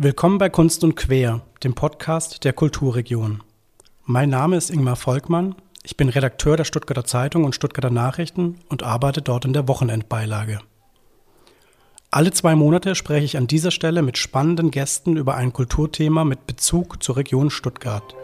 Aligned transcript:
Willkommen 0.00 0.38
bei 0.38 0.48
Kunst 0.48 0.84
und 0.84 0.94
Quer, 0.94 1.40
dem 1.64 1.74
Podcast 1.74 2.44
der 2.44 2.52
Kulturregion. 2.52 3.42
Mein 4.04 4.30
Name 4.30 4.54
ist 4.54 4.70
Ingmar 4.70 4.94
Volkmann. 4.94 5.56
Ich 5.82 5.96
bin 5.96 6.08
Redakteur 6.08 6.56
der 6.56 6.62
Stuttgarter 6.62 7.04
Zeitung 7.04 7.42
und 7.42 7.56
Stuttgarter 7.56 7.90
Nachrichten 7.90 8.60
und 8.68 8.84
arbeite 8.84 9.22
dort 9.22 9.44
in 9.44 9.54
der 9.54 9.66
Wochenendbeilage. 9.66 10.60
Alle 12.12 12.30
zwei 12.30 12.54
Monate 12.54 12.94
spreche 12.94 13.24
ich 13.24 13.36
an 13.36 13.48
dieser 13.48 13.72
Stelle 13.72 14.02
mit 14.02 14.18
spannenden 14.18 14.70
Gästen 14.70 15.16
über 15.16 15.34
ein 15.34 15.52
Kulturthema 15.52 16.22
mit 16.22 16.46
Bezug 16.46 17.02
zur 17.02 17.16
Region 17.16 17.50
Stuttgart. 17.50 18.14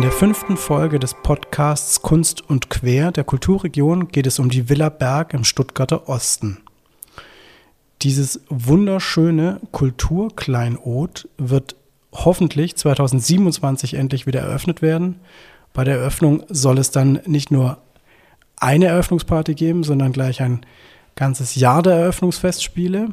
In 0.00 0.04
der 0.04 0.12
fünften 0.12 0.56
Folge 0.56 0.98
des 0.98 1.12
Podcasts 1.12 2.00
Kunst 2.00 2.48
und 2.48 2.70
Quer 2.70 3.12
der 3.12 3.22
Kulturregion 3.22 4.08
geht 4.08 4.26
es 4.26 4.38
um 4.38 4.48
die 4.48 4.70
Villa 4.70 4.88
Berg 4.88 5.34
im 5.34 5.44
Stuttgarter 5.44 6.08
Osten. 6.08 6.62
Dieses 8.00 8.40
wunderschöne 8.48 9.60
Kulturkleinod 9.72 11.28
wird 11.36 11.76
hoffentlich 12.12 12.76
2027 12.76 13.92
endlich 13.92 14.26
wieder 14.26 14.40
eröffnet 14.40 14.80
werden. 14.80 15.20
Bei 15.74 15.84
der 15.84 15.98
Eröffnung 15.98 16.44
soll 16.48 16.78
es 16.78 16.90
dann 16.90 17.20
nicht 17.26 17.50
nur 17.50 17.76
eine 18.56 18.86
Eröffnungsparty 18.86 19.54
geben, 19.54 19.84
sondern 19.84 20.12
gleich 20.12 20.40
ein 20.40 20.64
ganzes 21.14 21.56
Jahr 21.56 21.82
der 21.82 21.96
Eröffnungsfestspiele. 21.96 23.08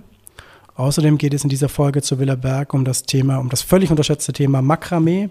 Außerdem 0.75 1.17
geht 1.17 1.33
es 1.33 1.43
in 1.43 1.49
dieser 1.49 1.67
Folge 1.67 2.01
zu 2.01 2.17
Villa 2.17 2.35
Berg 2.35 2.73
um 2.73 2.85
das 2.85 3.03
Thema, 3.03 3.39
um 3.39 3.49
das 3.49 3.61
völlig 3.61 3.91
unterschätzte 3.91 4.31
Thema 4.31 4.61
Makramee 4.61 5.29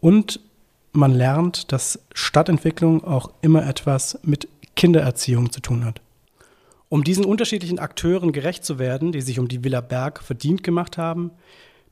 und 0.00 0.38
man 0.92 1.14
lernt, 1.14 1.72
dass 1.72 2.00
Stadtentwicklung 2.14 3.04
auch 3.04 3.30
immer 3.42 3.66
etwas 3.66 4.18
mit 4.22 4.48
Kindererziehung 4.76 5.52
zu 5.52 5.60
tun 5.60 5.84
hat. 5.84 6.00
Um 6.88 7.04
diesen 7.04 7.24
unterschiedlichen 7.24 7.78
Akteuren 7.78 8.32
gerecht 8.32 8.64
zu 8.64 8.78
werden, 8.78 9.12
die 9.12 9.20
sich 9.20 9.38
um 9.38 9.48
die 9.48 9.62
Villa 9.62 9.80
Berg 9.80 10.22
verdient 10.22 10.62
gemacht 10.62 10.96
haben, 10.96 11.32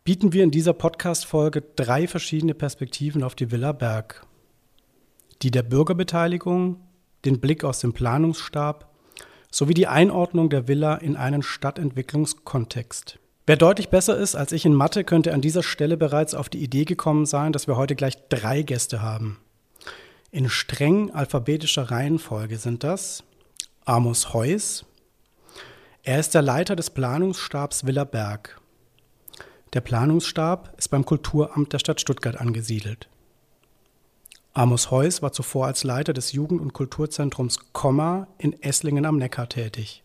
bieten 0.04 0.32
wir 0.32 0.44
in 0.44 0.50
dieser 0.50 0.72
Podcast-Folge 0.72 1.62
drei 1.74 2.06
verschiedene 2.06 2.54
Perspektiven 2.54 3.22
auf 3.22 3.34
die 3.34 3.50
Villa 3.50 3.72
Berg. 3.72 4.24
Die 5.42 5.50
der 5.50 5.64
Bürgerbeteiligung, 5.64 6.80
den 7.24 7.40
Blick 7.40 7.64
aus 7.64 7.80
dem 7.80 7.92
Planungsstab 7.92 8.90
sowie 9.50 9.74
die 9.74 9.86
Einordnung 9.86 10.48
der 10.48 10.68
Villa 10.68 10.94
in 10.94 11.16
einen 11.16 11.42
Stadtentwicklungskontext. 11.42 13.18
Wer 13.46 13.56
deutlich 13.56 13.90
besser 13.90 14.16
ist 14.16 14.34
als 14.34 14.50
ich 14.50 14.66
in 14.66 14.74
Mathe, 14.74 15.04
könnte 15.04 15.32
an 15.32 15.40
dieser 15.40 15.62
Stelle 15.62 15.96
bereits 15.96 16.34
auf 16.34 16.48
die 16.48 16.64
Idee 16.64 16.84
gekommen 16.84 17.26
sein, 17.26 17.52
dass 17.52 17.68
wir 17.68 17.76
heute 17.76 17.94
gleich 17.94 18.16
drei 18.28 18.62
Gäste 18.62 19.02
haben. 19.02 19.38
In 20.32 20.48
streng 20.48 21.12
alphabetischer 21.12 21.92
Reihenfolge 21.92 22.58
sind 22.58 22.82
das 22.82 23.22
Amos 23.84 24.34
Heuss. 24.34 24.84
Er 26.02 26.18
ist 26.18 26.34
der 26.34 26.42
Leiter 26.42 26.74
des 26.74 26.90
Planungsstabs 26.90 27.86
Villa 27.86 28.02
Berg. 28.02 28.60
Der 29.74 29.80
Planungsstab 29.80 30.74
ist 30.76 30.88
beim 30.88 31.04
Kulturamt 31.04 31.72
der 31.72 31.78
Stadt 31.78 32.00
Stuttgart 32.00 32.40
angesiedelt. 32.40 33.08
Amos 34.54 34.90
Heuss 34.90 35.22
war 35.22 35.30
zuvor 35.32 35.66
als 35.66 35.84
Leiter 35.84 36.12
des 36.12 36.32
Jugend- 36.32 36.60
und 36.60 36.72
Kulturzentrums 36.72 37.72
Komma 37.72 38.26
in 38.38 38.60
Esslingen 38.60 39.06
am 39.06 39.18
Neckar 39.18 39.48
tätig. 39.48 40.02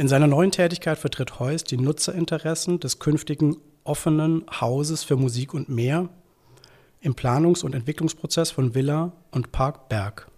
In 0.00 0.08
seiner 0.08 0.28
neuen 0.28 0.50
Tätigkeit 0.50 0.96
vertritt 0.96 1.40
Heuss 1.40 1.62
die 1.62 1.76
Nutzerinteressen 1.76 2.80
des 2.80 3.00
künftigen 3.00 3.58
offenen 3.84 4.46
Hauses 4.50 5.04
für 5.04 5.16
Musik 5.16 5.52
und 5.52 5.68
mehr 5.68 6.08
im 7.02 7.14
Planungs- 7.14 7.62
und 7.62 7.74
Entwicklungsprozess 7.74 8.50
von 8.50 8.74
Villa 8.74 9.12
und 9.30 9.52
Park 9.52 9.90
Berg. 9.90 10.30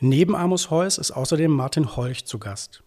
Neben 0.00 0.34
Amos 0.34 0.70
Heuss 0.70 0.98
ist 0.98 1.12
außerdem 1.12 1.52
Martin 1.52 1.94
Holch 1.94 2.24
zu 2.24 2.40
Gast. 2.40 2.82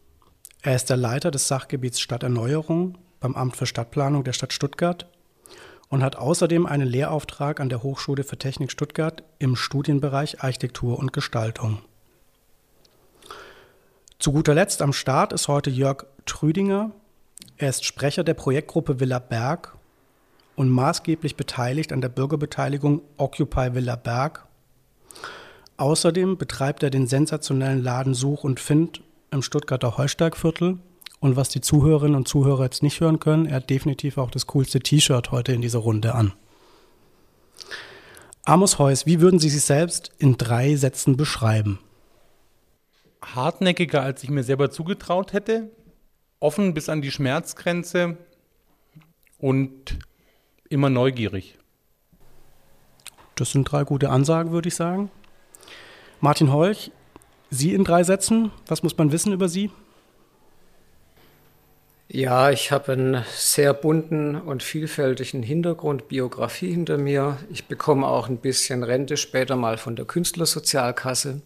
Er 0.61 0.75
ist 0.75 0.89
der 0.89 0.97
Leiter 0.97 1.31
des 1.31 1.47
Sachgebiets 1.47 2.01
Stadterneuerung 2.01 2.97
beim 3.21 3.35
Amt 3.35 3.55
für 3.55 3.65
Stadtplanung 3.65 4.25
der 4.25 4.33
Stadt 4.33 4.51
Stuttgart 4.51 5.09
und 5.87 6.03
hat 6.03 6.17
außerdem 6.17 6.65
einen 6.65 6.89
Lehrauftrag 6.89 7.61
an 7.61 7.69
der 7.69 7.83
Hochschule 7.83 8.25
für 8.25 8.37
Technik 8.37 8.73
Stuttgart 8.73 9.23
im 9.39 9.55
Studienbereich 9.55 10.43
Architektur 10.43 10.99
und 10.99 11.13
Gestaltung. 11.13 11.81
Zu 14.21 14.33
guter 14.33 14.53
Letzt 14.53 14.83
am 14.83 14.93
Start 14.93 15.33
ist 15.33 15.47
heute 15.47 15.71
Jörg 15.71 16.05
Trüdinger. 16.27 16.91
Er 17.57 17.69
ist 17.69 17.83
Sprecher 17.83 18.23
der 18.23 18.35
Projektgruppe 18.35 18.99
Villa 18.99 19.17
Berg 19.17 19.75
und 20.55 20.69
maßgeblich 20.69 21.35
beteiligt 21.35 21.91
an 21.91 22.01
der 22.01 22.09
Bürgerbeteiligung 22.09 23.01
Occupy 23.17 23.73
Villa 23.73 23.95
Berg. 23.95 24.45
Außerdem 25.77 26.37
betreibt 26.37 26.83
er 26.83 26.91
den 26.91 27.07
sensationellen 27.07 27.81
Laden 27.81 28.13
Such 28.13 28.43
und 28.43 28.59
Find 28.59 29.01
im 29.31 29.41
Stuttgarter 29.41 29.97
Heusteigviertel. 29.97 30.77
Und 31.19 31.35
was 31.35 31.49
die 31.49 31.61
Zuhörerinnen 31.61 32.15
und 32.15 32.27
Zuhörer 32.27 32.65
jetzt 32.65 32.83
nicht 32.83 33.01
hören 33.01 33.19
können, 33.19 33.47
er 33.47 33.55
hat 33.55 33.71
definitiv 33.71 34.19
auch 34.19 34.29
das 34.29 34.45
coolste 34.45 34.81
T-Shirt 34.81 35.31
heute 35.31 35.53
in 35.53 35.61
dieser 35.61 35.79
Runde 35.79 36.13
an. 36.13 36.33
Amos 38.43 38.77
Heuss, 38.77 39.07
wie 39.07 39.19
würden 39.19 39.39
Sie 39.39 39.49
sich 39.49 39.63
selbst 39.63 40.11
in 40.19 40.37
drei 40.37 40.75
Sätzen 40.75 41.17
beschreiben? 41.17 41.79
Hartnäckiger, 43.23 44.01
als 44.01 44.23
ich 44.23 44.29
mir 44.29 44.43
selber 44.43 44.71
zugetraut 44.71 45.33
hätte, 45.33 45.69
offen 46.39 46.73
bis 46.73 46.89
an 46.89 47.01
die 47.01 47.11
Schmerzgrenze 47.11 48.17
und 49.37 49.99
immer 50.69 50.89
neugierig. 50.89 51.57
Das 53.35 53.51
sind 53.51 53.65
drei 53.65 53.83
gute 53.83 54.09
Ansagen, 54.09 54.51
würde 54.51 54.67
ich 54.67 54.75
sagen. 54.75 55.09
Martin 56.19 56.51
Holch, 56.51 56.91
Sie 57.49 57.73
in 57.73 57.83
drei 57.83 58.03
Sätzen, 58.03 58.51
was 58.67 58.83
muss 58.83 58.97
man 58.97 59.11
wissen 59.11 59.33
über 59.33 59.49
Sie? 59.49 59.71
Ja, 62.07 62.51
ich 62.51 62.71
habe 62.71 62.91
einen 62.91 63.25
sehr 63.33 63.73
bunten 63.73 64.35
und 64.35 64.63
vielfältigen 64.63 65.43
Hintergrund, 65.43 66.09
Biografie 66.09 66.71
hinter 66.71 66.97
mir. 66.97 67.37
Ich 67.49 67.67
bekomme 67.67 68.05
auch 68.05 68.27
ein 68.27 68.37
bisschen 68.37 68.83
Rente 68.83 69.15
später 69.15 69.55
mal 69.55 69.77
von 69.77 69.95
der 69.95 70.05
Künstlersozialkasse 70.05 71.41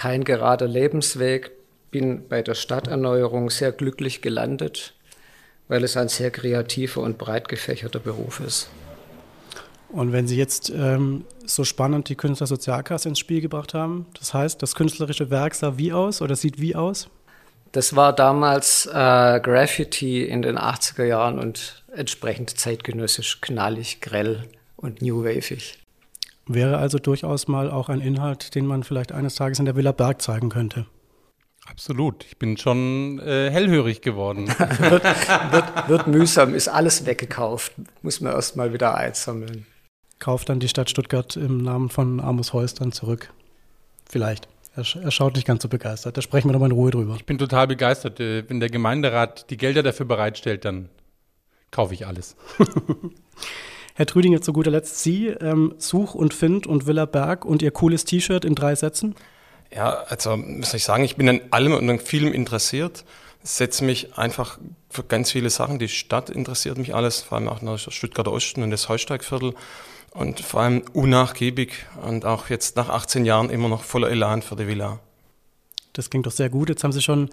kein 0.00 0.24
gerader 0.24 0.66
Lebensweg, 0.66 1.50
bin 1.90 2.26
bei 2.26 2.40
der 2.40 2.54
Stadterneuerung 2.54 3.50
sehr 3.50 3.70
glücklich 3.70 4.22
gelandet, 4.22 4.94
weil 5.68 5.84
es 5.84 5.94
ein 5.94 6.08
sehr 6.08 6.30
kreativer 6.30 7.02
und 7.02 7.18
breit 7.18 7.50
gefächerter 7.50 7.98
Beruf 7.98 8.40
ist. 8.40 8.70
Und 9.90 10.12
wenn 10.12 10.26
Sie 10.26 10.38
jetzt 10.38 10.70
ähm, 10.70 11.26
so 11.44 11.64
spannend 11.64 12.08
die 12.08 12.14
Künstlersozialkasse 12.14 13.10
ins 13.10 13.18
Spiel 13.18 13.42
gebracht 13.42 13.74
haben, 13.74 14.06
das 14.18 14.32
heißt, 14.32 14.62
das 14.62 14.74
künstlerische 14.74 15.28
Werk 15.28 15.54
sah 15.54 15.76
wie 15.76 15.92
aus 15.92 16.22
oder 16.22 16.34
sieht 16.34 16.58
wie 16.58 16.74
aus? 16.74 17.10
Das 17.72 17.94
war 17.94 18.14
damals 18.14 18.86
äh, 18.86 18.90
Graffiti 18.90 20.22
in 20.24 20.40
den 20.40 20.56
80er 20.56 21.04
Jahren 21.04 21.38
und 21.38 21.84
entsprechend 21.94 22.58
zeitgenössisch, 22.58 23.42
knallig, 23.42 24.00
grell 24.00 24.44
und 24.76 25.02
new 25.02 25.24
waveig. 25.24 25.79
Wäre 26.52 26.78
also 26.78 26.98
durchaus 26.98 27.46
mal 27.46 27.70
auch 27.70 27.88
ein 27.88 28.00
Inhalt, 28.00 28.56
den 28.56 28.66
man 28.66 28.82
vielleicht 28.82 29.12
eines 29.12 29.36
Tages 29.36 29.60
in 29.60 29.66
der 29.66 29.76
Villa 29.76 29.92
Berg 29.92 30.20
zeigen 30.20 30.48
könnte. 30.48 30.84
Absolut. 31.68 32.24
Ich 32.24 32.38
bin 32.38 32.56
schon 32.56 33.20
äh, 33.20 33.50
hellhörig 33.52 34.00
geworden. 34.02 34.48
wird, 34.80 35.04
wird, 35.52 35.88
wird, 35.88 36.06
mühsam, 36.08 36.52
ist 36.54 36.66
alles 36.66 37.06
weggekauft. 37.06 37.72
Muss 38.02 38.20
man 38.20 38.32
erst 38.32 38.56
mal 38.56 38.72
wieder 38.72 38.96
einsammeln. 38.96 39.64
Kauft 40.18 40.48
dann 40.48 40.58
die 40.58 40.68
Stadt 40.68 40.90
Stuttgart 40.90 41.36
im 41.36 41.58
Namen 41.58 41.88
von 41.88 42.18
Amos 42.18 42.52
Heuss 42.52 42.74
dann 42.74 42.90
zurück. 42.90 43.32
Vielleicht. 44.08 44.48
Er, 44.74 44.84
er 45.04 45.10
schaut 45.12 45.36
nicht 45.36 45.46
ganz 45.46 45.62
so 45.62 45.68
begeistert. 45.68 46.16
Da 46.16 46.22
sprechen 46.22 46.48
wir 46.48 46.52
nochmal 46.52 46.70
in 46.70 46.76
Ruhe 46.76 46.90
drüber. 46.90 47.14
Ich 47.14 47.26
bin 47.26 47.38
total 47.38 47.68
begeistert. 47.68 48.18
Äh, 48.18 48.50
wenn 48.50 48.58
der 48.58 48.70
Gemeinderat 48.70 49.48
die 49.50 49.56
Gelder 49.56 49.84
dafür 49.84 50.06
bereitstellt, 50.06 50.64
dann 50.64 50.88
kaufe 51.70 51.94
ich 51.94 52.08
alles. 52.08 52.34
Herr 53.94 54.06
Trüdinger, 54.06 54.40
zu 54.40 54.52
guter 54.52 54.70
Letzt 54.70 55.02
Sie, 55.02 55.28
ähm, 55.28 55.74
Such 55.78 56.14
und 56.14 56.34
Find 56.34 56.66
und 56.66 56.86
Villa 56.86 57.06
Berg 57.06 57.44
und 57.44 57.62
Ihr 57.62 57.70
cooles 57.70 58.04
T-Shirt 58.04 58.44
in 58.44 58.54
drei 58.54 58.74
Sätzen? 58.74 59.14
Ja, 59.74 60.04
also 60.08 60.36
muss 60.36 60.74
ich 60.74 60.84
sagen, 60.84 61.04
ich 61.04 61.16
bin 61.16 61.28
an 61.28 61.40
allem 61.50 61.74
und 61.74 61.88
an 61.88 61.98
vielem 61.98 62.32
interessiert. 62.32 63.04
Setze 63.42 63.84
mich 63.84 64.18
einfach 64.18 64.58
für 64.90 65.04
ganz 65.04 65.32
viele 65.32 65.48
Sachen. 65.50 65.78
Die 65.78 65.88
Stadt 65.88 66.28
interessiert 66.28 66.76
mich 66.76 66.94
alles, 66.94 67.20
vor 67.22 67.38
allem 67.38 67.48
auch 67.48 67.62
nach 67.62 67.78
Stuttgarter 67.78 68.32
Osten 68.32 68.62
und 68.62 68.70
das 68.70 68.88
Heusteigviertel. 68.88 69.54
Und 70.12 70.40
vor 70.40 70.62
allem 70.62 70.82
unnachgiebig 70.92 71.86
und 72.02 72.24
auch 72.24 72.50
jetzt 72.50 72.76
nach 72.76 72.88
18 72.88 73.24
Jahren 73.24 73.48
immer 73.48 73.68
noch 73.68 73.84
voller 73.84 74.10
Elan 74.10 74.42
für 74.42 74.56
die 74.56 74.66
Villa. 74.66 74.98
Das 75.92 76.10
klingt 76.10 76.26
doch 76.26 76.32
sehr 76.32 76.50
gut. 76.50 76.68
Jetzt 76.68 76.82
haben 76.82 76.92
Sie 76.92 77.02
schon 77.02 77.30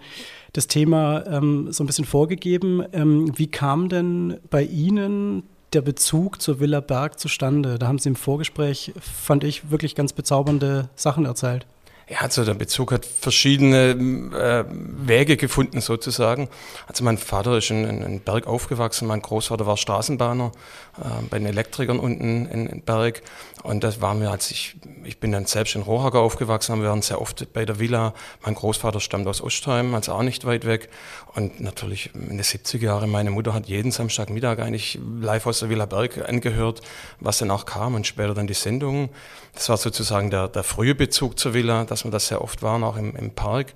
das 0.52 0.68
Thema 0.68 1.26
ähm, 1.26 1.72
so 1.72 1.82
ein 1.82 1.86
bisschen 1.86 2.04
vorgegeben. 2.04 2.84
Ähm, 2.92 3.36
wie 3.36 3.48
kam 3.48 3.88
denn 3.88 4.38
bei 4.50 4.62
Ihnen 4.62 5.42
der 5.72 5.82
Bezug 5.82 6.40
zur 6.40 6.60
Villa 6.60 6.80
Berg 6.80 7.18
zustande? 7.18 7.78
Da 7.78 7.88
haben 7.88 7.98
Sie 7.98 8.08
im 8.08 8.16
Vorgespräch, 8.16 8.92
fand 9.00 9.44
ich, 9.44 9.70
wirklich 9.70 9.94
ganz 9.94 10.12
bezaubernde 10.12 10.88
Sachen 10.94 11.24
erzählt. 11.24 11.66
Ja, 12.10 12.20
also 12.20 12.42
der 12.42 12.54
Bezug 12.54 12.92
hat 12.92 13.04
verschiedene 13.04 13.90
äh, 14.34 14.64
Wege 14.70 15.36
gefunden 15.36 15.82
sozusagen. 15.82 16.48
Also 16.86 17.04
mein 17.04 17.18
Vater 17.18 17.58
ist 17.58 17.70
in, 17.70 17.84
in, 17.84 18.00
in 18.00 18.20
Berg 18.20 18.46
aufgewachsen, 18.46 19.06
mein 19.06 19.20
Großvater 19.20 19.66
war 19.66 19.76
Straßenbahner 19.76 20.52
äh, 20.98 21.22
bei 21.28 21.38
den 21.38 21.46
Elektrikern 21.46 21.98
unten 21.98 22.46
in, 22.46 22.66
in 22.66 22.80
Berg 22.80 23.22
und 23.62 23.84
das 23.84 24.00
war 24.00 24.14
mir, 24.14 24.30
als 24.30 24.50
ich, 24.50 24.76
ich 25.04 25.20
bin 25.20 25.32
dann 25.32 25.44
selbst 25.44 25.74
in 25.74 25.82
Rohager 25.82 26.20
aufgewachsen, 26.20 26.80
wir 26.80 26.88
waren 26.88 27.02
sehr 27.02 27.20
oft 27.20 27.52
bei 27.52 27.66
der 27.66 27.78
Villa. 27.78 28.14
Mein 28.42 28.54
Großvater 28.54 29.00
stammt 29.00 29.26
aus 29.26 29.42
Ostheim, 29.42 29.94
also 29.94 30.12
auch 30.12 30.22
nicht 30.22 30.46
weit 30.46 30.64
weg 30.64 30.88
und 31.34 31.60
natürlich 31.60 32.10
in 32.14 32.38
den 32.38 32.42
70er 32.42 32.84
Jahren, 32.84 33.10
meine 33.10 33.30
Mutter 33.30 33.52
hat 33.52 33.66
jeden 33.66 33.90
Samstagmittag 33.90 34.60
eigentlich 34.60 34.98
live 35.20 35.46
aus 35.46 35.58
der 35.58 35.68
Villa 35.68 35.84
Berg 35.84 36.26
angehört, 36.26 36.80
was 37.20 37.38
dann 37.38 37.50
auch 37.50 37.66
kam 37.66 37.94
und 37.94 38.06
später 38.06 38.32
dann 38.32 38.46
die 38.46 38.54
Sendungen. 38.54 39.10
Das 39.54 39.68
war 39.68 39.76
sozusagen 39.76 40.30
der, 40.30 40.48
der 40.48 40.62
frühe 40.62 40.94
Bezug 40.94 41.38
zur 41.38 41.52
Villa, 41.52 41.84
dass 41.98 42.04
wir 42.04 42.10
das 42.10 42.28
sehr 42.28 42.42
oft 42.42 42.62
waren, 42.62 42.84
auch 42.84 42.96
im, 42.96 43.14
im 43.16 43.30
Park. 43.32 43.74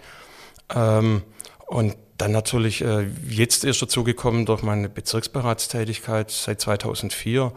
Ähm, 0.75 1.23
und 1.67 1.97
dann 2.19 2.33
natürlich 2.33 2.83
äh, 2.83 3.07
jetzt 3.29 3.65
erst 3.65 3.83
dazugekommen 3.83 4.47
durch 4.47 4.63
meine 4.63 4.89
Bezirksberatstätigkeit 4.89 6.31
seit 6.31 6.61
2004 6.61 7.53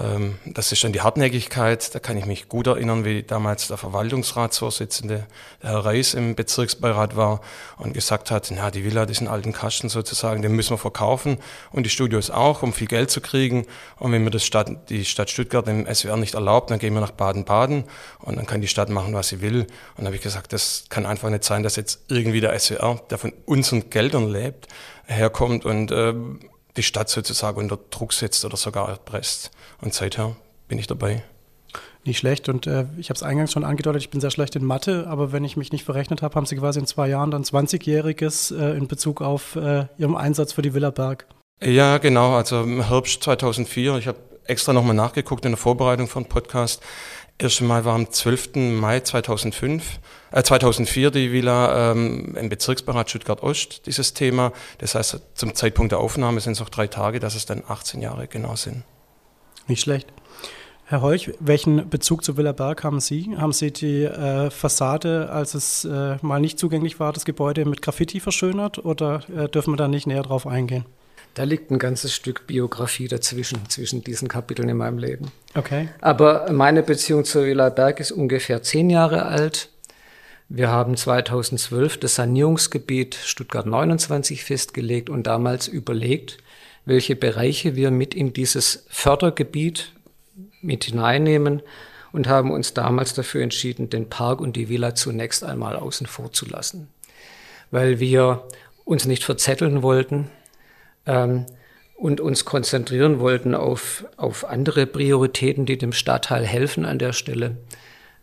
ähm, 0.00 0.38
das 0.44 0.72
ist 0.72 0.82
dann 0.82 0.92
die 0.92 1.00
Hartnäckigkeit. 1.00 1.94
Da 1.94 2.00
kann 2.00 2.16
ich 2.16 2.26
mich 2.26 2.48
gut 2.48 2.66
erinnern, 2.66 3.04
wie 3.04 3.22
damals 3.22 3.68
der 3.68 3.76
Verwaltungsratsvorsitzende, 3.76 5.26
der 5.62 5.70
Herr 5.70 5.84
Reis, 5.84 6.14
im 6.14 6.34
Bezirksbeirat 6.34 7.16
war 7.16 7.40
und 7.78 7.94
gesagt 7.94 8.30
hat, 8.30 8.52
na, 8.54 8.70
die 8.70 8.84
Villa, 8.84 9.06
diesen 9.06 9.28
alten 9.28 9.52
Kasten 9.52 9.88
sozusagen, 9.88 10.42
den 10.42 10.52
müssen 10.52 10.70
wir 10.70 10.78
verkaufen 10.78 11.38
und 11.70 11.84
die 11.84 11.90
Studios 11.90 12.30
auch, 12.30 12.62
um 12.62 12.72
viel 12.72 12.88
Geld 12.88 13.10
zu 13.10 13.20
kriegen. 13.20 13.66
Und 13.98 14.12
wenn 14.12 14.24
mir 14.24 14.30
das 14.30 14.44
Stadt, 14.44 14.90
die 14.90 15.04
Stadt 15.04 15.30
Stuttgart 15.30 15.68
im 15.68 15.86
SWR 15.92 16.16
nicht 16.16 16.34
erlaubt, 16.34 16.70
dann 16.70 16.78
gehen 16.78 16.94
wir 16.94 17.00
nach 17.00 17.12
Baden-Baden 17.12 17.84
und 18.18 18.36
dann 18.36 18.46
kann 18.46 18.60
die 18.60 18.68
Stadt 18.68 18.88
machen, 18.88 19.14
was 19.14 19.28
sie 19.28 19.40
will. 19.40 19.60
Und 19.60 19.68
dann 19.98 20.06
habe 20.06 20.16
ich 20.16 20.22
gesagt, 20.22 20.52
das 20.52 20.86
kann 20.88 21.06
einfach 21.06 21.30
nicht 21.30 21.44
sein, 21.44 21.62
dass 21.62 21.76
jetzt 21.76 22.00
irgendwie 22.08 22.40
der 22.40 22.58
SWR, 22.58 23.00
der 23.10 23.18
von 23.18 23.32
unseren 23.44 23.88
Geldern 23.88 24.28
lebt, 24.28 24.66
herkommt 25.06 25.64
und 25.64 25.92
äh, 25.92 26.14
die 26.76 26.82
Stadt 26.82 27.08
sozusagen 27.08 27.58
unter 27.58 27.78
Druck 27.90 28.12
setzt 28.12 28.44
oder 28.44 28.56
sogar 28.56 28.88
erpresst. 28.88 29.50
Und 29.80 29.94
seither 29.94 30.36
bin 30.68 30.78
ich 30.78 30.86
dabei. 30.86 31.22
Nicht 32.04 32.18
schlecht. 32.18 32.48
Und 32.48 32.66
äh, 32.66 32.86
ich 32.98 33.10
habe 33.10 33.16
es 33.16 33.22
eingangs 33.22 33.52
schon 33.52 33.64
angedeutet, 33.64 34.02
ich 34.02 34.10
bin 34.10 34.20
sehr 34.20 34.30
schlecht 34.30 34.54
in 34.54 34.64
Mathe, 34.64 35.06
aber 35.08 35.32
wenn 35.32 35.44
ich 35.44 35.56
mich 35.56 35.72
nicht 35.72 35.84
verrechnet 35.84 36.22
habe, 36.22 36.34
haben 36.36 36.46
Sie 36.46 36.56
quasi 36.56 36.78
in 36.78 36.86
zwei 36.86 37.08
Jahren 37.08 37.30
dann 37.30 37.42
20-Jähriges 37.42 38.56
äh, 38.56 38.76
in 38.76 38.86
Bezug 38.86 39.20
auf 39.20 39.56
äh, 39.56 39.86
Ihrem 39.98 40.14
Einsatz 40.14 40.52
für 40.52 40.62
die 40.62 40.72
Villa 40.72 40.90
Berg. 40.90 41.26
Ja, 41.62 41.98
genau. 41.98 42.36
Also 42.36 42.62
im 42.62 42.86
Herbst 42.86 43.22
2004. 43.22 43.96
Ich 43.96 44.06
habe 44.06 44.18
extra 44.48 44.72
nochmal 44.72 44.94
nachgeguckt 44.94 45.44
in 45.44 45.52
der 45.52 45.58
Vorbereitung 45.58 46.08
von 46.08 46.26
Podcast. 46.26 46.82
Erste 47.38 47.64
Mal 47.64 47.84
war 47.84 47.94
am 47.94 48.10
12. 48.10 48.56
Mai 48.80 49.00
2005, 49.00 50.00
äh 50.32 50.42
2004 50.42 51.10
die 51.10 51.32
Villa 51.32 51.92
ähm, 51.92 52.34
im 52.34 52.48
Bezirksberat 52.48 53.10
Stuttgart-Ost, 53.10 53.84
dieses 53.84 54.14
Thema. 54.14 54.52
Das 54.78 54.94
heißt, 54.94 55.20
zum 55.34 55.54
Zeitpunkt 55.54 55.92
der 55.92 55.98
Aufnahme 55.98 56.40
sind 56.40 56.54
es 56.54 56.60
noch 56.60 56.70
drei 56.70 56.86
Tage, 56.86 57.20
dass 57.20 57.34
es 57.34 57.44
dann 57.44 57.62
18 57.68 58.00
Jahre 58.00 58.26
genau 58.26 58.56
sind. 58.56 58.84
Nicht 59.68 59.82
schlecht. 59.82 60.08
Herr 60.88 61.02
Heuch, 61.02 61.32
welchen 61.40 61.90
Bezug 61.90 62.24
zu 62.24 62.36
Villa 62.36 62.52
Berg 62.52 62.84
haben 62.84 63.00
Sie? 63.00 63.36
Haben 63.36 63.52
Sie 63.52 63.72
die 63.72 64.04
äh, 64.04 64.50
Fassade, 64.50 65.28
als 65.30 65.54
es 65.54 65.84
äh, 65.84 66.16
mal 66.22 66.40
nicht 66.40 66.58
zugänglich 66.58 67.00
war, 67.00 67.12
das 67.12 67.24
Gebäude 67.24 67.64
mit 67.64 67.82
Graffiti 67.82 68.20
verschönert 68.20 68.82
oder 68.84 69.20
äh, 69.36 69.48
dürfen 69.48 69.72
wir 69.72 69.76
da 69.76 69.88
nicht 69.88 70.06
näher 70.06 70.22
drauf 70.22 70.46
eingehen? 70.46 70.86
Da 71.36 71.42
liegt 71.44 71.70
ein 71.70 71.78
ganzes 71.78 72.14
Stück 72.14 72.46
Biografie 72.46 73.08
dazwischen, 73.08 73.68
zwischen 73.68 74.02
diesen 74.02 74.26
Kapiteln 74.26 74.70
in 74.70 74.78
meinem 74.78 74.96
Leben. 74.96 75.30
Okay. 75.54 75.90
Aber 76.00 76.50
meine 76.50 76.82
Beziehung 76.82 77.26
zur 77.26 77.44
Villa 77.44 77.68
Berg 77.68 78.00
ist 78.00 78.10
ungefähr 78.10 78.62
zehn 78.62 78.88
Jahre 78.88 79.26
alt. 79.26 79.68
Wir 80.48 80.70
haben 80.70 80.96
2012 80.96 81.98
das 81.98 82.14
Sanierungsgebiet 82.14 83.16
Stuttgart 83.16 83.66
29 83.66 84.44
festgelegt 84.44 85.10
und 85.10 85.26
damals 85.26 85.68
überlegt, 85.68 86.38
welche 86.86 87.16
Bereiche 87.16 87.76
wir 87.76 87.90
mit 87.90 88.14
in 88.14 88.32
dieses 88.32 88.86
Fördergebiet 88.88 89.92
mit 90.62 90.84
hineinnehmen 90.84 91.60
und 92.12 92.28
haben 92.28 92.50
uns 92.50 92.72
damals 92.72 93.12
dafür 93.12 93.42
entschieden, 93.42 93.90
den 93.90 94.08
Park 94.08 94.40
und 94.40 94.56
die 94.56 94.70
Villa 94.70 94.94
zunächst 94.94 95.44
einmal 95.44 95.76
außen 95.76 96.06
vor 96.06 96.32
zu 96.32 96.46
lassen, 96.46 96.88
weil 97.70 98.00
wir 98.00 98.48
uns 98.86 99.04
nicht 99.04 99.22
verzetteln 99.22 99.82
wollten 99.82 100.30
ähm, 101.06 101.46
und 101.96 102.20
uns 102.20 102.44
konzentrieren 102.44 103.20
wollten 103.20 103.54
auf, 103.54 104.04
auf 104.16 104.44
andere 104.44 104.86
Prioritäten, 104.86 105.64
die 105.64 105.78
dem 105.78 105.92
Stadtteil 105.92 106.44
helfen 106.44 106.84
an 106.84 106.98
der 106.98 107.12
Stelle. 107.12 107.56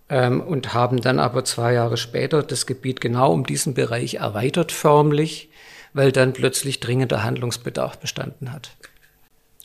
Ähm, 0.09 0.41
und 0.41 0.73
haben 0.73 1.01
dann 1.01 1.19
aber 1.19 1.43
zwei 1.45 1.73
Jahre 1.73 1.97
später 1.97 2.43
das 2.43 2.65
Gebiet 2.65 3.01
genau 3.01 3.33
um 3.33 3.45
diesen 3.45 3.73
Bereich 3.73 4.15
erweitert 4.15 4.71
förmlich, 4.71 5.49
weil 5.93 6.11
dann 6.11 6.33
plötzlich 6.33 6.79
dringender 6.79 7.23
Handlungsbedarf 7.23 7.97
bestanden 7.97 8.51
hat. 8.51 8.75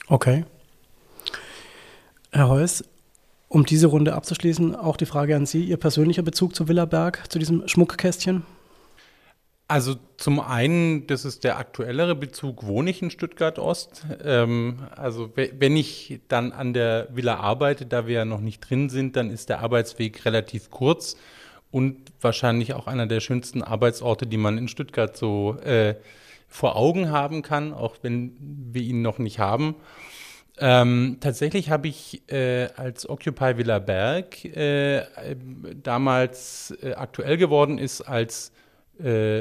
Okay. 0.07 0.45
Herr 2.31 2.49
Heuss, 2.49 2.85
um 3.49 3.67
diese 3.67 3.89
Runde 3.89 4.15
abzuschließen, 4.15 4.77
auch 4.77 4.97
die 4.97 5.07
Frage 5.07 5.35
an 5.35 5.47
Sie, 5.47 5.65
Ihr 5.65 5.77
persönlicher 5.77 6.23
Bezug 6.23 6.55
zu 6.55 6.69
Villa 6.69 6.85
Berg, 6.85 7.25
zu 7.31 7.39
diesem 7.39 7.67
Schmuckkästchen? 7.67 8.45
Also 9.71 9.97
zum 10.17 10.41
einen, 10.41 11.07
das 11.07 11.27
ist 11.27 11.45
der 11.45 11.59
aktuellere 11.59 12.15
Bezug, 12.15 12.67
wohne 12.67 12.89
ich 12.89 13.03
in 13.03 13.11
Stuttgart 13.11 13.59
Ost. 13.59 14.07
Ähm, 14.25 14.79
also 14.97 15.31
wenn 15.35 15.77
ich 15.77 16.21
dann 16.29 16.53
an 16.53 16.73
der 16.73 17.09
Villa 17.13 17.37
arbeite, 17.37 17.85
da 17.85 18.07
wir 18.07 18.15
ja 18.15 18.25
noch 18.25 18.41
nicht 18.41 18.61
drin 18.61 18.89
sind, 18.89 19.15
dann 19.15 19.31
ist 19.31 19.51
der 19.51 19.61
Arbeitsweg 19.61 20.25
relativ 20.25 20.71
kurz 20.71 21.17
und 21.71 21.99
wahrscheinlich 22.23 22.73
auch 22.73 22.87
einer 22.87 23.07
der 23.07 23.21
schönsten 23.21 23.63
Arbeitsorte, 23.63 24.27
die 24.27 24.39
man 24.39 24.57
in 24.57 24.69
Stuttgart 24.69 25.15
so 25.15 25.59
äh, 25.59 25.97
vor 26.49 26.77
Augen 26.77 27.11
haben 27.11 27.43
kann, 27.43 27.75
auch 27.75 27.97
wenn 28.01 28.33
wir 28.73 28.81
ihn 28.81 29.03
noch 29.03 29.19
nicht 29.19 29.39
haben. 29.39 29.75
Ähm, 30.61 31.19
tatsächlich 31.21 31.69
habe 31.69 31.89
ich 31.89 32.23
äh, 32.33 32.69
als 32.75 33.07
Occupy 33.07 33.59
Villa 33.59 33.81
Berg 33.81 34.47
äh, 34.47 35.05
damals 35.83 36.75
äh, 36.83 36.95
aktuell 36.95 37.37
geworden 37.37 37.77
ist 37.77 38.01
als 38.01 38.51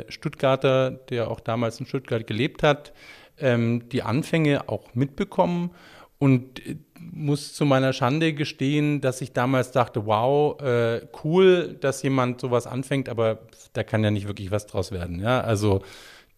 Stuttgarter, 0.10 0.92
der 0.92 1.30
auch 1.30 1.40
damals 1.40 1.80
in 1.80 1.86
Stuttgart 1.86 2.26
gelebt 2.28 2.64
hat, 2.64 2.94
ähm, 3.40 3.90
die 3.90 4.04
Anfänge 4.04 4.70
auch 4.70 4.94
mitbekommen 4.96 5.72
und 6.20 6.66
äh, 6.66 6.78
muss 7.00 7.54
zu 7.54 7.66
meiner 7.66 7.94
Schande 7.94 8.34
gestehen, 8.34 9.02
dass 9.02 9.22
ich 9.22 9.34
damals 9.34 9.72
dachte, 9.72 10.06
wow, 10.06 10.60
äh, 10.62 11.08
cool, 11.24 11.78
dass 11.80 12.02
jemand 12.04 12.42
sowas 12.42 12.68
anfängt, 12.68 13.10
aber 13.10 13.40
da 13.74 13.84
kann 13.84 14.04
ja 14.04 14.12
nicht 14.12 14.28
wirklich 14.28 14.52
was 14.52 14.66
draus 14.66 14.92
werden. 14.92 15.20
Ja? 15.20 15.42
Also 15.42 15.82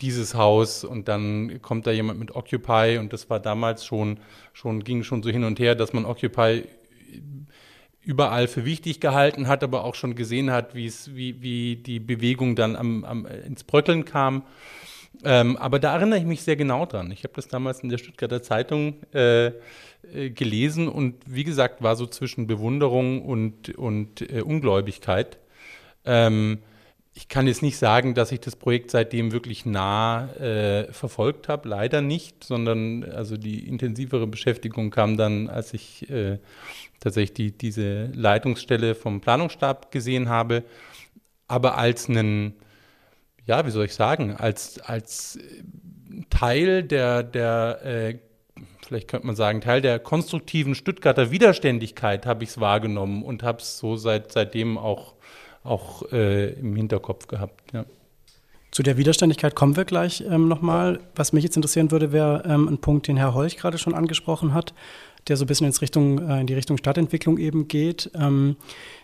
dieses 0.01 0.36
Haus 0.36 0.83
und 0.83 1.07
dann 1.07 1.62
kommt 1.62 1.88
da 1.88 1.92
jemand 1.92 2.19
mit 2.19 2.36
Occupy 2.36 2.98
und 3.00 3.12
das 3.12 3.30
war 3.30 3.39
damals 3.39 3.86
schon, 3.86 4.19
schon 4.54 4.83
ging 4.83 5.04
schon 5.04 5.24
so 5.24 5.30
hin 5.30 5.44
und 5.44 5.60
her, 5.60 5.75
dass 5.75 5.94
man 5.94 6.05
Occupy 6.05 6.63
überall 8.10 8.48
für 8.48 8.66
wichtig 8.66 9.00
gehalten 9.00 9.48
hat, 9.48 9.63
aber 9.63 9.84
auch 9.84 9.94
schon 9.94 10.16
gesehen 10.16 10.50
hat, 10.50 10.74
wie 10.74 10.92
wie 11.13 11.75
die 11.75 12.00
Bewegung 12.00 12.56
dann 12.56 12.75
am, 12.75 13.04
am, 13.04 13.28
ins 13.28 13.63
Bröckeln 13.63 14.04
kam. 14.04 14.42
Ähm, 15.24 15.58
aber 15.58 15.78
da 15.78 15.94
erinnere 15.94 16.18
ich 16.18 16.25
mich 16.25 16.42
sehr 16.42 16.56
genau 16.56 16.88
dran. 16.88 17.12
Ich 17.12 17.24
habe 17.24 17.36
das 17.36 17.48
damals 17.48 17.82
in 17.82 17.89
der 17.89 18.00
Stuttgarter 18.00 18.42
Zeitung 18.42 18.96
äh, 19.13 19.48
äh, 19.48 20.32
gelesen 20.32 20.88
und 20.88 21.18
wie 21.28 21.44
gesagt, 21.44 21.84
war 21.84 21.96
so 21.96 22.08
zwischen 22.08 22.48
Bewunderung 22.48 23.24
und, 23.24 23.78
und 23.78 24.22
äh, 24.22 24.42
Ungläubigkeit. 24.42 25.38
Ähm, 26.04 26.60
ich 27.20 27.28
kann 27.28 27.48
jetzt 27.48 27.62
nicht 27.62 27.78
sagen, 27.78 28.14
dass 28.14 28.32
ich 28.32 28.40
das 28.40 28.56
Projekt 28.56 28.92
seitdem 28.92 29.34
wirklich 29.34 29.66
nah 29.66 30.34
äh, 30.36 30.90
verfolgt 30.94 31.50
habe, 31.50 31.68
leider 31.68 32.00
nicht, 32.00 32.46
sondern 32.46 33.04
also 33.04 33.36
die 33.36 33.68
intensivere 33.68 34.26
Beschäftigung 34.26 34.90
kam 34.90 35.18
dann, 35.18 35.50
als 35.50 35.74
ich 35.74 36.10
äh, 36.10 36.40
tatsächlich 37.02 37.34
die, 37.34 37.52
diese 37.52 38.06
Leitungsstelle 38.14 38.96
vom 38.96 39.20
Planungsstab 39.20 39.92
gesehen 39.92 40.30
habe, 40.30 40.64
aber 41.50 41.78
als 41.78 42.08
einen, 42.08 42.54
ja, 43.46 43.66
wie 43.66 43.72
soll 43.72 43.84
ich 43.84 43.96
sagen, 43.96 44.38
als, 44.38 44.80
als 44.80 45.38
Teil 46.30 46.84
der, 46.84 47.24
der 47.24 47.82
äh, 47.84 48.16
vielleicht 48.82 49.10
könnte 49.10 49.28
man 49.28 49.36
sagen, 49.36 49.60
Teil 49.60 49.82
der 49.82 50.00
konstruktiven 50.00 50.74
Stuttgarter 50.74 51.32
Widerständigkeit 51.32 52.26
habe 52.26 52.46
ich 52.46 52.52
es 52.52 52.62
wahrgenommen 52.62 53.24
und 53.24 53.44
habe 53.44 53.58
es 53.58 53.78
so 53.78 53.98
seit, 53.98 54.32
seitdem 54.32 54.78
auch, 54.78 55.16
auch 55.63 56.12
äh, 56.12 56.54
im 56.54 56.75
Hinterkopf 56.75 57.28
gehabt. 57.28 57.74
Ja. 57.74 57.86
Zu 58.72 58.84
der 58.84 58.98
Widerständigkeit 58.98 59.56
kommen 59.56 59.75
wir 59.75 59.86
gleich 59.86 60.22
ähm, 60.22 60.48
nochmal. 60.48 61.00
Was 61.16 61.34
mich 61.34 61.44
jetzt 61.44 61.56
interessieren 61.56 61.92
würde, 61.92 62.12
wäre 62.12 62.44
ähm, 62.46 62.68
ein 62.68 62.78
Punkt, 62.78 63.08
den 63.08 63.18
Herr 63.18 63.34
Holch 63.34 63.58
gerade 63.58 63.78
schon 63.78 63.96
angesprochen 63.96 64.54
hat. 64.54 64.74
Der 65.28 65.38
so 65.38 65.44
ein 65.44 65.48
bisschen 65.48 65.68
ins 65.68 65.82
Richtung, 65.82 66.20
äh, 66.28 66.42
in 66.42 66.48
die 66.48 66.54
Richtung 66.54 66.78
Stadtentwicklung 66.78 67.38
eben 67.38 67.68
geht. 67.68 68.10
Ähm, 68.16 68.56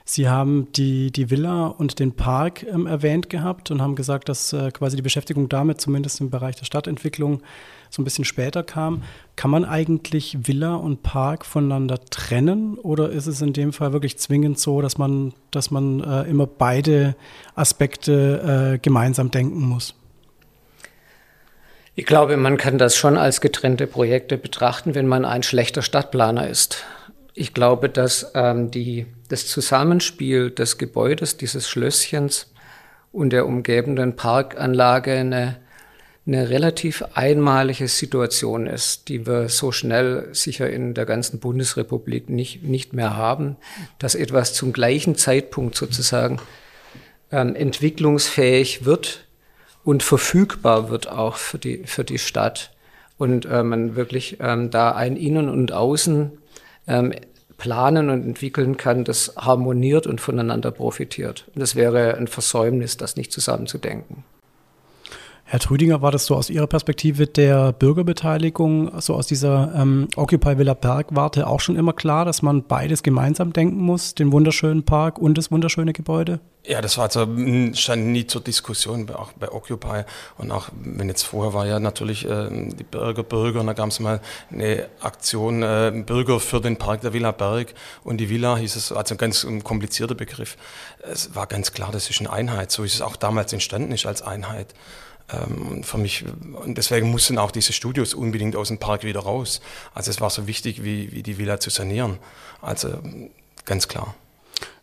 Sie 0.03 0.29
haben 0.29 0.67
die, 0.75 1.11
die 1.11 1.31
Villa 1.31 1.67
und 1.67 1.99
den 1.99 2.13
Park 2.13 2.63
ähm, 2.63 2.85
erwähnt 2.85 3.29
gehabt 3.29 3.71
und 3.71 3.81
haben 3.81 3.95
gesagt, 3.95 4.29
dass 4.29 4.53
äh, 4.53 4.71
quasi 4.71 4.95
die 4.95 5.01
Beschäftigung 5.01 5.49
damit 5.49 5.81
zumindest 5.81 6.21
im 6.21 6.29
Bereich 6.29 6.55
der 6.55 6.65
Stadtentwicklung 6.65 7.41
so 7.89 8.01
ein 8.01 8.05
bisschen 8.05 8.25
später 8.25 8.63
kam. 8.63 9.03
Kann 9.35 9.51
man 9.51 9.65
eigentlich 9.65 10.37
Villa 10.47 10.75
und 10.75 11.03
Park 11.03 11.45
voneinander 11.45 11.99
trennen 12.05 12.77
oder 12.77 13.09
ist 13.09 13.27
es 13.27 13.41
in 13.41 13.53
dem 13.53 13.73
Fall 13.73 13.93
wirklich 13.93 14.17
zwingend 14.17 14.59
so, 14.59 14.81
dass 14.81 14.97
man, 14.97 15.33
dass 15.51 15.71
man 15.71 16.01
äh, 16.01 16.23
immer 16.23 16.47
beide 16.47 17.15
Aspekte 17.55 18.79
gemeinsam 18.81 19.31
denken 19.31 19.61
muss? 19.61 19.95
Ich 21.97 22.05
glaube, 22.05 22.35
man 22.35 22.57
kann 22.57 22.77
das 22.77 22.97
schon 22.97 23.17
als 23.17 23.39
getrennte 23.39 23.87
Projekte 23.87 24.37
betrachten, 24.37 24.95
wenn 24.95 25.07
man 25.07 25.23
ein 25.23 25.43
schlechter 25.43 25.81
Stadtplaner 25.81 26.49
ist. 26.49 26.83
Ich 27.33 27.53
glaube, 27.53 27.87
dass 27.87 28.31
ähm, 28.35 28.69
die, 28.69 29.05
das 29.29 29.47
Zusammenspiel 29.47 30.51
des 30.51 30.77
Gebäudes, 30.77 31.37
dieses 31.37 31.69
Schlösschens 31.69 32.51
und 33.13 33.29
der 33.29 33.45
umgebenden 33.45 34.17
Parkanlage 34.17 35.13
eine, 35.13 35.55
eine 36.27 36.49
relativ 36.49 37.01
einmalige 37.13 37.87
Situation 37.87 38.67
ist, 38.67 39.07
die 39.07 39.25
wir 39.25 39.47
so 39.47 39.71
schnell 39.71 40.27
sicher 40.33 40.69
in 40.69 40.95
der 40.95 41.05
ganzen 41.05 41.39
Bundesrepublik 41.39 42.29
nicht, 42.29 42.61
nicht 42.61 42.91
mehr 42.91 43.15
haben, 43.15 43.55
dass 43.99 44.15
etwas 44.15 44.53
zum 44.53 44.73
gleichen 44.73 45.15
Zeitpunkt 45.15 45.75
sozusagen 45.75 46.41
ähm, 47.31 47.55
entwicklungsfähig 47.55 48.83
wird 48.83 49.24
und 49.85 50.03
verfügbar 50.03 50.89
wird 50.89 51.07
auch 51.07 51.35
für 51.35 51.59
die, 51.59 51.83
für 51.85 52.03
die 52.03 52.17
Stadt 52.17 52.71
und 53.17 53.45
äh, 53.45 53.63
man 53.63 53.95
wirklich 53.95 54.37
ähm, 54.41 54.71
da 54.71 54.91
ein 54.91 55.15
Innen 55.15 55.47
und 55.47 55.71
Außen 55.71 56.31
ähm, 56.87 57.13
planen 57.57 58.09
und 58.09 58.23
entwickeln 58.23 58.75
kann, 58.75 59.05
das 59.05 59.33
harmoniert 59.37 60.07
und 60.07 60.19
voneinander 60.19 60.71
profitiert. 60.71 61.45
Und 61.55 61.61
es 61.61 61.75
wäre 61.75 62.17
ein 62.17 62.27
Versäumnis, 62.27 62.97
das 62.97 63.15
nicht 63.15 63.31
zusammenzudenken. 63.31 64.25
Herr 65.47 65.59
Trüdinger, 65.59 66.01
war 66.01 66.11
das 66.11 66.25
so 66.25 66.35
aus 66.35 66.49
Ihrer 66.49 66.65
Perspektive 66.65 67.27
der 67.27 67.71
Bürgerbeteiligung, 67.71 68.99
so 68.99 69.13
aus 69.13 69.27
dieser 69.27 69.71
ähm, 69.75 70.07
Occupy 70.15 70.57
Villa 70.57 70.73
Berg-Warte 70.73 71.45
auch 71.45 71.59
schon 71.59 71.75
immer 71.75 71.93
klar, 71.93 72.25
dass 72.25 72.41
man 72.41 72.63
beides 72.63 73.03
gemeinsam 73.03 73.53
denken 73.53 73.77
muss, 73.77 74.15
den 74.15 74.31
wunderschönen 74.31 74.85
Park 74.85 75.19
und 75.19 75.37
das 75.37 75.51
wunderschöne 75.51 75.93
Gebäude? 75.93 76.39
Ja, 76.65 76.81
das 76.81 76.97
war 76.97 77.03
also, 77.05 77.27
stand 77.73 78.07
nie 78.07 78.25
zur 78.25 78.41
Diskussion, 78.41 79.07
auch 79.11 79.33
bei 79.33 79.51
Occupy. 79.51 80.05
Und 80.39 80.51
auch, 80.51 80.69
wenn 80.83 81.09
jetzt 81.09 81.21
vorher 81.21 81.53
war 81.53 81.67
ja 81.67 81.79
natürlich 81.79 82.27
äh, 82.27 82.49
die 82.49 82.83
Bürger, 82.83 83.21
Bürger, 83.21 83.59
und 83.59 83.67
da 83.67 83.73
gab 83.73 83.89
es 83.89 83.99
mal 83.99 84.21
eine 84.51 84.87
Aktion, 84.99 85.61
äh, 85.61 85.91
Bürger 86.03 86.39
für 86.39 86.59
den 86.59 86.77
Park 86.77 87.01
der 87.01 87.13
Villa 87.13 87.31
Berg. 87.31 87.75
Und 88.03 88.17
die 88.17 88.31
Villa 88.31 88.57
hieß 88.57 88.75
es, 88.75 88.91
also 88.91 89.13
ein 89.13 89.19
ganz 89.19 89.45
komplizierter 89.63 90.15
Begriff. 90.15 90.57
Es 91.03 91.35
war 91.35 91.45
ganz 91.45 91.71
klar, 91.71 91.91
das 91.91 92.09
ist 92.09 92.19
eine 92.19 92.33
Einheit. 92.33 92.71
So 92.71 92.83
ist 92.83 92.95
es 92.95 93.01
auch 93.01 93.15
damals 93.15 93.53
entstanden, 93.53 93.91
ist 93.91 94.07
als 94.07 94.23
Einheit. 94.23 94.73
Ähm, 95.31 95.83
für 95.83 95.97
mich, 95.97 96.25
und 96.53 96.77
deswegen 96.77 97.09
mussten 97.09 97.37
auch 97.37 97.51
diese 97.51 97.73
Studios 97.73 98.13
unbedingt 98.13 98.55
aus 98.55 98.67
dem 98.67 98.77
Park 98.77 99.03
wieder 99.03 99.21
raus. 99.21 99.61
Also 99.93 100.11
es 100.11 100.21
war 100.21 100.29
so 100.29 100.47
wichtig, 100.47 100.83
wie, 100.83 101.11
wie 101.11 101.23
die 101.23 101.37
Villa 101.37 101.59
zu 101.59 101.69
sanieren. 101.69 102.17
Also 102.61 102.99
ganz 103.65 103.87
klar. 103.87 104.15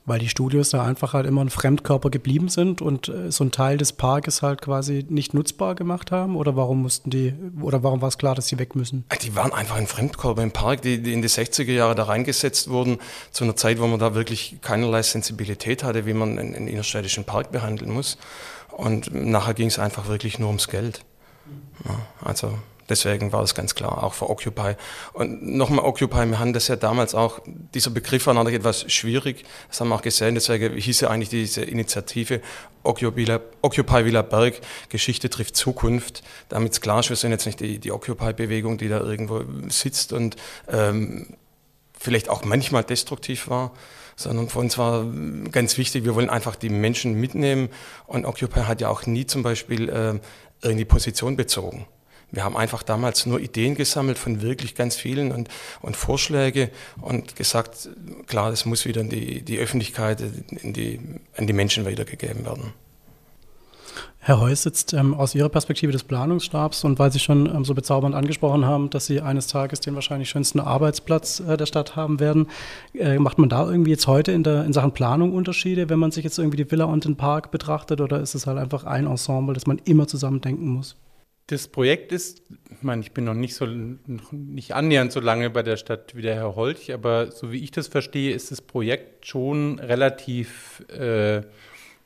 Weil 0.05 0.19
die 0.19 0.29
Studios 0.29 0.71
da 0.71 0.85
einfach 0.85 1.13
halt 1.13 1.27
immer 1.27 1.43
ein 1.43 1.51
Fremdkörper 1.51 2.11
geblieben 2.11 2.49
sind 2.49 2.83
und 2.83 3.09
äh, 3.09 3.31
so 3.31 3.45
ein 3.45 3.53
Teil 3.53 3.77
des 3.77 3.93
Parkes 3.93 4.43
halt 4.43 4.61
quasi 4.61 5.07
nicht 5.09 5.33
nutzbar 5.33 5.77
gemacht 5.77 6.11
haben? 6.11 6.35
Oder 6.35 6.57
warum 6.57 6.83
mussten 6.83 7.11
die, 7.11 7.35
oder 7.61 7.85
warum 7.85 8.01
war 8.01 8.09
es 8.09 8.19
klar, 8.19 8.35
dass 8.35 8.49
sie 8.49 8.59
weg 8.59 8.75
müssen? 8.75 9.05
Die 9.23 9.37
waren 9.37 9.53
einfach 9.53 9.77
ein 9.77 9.87
Fremdkörper 9.87 10.43
im 10.43 10.51
Park, 10.51 10.83
die, 10.83 11.01
die 11.01 11.13
in 11.13 11.23
die 11.23 11.29
60er 11.29 11.71
Jahre 11.71 11.95
da 11.95 12.03
reingesetzt 12.03 12.69
wurden, 12.69 12.99
zu 13.31 13.45
einer 13.45 13.55
Zeit, 13.55 13.79
wo 13.79 13.87
man 13.87 14.01
da 14.01 14.17
wirklich 14.17 14.57
keinerlei 14.61 15.03
Sensibilität 15.03 15.85
hatte, 15.85 16.05
wie 16.05 16.15
man 16.15 16.37
einen, 16.37 16.57
einen 16.57 16.67
innerstädtischen 16.67 17.23
Park 17.23 17.53
behandeln 17.53 17.93
muss. 17.93 18.19
Und 18.77 19.15
nachher 19.15 19.55
ging 19.55 19.69
es 19.69 19.79
einfach 19.79 20.09
wirklich 20.09 20.39
nur 20.39 20.49
ums 20.49 20.69
Geld. 20.69 21.05
Ja, 21.85 21.97
also 22.25 22.59
deswegen 22.89 23.33
war 23.33 23.41
das 23.41 23.55
ganz 23.55 23.75
klar, 23.75 24.03
auch 24.03 24.15
für 24.15 24.29
Occupy. 24.29 24.75
Und 25.13 25.43
nochmal 25.43 25.85
Occupy, 25.85 26.27
wir 26.27 26.39
haben 26.39 26.53
das 26.53 26.69
ja 26.69 26.77
damals 26.77 27.15
auch, 27.15 27.41
dieser 27.47 27.91
Begriff 27.91 28.27
war 28.27 28.35
natürlich 28.35 28.59
etwas 28.59 28.91
schwierig, 28.93 29.45
das 29.69 29.81
haben 29.81 29.89
wir 29.89 29.95
auch 29.97 30.03
gesehen, 30.03 30.35
deswegen 30.35 30.77
hieß 30.77 31.01
ja 31.01 31.09
eigentlich 31.09 31.31
diese 31.31 31.63
Initiative 31.63 32.41
Occupy, 32.83 33.39
Occupy 33.63 34.05
Villa 34.05 34.23
Berg, 34.23 34.61
Geschichte 34.89 35.31
trifft 35.31 35.57
Zukunft, 35.57 36.23
damit 36.49 36.73
es 36.73 36.81
klar 36.81 37.01
ist, 37.01 37.09
wir 37.09 37.17
sind 37.17 37.31
jetzt 37.31 37.47
nicht 37.47 37.61
die, 37.61 37.79
die 37.79 37.93
Occupy-Bewegung, 37.93 38.79
die 38.79 38.89
da 38.89 39.01
irgendwo 39.01 39.43
sitzt 39.69 40.13
und 40.13 40.37
ähm, 40.69 41.35
vielleicht 41.99 42.29
auch 42.29 42.45
manchmal 42.45 42.85
destruktiv 42.85 43.49
war, 43.49 43.73
sondern 44.17 44.49
für 44.49 44.59
uns 44.59 44.79
war 44.79 45.07
ganz 45.51 45.79
wichtig, 45.79 46.05
wir 46.05 46.15
wollen 46.15 46.31
einfach 46.31 46.57
die 46.57 46.69
Menschen 46.69 47.15
mitnehmen 47.15 47.69
und 48.07 48.25
Occupy 48.25 48.61
hat 48.61 48.81
ja 48.81 48.89
auch 48.89 49.07
nie 49.07 49.27
zum 49.27 49.43
Beispiel 49.43 49.89
äh, 49.89 50.21
irgendwie 50.63 50.85
Position 50.85 51.37
bezogen. 51.37 51.87
Wir 52.33 52.45
haben 52.45 52.57
einfach 52.57 52.83
damals 52.83 53.27
nur 53.27 53.41
Ideen 53.41 53.75
gesammelt 53.75 54.17
von 54.17 54.41
wirklich 54.41 54.75
ganz 54.75 54.97
vielen 54.97 55.33
und, 55.33 55.49
und 55.83 55.97
Vorschläge 55.97 56.71
und 57.01 57.37
gesagt, 57.37 57.91
klar, 58.27 58.51
das 58.51 58.65
muss 58.65 58.87
wieder 58.87 59.03
in 59.03 59.11
die, 59.11 59.43
die 59.43 59.59
Öffentlichkeit, 59.59 60.23
in 60.63 60.73
die, 60.73 60.99
an 61.37 61.47
die 61.47 61.53
Menschen 61.53 61.85
weitergegeben 61.85 62.47
werden. 62.47 62.73
Herr 64.25 64.41
Heuss 64.41 64.63
sitzt 64.63 64.93
ähm, 64.93 65.15
aus 65.15 65.35
Ihrer 65.35 65.49
Perspektive 65.49 65.91
des 65.91 66.05
Planungsstabs 66.05 66.85
und 66.85 67.01
weil 67.01 67.11
Sie 67.11 67.19
schon 67.19 67.53
ähm, 67.53 67.65
so 67.65 67.75
bezaubernd 67.75 68.15
angesprochen 68.15 68.65
haben, 68.65 68.89
dass 68.89 69.07
Sie 69.07 69.21
eines 69.21 69.49
Tages 69.49 69.81
den 69.81 69.97
wahrscheinlich 69.97 70.31
schönsten 70.31 70.61
Arbeitsplatz 70.61 71.41
äh, 71.41 71.57
der 71.57 71.67
Stadt 71.67 71.97
haben 71.97 72.21
werden, 72.21 72.47
äh, 72.95 73.19
macht 73.19 73.39
man 73.39 73.49
da 73.49 73.69
irgendwie 73.69 73.91
jetzt 73.91 74.07
heute 74.07 74.31
in, 74.31 74.45
der, 74.45 74.65
in 74.65 74.73
Sachen 74.73 74.93
Planung 74.93 75.33
Unterschiede, 75.33 75.89
wenn 75.89 75.99
man 75.99 76.13
sich 76.13 76.23
jetzt 76.23 76.39
irgendwie 76.39 76.59
die 76.59 76.71
Villa 76.71 76.85
und 76.85 77.05
den 77.05 77.17
Park 77.17 77.51
betrachtet 77.51 78.01
oder 78.01 78.21
ist 78.21 78.37
es 78.37 78.47
halt 78.47 78.59
einfach 78.59 78.85
ein 78.85 79.09
Ensemble, 79.09 79.55
das 79.55 79.67
man 79.67 79.79
immer 79.87 80.07
zusammen 80.07 80.41
denken 80.41 80.69
muss? 80.69 80.95
Das 81.49 81.67
Projekt 81.67 82.13
ist, 82.13 82.43
ich 82.71 82.83
meine, 82.83 83.03
ich 83.03 83.11
bin 83.11 83.25
noch 83.25 83.35
nicht 83.35 83.57
so 83.57 83.67
nicht 83.67 84.73
annähernd 84.73 85.11
so 85.11 85.19
lange 85.19 85.51
bei 85.51 85.65
der 85.65 85.77
Stadt 85.77 86.15
wie 86.15 86.23
der 86.23 86.37
Herr 86.37 86.55
Holch, 86.55 86.93
aber 86.95 87.33
so 87.33 87.51
wie 87.51 87.59
ich 87.59 87.73
das 87.73 87.89
verstehe, 87.89 88.33
ist 88.33 88.53
das 88.53 88.61
Projekt 88.61 89.27
schon 89.27 89.81
relativ 89.81 90.85
äh, 90.97 91.43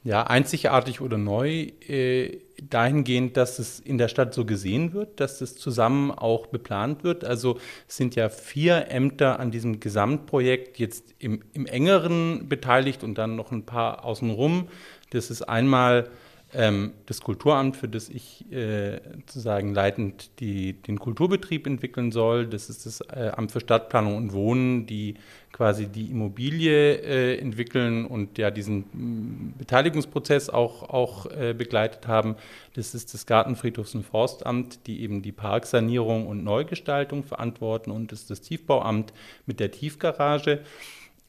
ja, 0.06 0.22
einzigartig 0.22 1.00
oder 1.00 1.18
neu 1.18 1.72
äh, 1.88 2.38
dahingehend, 2.62 3.36
dass 3.36 3.58
es 3.58 3.80
in 3.80 3.98
der 3.98 4.06
Stadt 4.06 4.34
so 4.34 4.44
gesehen 4.44 4.92
wird, 4.92 5.18
dass 5.18 5.40
es 5.40 5.56
zusammen 5.56 6.12
auch 6.12 6.46
beplant 6.46 7.02
wird. 7.02 7.24
Also 7.24 7.58
es 7.88 7.96
sind 7.96 8.14
ja 8.14 8.28
vier 8.28 8.88
Ämter 8.88 9.40
an 9.40 9.50
diesem 9.50 9.80
Gesamtprojekt 9.80 10.78
jetzt 10.78 11.12
im, 11.18 11.42
im 11.54 11.66
engeren 11.66 12.48
beteiligt 12.48 13.02
und 13.02 13.18
dann 13.18 13.34
noch 13.34 13.50
ein 13.50 13.66
paar 13.66 14.04
außenrum. 14.04 14.68
Das 15.10 15.28
ist 15.28 15.42
einmal 15.42 16.08
ähm, 16.56 16.94
das 17.04 17.20
Kulturamt, 17.20 17.76
für 17.76 17.88
das 17.88 18.08
ich 18.08 18.50
äh, 18.50 18.98
sozusagen 19.16 19.74
leitend 19.74 20.40
die, 20.40 20.72
den 20.72 20.98
Kulturbetrieb 20.98 21.66
entwickeln 21.66 22.12
soll. 22.12 22.46
Das 22.46 22.70
ist 22.70 22.86
das 22.86 23.00
äh, 23.02 23.30
Amt 23.36 23.52
für 23.52 23.60
Stadtplanung 23.60 24.16
und 24.16 24.32
Wohnen, 24.32 24.86
die 24.86 25.16
quasi 25.52 25.86
die 25.86 26.10
Immobilie 26.10 26.96
äh, 26.96 27.38
entwickeln 27.38 28.06
und 28.06 28.38
ja 28.38 28.50
diesen 28.50 28.80
mm, 28.92 29.54
Beteiligungsprozess 29.58 30.48
auch, 30.48 30.88
auch 30.88 31.26
äh, 31.26 31.52
begleitet 31.52 32.08
haben. 32.08 32.36
Das 32.74 32.94
ist 32.94 33.12
das 33.12 33.26
Gartenfriedhofs- 33.26 33.94
und 33.94 34.04
Forstamt, 34.04 34.86
die 34.86 35.02
eben 35.02 35.22
die 35.22 35.32
Parksanierung 35.32 36.26
und 36.26 36.42
Neugestaltung 36.42 37.22
verantworten 37.22 37.90
und 37.90 38.12
das 38.12 38.20
ist 38.20 38.30
das 38.30 38.40
Tiefbauamt 38.40 39.12
mit 39.44 39.60
der 39.60 39.70
Tiefgarage. 39.70 40.60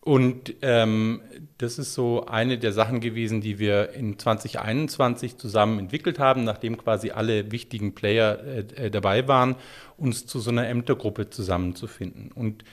Und 0.08 0.56
ähm, 0.62 1.22
das 1.58 1.78
ist 1.78 1.94
so 1.94 2.28
eine 2.28 2.58
der 2.58 2.72
Sachen 2.72 3.02
gewesen, 3.02 3.42
die 3.42 3.60
wir 3.60 3.90
in 3.90 4.18
2021 4.18 5.36
zusammen 5.38 5.80
entwickelt 5.80 6.18
haben, 6.18 6.46
nachdem 6.46 6.78
quasi 6.78 7.12
alle 7.12 7.52
wichtigen 7.52 7.94
Player 7.94 8.40
äh, 8.42 8.86
äh, 8.86 8.90
dabei 8.90 9.28
waren, 9.28 9.58
uns 9.98 10.26
zu 10.26 10.40
so 10.40 10.50
einer 10.50 10.66
Ämtergruppe 10.70 11.30
zusammenzufinden. 11.30 12.32
Und 12.32 12.64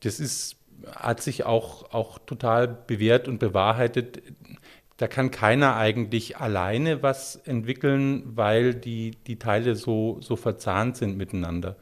das 0.00 0.18
ist, 0.18 0.56
hat 0.92 1.22
sich 1.22 1.44
auch, 1.46 1.94
auch 1.94 2.18
total 2.18 2.66
bewährt 2.66 3.28
und 3.28 3.38
bewahrheitet. 3.38 4.20
Da 4.96 5.06
kann 5.06 5.30
keiner 5.30 5.76
eigentlich 5.76 6.38
alleine 6.38 7.04
was 7.04 7.36
entwickeln, 7.36 8.24
weil 8.34 8.74
die, 8.74 9.12
die 9.28 9.38
Teile 9.38 9.76
so, 9.76 10.18
so 10.22 10.34
verzahnt 10.34 10.96
sind 10.96 11.16
miteinander 11.16 11.76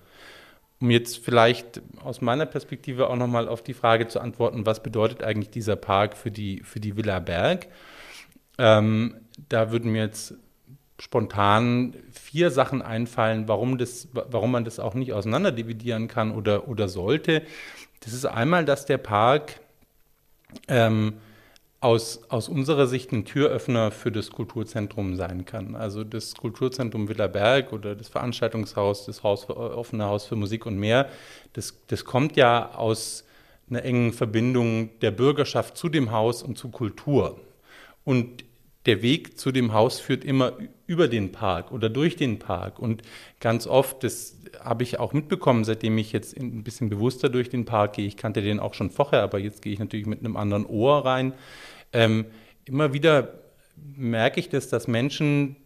um 0.81 0.91
jetzt 0.91 1.25
vielleicht 1.25 1.83
aus 2.05 2.21
meiner 2.21 2.47
Perspektive 2.47 3.11
auch 3.11 3.17
nochmal 3.17 3.49
auf 3.49 3.63
die 3.63 3.75
Frage 3.75 4.09
zu 4.09 4.21
antworten, 4.21 4.67
was 4.67 4.83
bedeutet 4.83 5.23
eigentlich 5.23 5.51
dieser 5.51 5.77
Park 5.77 6.17
für 6.17 6.31
die, 6.31 6.61
für 6.63 6.81
die 6.81 6.97
Villa 6.97 7.19
Berg? 7.19 7.67
Ähm, 8.59 9.17
da 9.49 9.71
würden 9.73 9.93
mir 9.93 10.03
jetzt 10.03 10.35
spontan 11.01 11.95
vier 12.13 12.51
Sachen 12.51 12.83
einfallen, 12.83 13.49
warum, 13.49 13.79
das, 13.79 14.09
warum 14.13 14.51
man 14.51 14.65
das 14.65 14.81
auch 14.81 14.95
nicht 14.95 15.13
auseinanderdividieren 15.13 16.09
kann 16.09 16.33
oder, 16.33 16.69
oder 16.69 16.89
sollte. 16.89 17.43
Das 18.01 18.13
ist 18.13 18.25
einmal, 18.25 18.65
dass 18.65 18.87
der 18.87 18.99
Park 18.99 19.61
ähm, 20.67 21.15
aus, 21.81 22.23
aus 22.29 22.49
unserer 22.49 22.87
Sicht 22.87 23.13
ein 23.13 23.25
Türöffner 23.25 23.91
für 23.91 24.11
das 24.11 24.31
Kulturzentrum 24.31 25.15
sein 25.15 25.45
kann. 25.45 25.77
Also 25.77 26.03
das 26.03 26.35
Kulturzentrum 26.35 27.09
Willerberg 27.09 27.73
oder 27.73 27.95
das 27.95 28.09
Veranstaltungshaus, 28.09 29.07
das 29.07 29.23
Haus 29.23 29.45
für, 29.45 29.57
offene 29.57 30.07
Haus 30.07 30.25
für 30.27 30.37
Musik 30.37 30.67
und 30.67 30.77
mehr, 30.79 31.09
das, 31.53 31.79
das 31.87 32.05
kommt 32.05 32.37
ja 32.37 32.75
aus 32.75 33.25
einer 33.71 33.85
engen 33.85 34.13
Verbindung 34.13 34.91
der 35.01 35.13
Bürgerschaft 35.13 35.77
zu 35.77 35.89
dem 35.89 36.11
Haus 36.11 36.43
und 36.43 36.59
zu 36.59 36.71
Kultur. 36.71 37.39
Und 38.05 38.45
der 38.89 39.03
Weg 39.03 39.39
zu 39.39 39.53
dem 39.53 39.75
Haus 39.75 40.01
führt 40.01 40.25
immer 40.25 40.55
über 40.87 41.09
den 41.09 41.31
Park 41.31 41.71
oder 41.73 41.91
durch 41.91 42.17
den 42.17 42.39
Park. 42.39 42.79
Und 42.79 43.03
ganz 43.39 43.67
oft, 43.67 44.03
das 44.03 44.39
habe 44.61 44.83
ich 44.83 44.99
auch 44.99 45.13
mitbekommen, 45.13 45.65
seitdem 45.65 45.99
ich 45.99 46.11
jetzt 46.11 46.37
ein 46.37 46.65
bisschen 46.65 46.89
bewusster 46.89 47.29
durch 47.29 47.51
den 47.51 47.67
Park 47.67 47.93
gehe. 47.93 48.07
Ich 48.07 48.17
kannte 48.17 48.41
den 48.41 48.59
auch 48.59 48.73
schon 48.73 48.91
vorher, 48.91 49.23
aber 49.23 49.39
jetzt 49.39 49.61
gehe 49.61 49.75
ich 49.75 49.79
natürlich 49.79 50.07
mit 50.07 50.21
einem 50.21 50.39
anderen 50.39 50.65
Ohr 50.65 51.05
rein. 51.05 51.35
Ähm, 51.93 52.25
immer 52.65 52.95
wieder 52.95 53.35
merke 53.95 54.41
ich 54.41 54.49
das, 54.49 54.71
dass 54.71 54.89
Menschen 54.89 55.57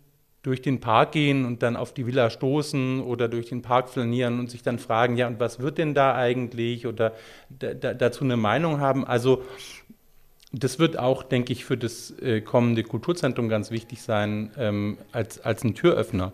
durch 0.42 0.60
den 0.60 0.80
Park 0.80 1.12
gehen 1.12 1.44
und 1.44 1.62
dann 1.62 1.76
auf 1.76 1.94
die 1.94 2.04
Villa 2.04 2.28
stoßen 2.28 3.00
oder 3.00 3.28
durch 3.28 3.46
den 3.48 3.62
Park 3.62 3.88
flanieren 3.88 4.40
und 4.40 4.50
sich 4.50 4.62
dann 4.62 4.80
fragen, 4.80 5.16
ja, 5.16 5.28
und 5.28 5.38
was 5.38 5.60
wird 5.60 5.78
denn 5.78 5.94
da 5.94 6.16
eigentlich 6.16 6.88
oder 6.88 7.12
dazu 7.58 8.24
eine 8.24 8.36
Meinung 8.36 8.80
haben. 8.80 9.06
Also 9.06 9.44
das 10.52 10.78
wird 10.78 10.98
auch, 10.98 11.22
denke 11.22 11.52
ich, 11.52 11.64
für 11.64 11.76
das 11.76 12.10
äh, 12.20 12.42
kommende 12.42 12.82
Kulturzentrum 12.82 13.48
ganz 13.48 13.70
wichtig 13.70 14.02
sein 14.02 14.50
ähm, 14.58 14.98
als, 15.10 15.40
als 15.40 15.64
ein 15.64 15.74
Türöffner. 15.74 16.32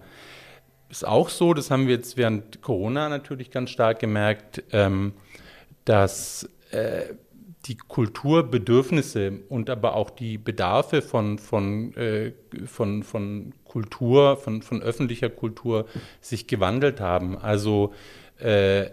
Ist 0.90 1.06
auch 1.06 1.28
so, 1.28 1.54
das 1.54 1.70
haben 1.70 1.86
wir 1.86 1.94
jetzt 1.94 2.16
während 2.16 2.60
Corona 2.62 3.08
natürlich 3.08 3.50
ganz 3.50 3.70
stark 3.70 4.00
gemerkt, 4.00 4.64
ähm, 4.72 5.12
dass 5.84 6.48
äh, 6.70 7.14
die 7.66 7.76
Kulturbedürfnisse 7.76 9.40
und 9.48 9.68
aber 9.68 9.94
auch 9.94 10.10
die 10.10 10.38
Bedarfe 10.38 11.02
von, 11.02 11.38
von, 11.38 11.94
äh, 11.96 12.32
von, 12.66 13.02
von 13.02 13.52
Kultur, 13.64 14.36
von, 14.36 14.62
von 14.62 14.82
öffentlicher 14.82 15.28
Kultur 15.28 15.86
sich 16.20 16.46
gewandelt 16.46 17.00
haben. 17.00 17.36
Also 17.36 17.92
äh, 18.38 18.90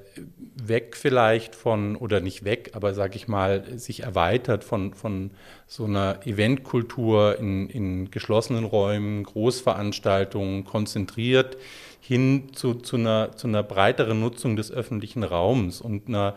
weg 0.55 0.95
vielleicht 0.95 1.55
von, 1.55 1.95
oder 1.95 2.19
nicht 2.19 2.45
weg, 2.45 2.71
aber 2.73 2.93
sage 2.93 3.15
ich 3.15 3.27
mal, 3.27 3.77
sich 3.77 4.03
erweitert 4.03 4.63
von, 4.63 4.93
von 4.93 5.31
so 5.67 5.85
einer 5.85 6.19
Eventkultur 6.25 7.37
in, 7.39 7.69
in 7.69 8.11
geschlossenen 8.11 8.65
Räumen, 8.65 9.23
Großveranstaltungen, 9.23 10.65
konzentriert 10.65 11.57
hin 11.99 12.49
zu, 12.53 12.75
zu, 12.75 12.97
einer, 12.97 13.31
zu 13.35 13.47
einer 13.47 13.63
breiteren 13.63 14.19
Nutzung 14.19 14.55
des 14.55 14.71
öffentlichen 14.71 15.23
Raums 15.23 15.81
und 15.81 16.07
einer, 16.07 16.35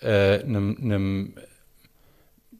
äh, 0.00 0.40
einem, 0.40 0.76
einem 0.80 1.34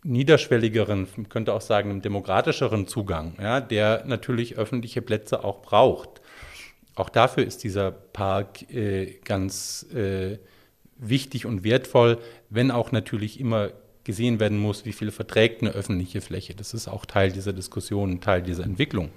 niederschwelligeren, 0.02 1.08
könnte 1.28 1.52
auch 1.52 1.60
sagen, 1.60 1.90
einem 1.90 2.02
demokratischeren 2.02 2.86
Zugang, 2.86 3.34
ja, 3.40 3.60
der 3.60 4.04
natürlich 4.06 4.56
öffentliche 4.56 5.02
Plätze 5.02 5.44
auch 5.44 5.62
braucht. 5.62 6.20
Auch 7.00 7.08
dafür 7.08 7.46
ist 7.46 7.64
dieser 7.64 7.92
Park 7.92 8.70
äh, 8.70 9.18
ganz 9.24 9.86
äh, 9.94 10.36
wichtig 10.98 11.46
und 11.46 11.64
wertvoll, 11.64 12.18
wenn 12.50 12.70
auch 12.70 12.92
natürlich 12.92 13.40
immer 13.40 13.70
gesehen 14.04 14.38
werden 14.38 14.58
muss, 14.58 14.84
wie 14.84 14.92
viel 14.92 15.10
verträgt 15.10 15.62
eine 15.62 15.70
öffentliche 15.70 16.20
Fläche. 16.20 16.54
Das 16.54 16.74
ist 16.74 16.88
auch 16.88 17.06
Teil 17.06 17.32
dieser 17.32 17.54
Diskussion, 17.54 18.20
Teil 18.20 18.42
dieser 18.42 18.64
Entwicklung. 18.64 19.08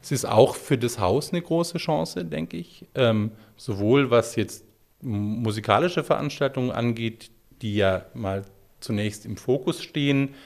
Es 0.00 0.12
ist 0.12 0.24
auch 0.24 0.54
für 0.54 0.78
das 0.78 1.00
Haus 1.00 1.32
eine 1.32 1.42
große 1.42 1.78
Chance, 1.78 2.24
denke 2.24 2.58
ich, 2.58 2.84
ähm, 2.94 3.32
sowohl 3.56 4.08
was 4.12 4.36
jetzt 4.36 4.64
musikalische 5.00 6.04
Veranstaltungen 6.04 6.70
angeht, 6.70 7.32
die 7.60 7.74
ja 7.74 8.06
mal 8.14 8.44
zunächst 8.78 9.26
im 9.26 9.36
Fokus 9.36 9.82
stehen, 9.82 10.36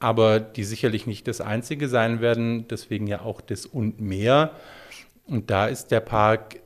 aber 0.00 0.40
die 0.40 0.64
sicherlich 0.64 1.06
nicht 1.06 1.28
das 1.28 1.40
Einzige 1.40 1.88
sein 1.88 2.20
werden, 2.20 2.66
deswegen 2.66 3.06
ja 3.06 3.20
auch 3.20 3.40
das 3.40 3.66
und 3.66 4.00
mehr. 4.00 4.50
Und 5.26 5.50
da 5.50 5.66
ist 5.66 5.90
der 5.90 6.00
Park 6.00 6.60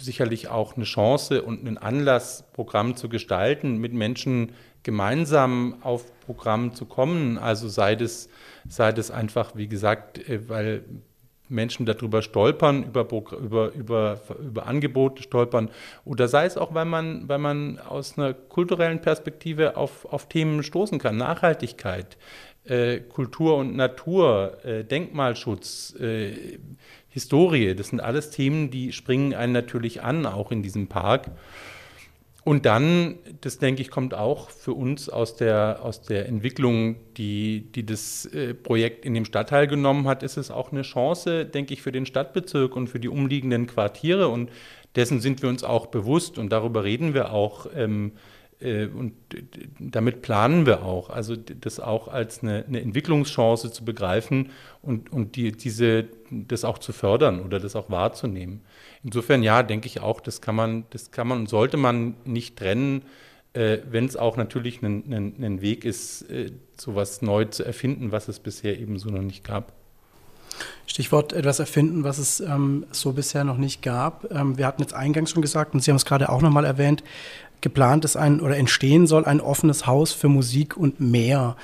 sicherlich 0.00 0.48
auch 0.48 0.76
eine 0.76 0.84
Chance 0.84 1.42
und 1.42 1.66
ein 1.66 1.78
Anlass, 1.78 2.44
Programm 2.52 2.96
zu 2.96 3.08
gestalten, 3.08 3.78
mit 3.78 3.92
Menschen 3.92 4.52
gemeinsam 4.82 5.76
auf 5.82 6.18
Programm 6.20 6.74
zu 6.74 6.86
kommen. 6.86 7.38
Also 7.38 7.68
sei 7.68 7.96
das, 7.96 8.28
sei 8.68 8.92
das 8.92 9.10
einfach, 9.10 9.56
wie 9.56 9.68
gesagt, 9.68 10.18
äh, 10.28 10.48
weil 10.48 10.84
Menschen 11.48 11.86
darüber 11.86 12.22
stolpern, 12.22 12.84
über, 12.84 13.06
über, 13.10 13.72
über, 13.72 14.20
über 14.38 14.66
Angebote 14.66 15.22
stolpern, 15.22 15.70
oder 16.04 16.28
sei 16.28 16.44
es 16.44 16.56
auch, 16.56 16.74
weil 16.74 16.84
man, 16.84 17.28
weil 17.28 17.38
man 17.38 17.78
aus 17.78 18.18
einer 18.18 18.34
kulturellen 18.34 19.00
Perspektive 19.00 19.76
auf, 19.76 20.04
auf 20.12 20.28
Themen 20.28 20.62
stoßen 20.62 20.98
kann. 20.98 21.16
Nachhaltigkeit, 21.16 22.18
äh, 22.64 23.00
Kultur 23.00 23.56
und 23.56 23.76
Natur, 23.76 24.58
äh, 24.64 24.84
Denkmalschutz, 24.84 25.94
äh, 25.98 26.58
Historie. 27.08 27.74
Das 27.74 27.88
sind 27.88 28.00
alles 28.00 28.30
Themen, 28.30 28.70
die 28.70 28.92
springen 28.92 29.34
einen 29.34 29.52
natürlich 29.52 30.02
an, 30.02 30.26
auch 30.26 30.52
in 30.52 30.62
diesem 30.62 30.88
Park. 30.88 31.30
Und 32.44 32.64
dann, 32.64 33.16
das 33.42 33.58
denke 33.58 33.82
ich, 33.82 33.90
kommt 33.90 34.14
auch 34.14 34.48
für 34.48 34.72
uns 34.72 35.10
aus 35.10 35.36
der, 35.36 35.80
aus 35.82 36.00
der 36.00 36.26
Entwicklung, 36.26 36.96
die, 37.16 37.70
die 37.72 37.84
das 37.84 38.24
äh, 38.26 38.54
Projekt 38.54 39.04
in 39.04 39.12
dem 39.12 39.26
Stadtteil 39.26 39.66
genommen 39.66 40.08
hat, 40.08 40.22
ist 40.22 40.38
es 40.38 40.50
auch 40.50 40.72
eine 40.72 40.82
Chance, 40.82 41.44
denke 41.44 41.74
ich, 41.74 41.82
für 41.82 41.92
den 41.92 42.06
Stadtbezirk 42.06 42.74
und 42.74 42.88
für 42.88 43.00
die 43.00 43.08
umliegenden 43.08 43.66
Quartiere. 43.66 44.28
Und 44.28 44.50
dessen 44.96 45.20
sind 45.20 45.42
wir 45.42 45.50
uns 45.50 45.62
auch 45.62 45.86
bewusst 45.86 46.38
und 46.38 46.50
darüber 46.50 46.84
reden 46.84 47.12
wir 47.12 47.32
auch. 47.32 47.66
Ähm, 47.74 48.12
äh, 48.12 48.37
und 48.60 49.12
damit 49.78 50.20
planen 50.22 50.66
wir 50.66 50.82
auch, 50.82 51.10
also 51.10 51.36
das 51.36 51.78
auch 51.78 52.08
als 52.08 52.42
eine, 52.42 52.64
eine 52.66 52.80
Entwicklungschance 52.80 53.70
zu 53.70 53.84
begreifen 53.84 54.50
und, 54.82 55.12
und 55.12 55.36
die, 55.36 55.52
diese, 55.52 56.06
das 56.30 56.64
auch 56.64 56.78
zu 56.78 56.92
fördern 56.92 57.40
oder 57.40 57.60
das 57.60 57.76
auch 57.76 57.88
wahrzunehmen. 57.88 58.62
Insofern 59.04 59.44
ja, 59.44 59.62
denke 59.62 59.86
ich 59.86 60.00
auch, 60.00 60.20
das 60.20 60.40
kann 60.40 60.56
man, 60.56 60.86
das 60.90 61.12
kann 61.12 61.28
man, 61.28 61.46
sollte 61.46 61.76
man 61.76 62.14
nicht 62.24 62.56
trennen, 62.56 63.02
äh, 63.52 63.78
wenn 63.88 64.06
es 64.06 64.16
auch 64.16 64.36
natürlich 64.36 64.82
ein 64.82 65.60
Weg 65.60 65.84
ist, 65.84 66.22
äh, 66.30 66.50
sowas 66.76 67.22
neu 67.22 67.44
zu 67.44 67.64
erfinden, 67.64 68.12
was 68.12 68.28
es 68.28 68.40
bisher 68.40 68.78
eben 68.78 68.98
so 68.98 69.08
noch 69.08 69.22
nicht 69.22 69.44
gab. 69.44 69.72
Stichwort 70.86 71.32
etwas 71.32 71.60
erfinden, 71.60 72.04
was 72.04 72.18
es 72.18 72.40
ähm, 72.40 72.86
so 72.90 73.12
bisher 73.12 73.44
noch 73.44 73.58
nicht 73.58 73.82
gab. 73.82 74.30
Ähm, 74.32 74.58
wir 74.58 74.66
hatten 74.66 74.82
jetzt 74.82 74.94
eingangs 74.94 75.30
schon 75.30 75.42
gesagt, 75.42 75.74
und 75.74 75.80
Sie 75.80 75.90
haben 75.90 75.96
es 75.96 76.04
gerade 76.04 76.28
auch 76.28 76.42
nochmal 76.42 76.64
erwähnt, 76.64 77.04
geplant 77.60 78.04
ist 78.04 78.16
ein 78.16 78.40
oder 78.40 78.56
entstehen 78.56 79.06
soll 79.06 79.24
ein 79.24 79.40
offenes 79.40 79.86
Haus 79.86 80.12
für 80.12 80.28
Musik 80.28 80.76
und 80.76 81.00
mehr. 81.00 81.56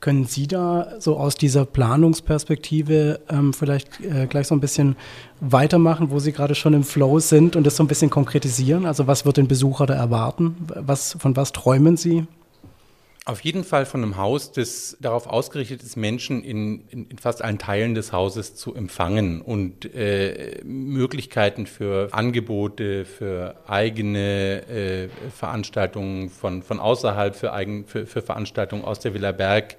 Können 0.00 0.24
Sie 0.24 0.48
da 0.48 0.94
so 0.98 1.16
aus 1.16 1.36
dieser 1.36 1.64
Planungsperspektive 1.64 3.20
ähm, 3.30 3.52
vielleicht 3.52 4.00
äh, 4.00 4.26
gleich 4.26 4.48
so 4.48 4.54
ein 4.56 4.60
bisschen 4.60 4.96
weitermachen, 5.40 6.10
wo 6.10 6.18
Sie 6.18 6.32
gerade 6.32 6.56
schon 6.56 6.74
im 6.74 6.82
Flow 6.82 7.20
sind 7.20 7.54
und 7.54 7.64
das 7.64 7.76
so 7.76 7.84
ein 7.84 7.86
bisschen 7.86 8.10
konkretisieren? 8.10 8.84
Also 8.84 9.06
was 9.06 9.24
wird 9.24 9.36
den 9.36 9.46
Besucher 9.46 9.86
da 9.86 9.94
erwarten? 9.94 10.56
Was, 10.74 11.16
von 11.20 11.36
was 11.36 11.52
träumen 11.52 11.96
Sie? 11.96 12.26
Auf 13.24 13.40
jeden 13.42 13.62
Fall 13.62 13.86
von 13.86 14.02
einem 14.02 14.16
Haus, 14.16 14.50
das 14.50 14.96
darauf 14.98 15.28
ausgerichtet 15.28 15.80
ist, 15.84 15.94
Menschen 15.94 16.42
in, 16.42 16.88
in, 16.88 17.06
in 17.06 17.18
fast 17.18 17.40
allen 17.40 17.58
Teilen 17.58 17.94
des 17.94 18.12
Hauses 18.12 18.56
zu 18.56 18.74
empfangen 18.74 19.42
und 19.42 19.94
äh, 19.94 20.60
Möglichkeiten 20.64 21.66
für 21.66 22.08
Angebote, 22.10 23.04
für 23.04 23.54
eigene 23.68 24.66
äh, 24.66 25.08
Veranstaltungen 25.30 26.30
von, 26.30 26.64
von 26.64 26.80
außerhalb, 26.80 27.36
für, 27.36 27.52
eigen, 27.52 27.86
für, 27.86 28.06
für 28.06 28.22
Veranstaltungen 28.22 28.84
aus 28.84 28.98
der 28.98 29.14
Villa 29.14 29.30
Berg 29.30 29.76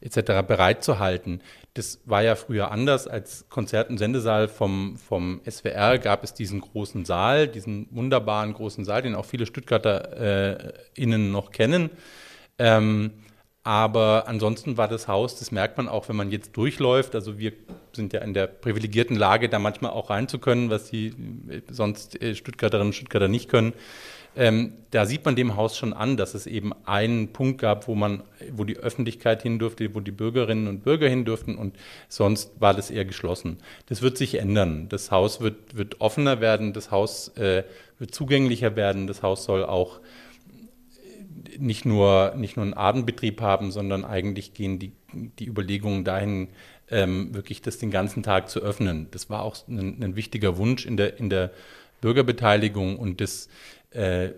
etc. 0.00 0.46
bereitzuhalten. 0.46 1.40
Das 1.72 1.98
war 2.04 2.22
ja 2.22 2.36
früher 2.36 2.70
anders. 2.70 3.08
Als 3.08 3.48
Konzert- 3.48 3.90
und 3.90 3.98
Sendesaal 3.98 4.46
vom, 4.46 4.98
vom 4.98 5.40
SWR 5.50 5.98
gab 5.98 6.22
es 6.22 6.32
diesen 6.32 6.60
großen 6.60 7.04
Saal, 7.04 7.48
diesen 7.48 7.88
wunderbaren 7.90 8.54
großen 8.54 8.84
Saal, 8.84 9.02
den 9.02 9.16
auch 9.16 9.24
viele 9.24 9.46
Stuttgarter 9.46 10.76
äh, 10.96 11.06
noch 11.06 11.50
kennen. 11.50 11.90
Ähm, 12.58 13.12
aber 13.66 14.24
ansonsten 14.26 14.76
war 14.76 14.88
das 14.88 15.08
Haus, 15.08 15.38
das 15.38 15.50
merkt 15.50 15.78
man 15.78 15.88
auch, 15.88 16.10
wenn 16.10 16.16
man 16.16 16.30
jetzt 16.30 16.54
durchläuft. 16.54 17.14
Also 17.14 17.38
wir 17.38 17.52
sind 17.94 18.12
ja 18.12 18.20
in 18.20 18.34
der 18.34 18.46
privilegierten 18.46 19.16
Lage, 19.16 19.48
da 19.48 19.58
manchmal 19.58 19.92
auch 19.92 20.10
reinzukönnen, 20.10 20.68
was 20.68 20.90
die 20.90 21.14
äh, 21.48 21.62
sonst 21.70 22.20
äh, 22.20 22.34
Stuttgarterinnen 22.34 22.88
und 22.88 22.94
Stuttgarter 22.94 23.28
nicht 23.28 23.48
können. 23.48 23.72
Ähm, 24.36 24.74
da 24.90 25.06
sieht 25.06 25.24
man 25.24 25.36
dem 25.36 25.56
Haus 25.56 25.76
schon 25.76 25.92
an, 25.92 26.16
dass 26.16 26.34
es 26.34 26.46
eben 26.46 26.72
einen 26.84 27.32
Punkt 27.32 27.60
gab, 27.60 27.86
wo 27.86 27.94
man, 27.94 28.24
wo 28.52 28.64
die 28.64 28.76
Öffentlichkeit 28.76 29.42
hin 29.42 29.58
durfte, 29.58 29.94
wo 29.94 30.00
die 30.00 30.10
Bürgerinnen 30.10 30.66
und 30.66 30.82
Bürger 30.82 31.08
hin 31.08 31.24
durften 31.24 31.56
und 31.56 31.76
sonst 32.08 32.60
war 32.60 32.74
das 32.74 32.90
eher 32.90 33.04
geschlossen. 33.04 33.58
Das 33.86 34.02
wird 34.02 34.18
sich 34.18 34.34
ändern. 34.34 34.88
Das 34.88 35.12
Haus 35.12 35.40
wird, 35.40 35.76
wird 35.76 36.00
offener 36.00 36.40
werden, 36.40 36.72
das 36.72 36.90
Haus 36.90 37.28
äh, 37.36 37.62
wird 37.98 38.12
zugänglicher 38.12 38.74
werden, 38.74 39.06
das 39.06 39.22
Haus 39.22 39.44
soll 39.44 39.64
auch 39.64 40.00
nicht 41.58 41.84
nur, 41.84 42.34
nicht 42.36 42.56
nur 42.56 42.64
einen 42.64 42.74
Abendbetrieb 42.74 43.40
haben, 43.40 43.70
sondern 43.70 44.04
eigentlich 44.04 44.54
gehen 44.54 44.78
die, 44.78 44.92
die 45.12 45.46
Überlegungen 45.46 46.04
dahin, 46.04 46.48
ähm, 46.90 47.34
wirklich 47.34 47.62
das 47.62 47.78
den 47.78 47.90
ganzen 47.90 48.22
Tag 48.22 48.48
zu 48.48 48.60
öffnen. 48.60 49.08
Das 49.10 49.30
war 49.30 49.42
auch 49.42 49.56
ein, 49.68 50.02
ein 50.02 50.16
wichtiger 50.16 50.56
Wunsch 50.56 50.86
in 50.86 50.96
der, 50.96 51.18
in 51.18 51.30
der 51.30 51.50
Bürgerbeteiligung 52.00 52.98
und 52.98 53.20
das 53.20 53.48
äh, 53.90 54.30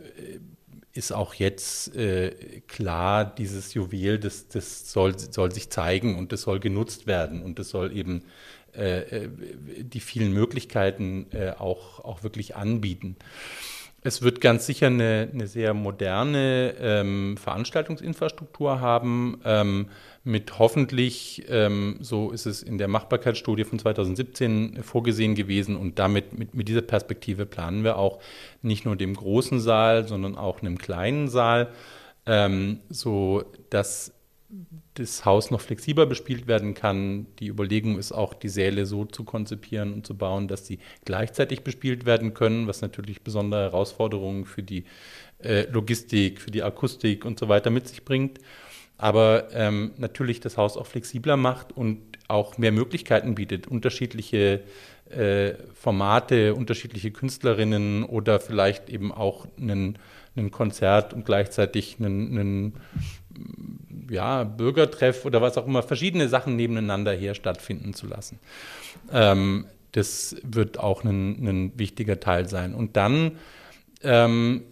ist 0.92 1.12
auch 1.12 1.34
jetzt 1.34 1.94
äh, 1.96 2.62
klar, 2.66 3.24
dieses 3.24 3.74
Juwel, 3.74 4.18
das, 4.18 4.48
das 4.48 4.90
soll, 4.90 5.18
soll 5.18 5.52
sich 5.52 5.70
zeigen 5.70 6.16
und 6.16 6.32
das 6.32 6.42
soll 6.42 6.60
genutzt 6.60 7.06
werden 7.06 7.42
und 7.42 7.58
das 7.58 7.68
soll 7.68 7.94
eben 7.96 8.22
äh, 8.74 9.00
äh 9.00 9.28
die 9.82 10.00
vielen 10.00 10.32
Möglichkeiten 10.32 11.26
äh, 11.32 11.50
auch, 11.50 12.00
auch 12.04 12.22
wirklich 12.22 12.56
anbieten. 12.56 13.16
Es 14.06 14.22
wird 14.22 14.40
ganz 14.40 14.66
sicher 14.66 14.86
eine, 14.86 15.28
eine 15.32 15.48
sehr 15.48 15.74
moderne 15.74 16.74
ähm, 16.78 17.36
Veranstaltungsinfrastruktur 17.36 18.80
haben, 18.80 19.40
ähm, 19.44 19.88
mit 20.22 20.60
hoffentlich, 20.60 21.44
ähm, 21.48 21.96
so 21.98 22.30
ist 22.30 22.46
es 22.46 22.62
in 22.62 22.78
der 22.78 22.86
Machbarkeitsstudie 22.86 23.64
von 23.64 23.80
2017 23.80 24.84
vorgesehen 24.84 25.34
gewesen. 25.34 25.76
Und 25.76 25.98
damit 25.98 26.38
mit, 26.38 26.54
mit 26.54 26.68
dieser 26.68 26.82
Perspektive 26.82 27.46
planen 27.46 27.82
wir 27.82 27.98
auch 27.98 28.20
nicht 28.62 28.84
nur 28.84 28.94
dem 28.94 29.14
großen 29.14 29.58
Saal, 29.58 30.06
sondern 30.06 30.36
auch 30.36 30.60
einem 30.60 30.78
kleinen 30.78 31.26
Saal, 31.26 31.72
ähm, 32.26 32.82
so 32.88 33.42
dass 33.70 34.12
das 34.94 35.24
Haus 35.24 35.50
noch 35.50 35.60
flexibler 35.60 36.06
bespielt 36.06 36.46
werden 36.46 36.74
kann. 36.74 37.26
Die 37.38 37.48
Überlegung 37.48 37.98
ist 37.98 38.12
auch, 38.12 38.32
die 38.34 38.48
Säle 38.48 38.86
so 38.86 39.04
zu 39.04 39.24
konzipieren 39.24 39.92
und 39.92 40.06
zu 40.06 40.16
bauen, 40.16 40.48
dass 40.48 40.66
sie 40.66 40.78
gleichzeitig 41.04 41.62
bespielt 41.62 42.06
werden 42.06 42.32
können, 42.34 42.66
was 42.66 42.80
natürlich 42.80 43.22
besondere 43.22 43.62
Herausforderungen 43.62 44.44
für 44.44 44.62
die 44.62 44.84
äh, 45.42 45.68
Logistik, 45.70 46.40
für 46.40 46.50
die 46.50 46.62
Akustik 46.62 47.24
und 47.24 47.38
so 47.38 47.48
weiter 47.48 47.70
mit 47.70 47.88
sich 47.88 48.04
bringt. 48.04 48.38
Aber 48.98 49.48
ähm, 49.52 49.92
natürlich 49.98 50.40
das 50.40 50.56
Haus 50.56 50.76
auch 50.76 50.86
flexibler 50.86 51.36
macht 51.36 51.72
und 51.72 52.00
auch 52.28 52.56
mehr 52.56 52.72
Möglichkeiten 52.72 53.34
bietet, 53.34 53.66
unterschiedliche 53.66 54.62
äh, 55.10 55.54
Formate, 55.74 56.54
unterschiedliche 56.54 57.10
Künstlerinnen 57.10 58.04
oder 58.04 58.40
vielleicht 58.40 58.88
eben 58.88 59.12
auch 59.12 59.46
einen 59.60 59.98
Konzert 60.50 61.12
und 61.12 61.24
gleichzeitig 61.24 61.96
einen 62.00 62.74
ja, 64.10 64.44
Bürgertreff 64.44 65.24
oder 65.24 65.40
was 65.42 65.58
auch 65.58 65.66
immer, 65.66 65.82
verschiedene 65.82 66.28
Sachen 66.28 66.56
nebeneinander 66.56 67.12
her 67.12 67.34
stattfinden 67.34 67.94
zu 67.94 68.06
lassen. 68.06 68.38
Ähm, 69.12 69.66
das 69.92 70.36
wird 70.42 70.78
auch 70.78 71.04
ein, 71.04 71.46
ein, 71.46 71.78
wichtiger 71.78 72.20
Teil 72.20 72.48
sein. 72.48 72.74
Und 72.74 72.96
dann 72.96 73.38
ähm, 74.02 74.64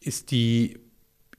ist 0.00 0.30
die 0.30 0.78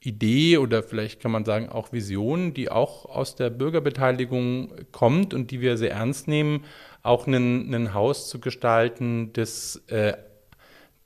Idee 0.00 0.58
oder 0.58 0.82
vielleicht 0.82 1.20
kann 1.20 1.30
man 1.30 1.44
sagen 1.44 1.70
auch 1.70 1.92
Vision, 1.92 2.52
die 2.52 2.70
auch 2.70 3.06
aus 3.06 3.36
der 3.36 3.48
Bürgerbeteiligung 3.48 4.72
kommt 4.92 5.32
und 5.32 5.50
die 5.50 5.60
wir 5.60 5.78
sehr 5.78 5.92
ernst 5.92 6.28
nehmen, 6.28 6.64
auch 7.02 7.26
ein 7.26 7.94
Haus 7.94 8.28
zu 8.28 8.40
gestalten, 8.40 9.32
das, 9.32 9.82
äh, 9.86 10.14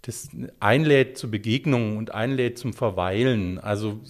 das 0.02 0.30
einlädt 0.58 1.18
zu 1.18 1.30
Begegnungen 1.30 1.96
und 1.96 2.12
einlädt 2.12 2.58
zum 2.58 2.72
Verweilen. 2.72 3.58
Also 3.58 4.00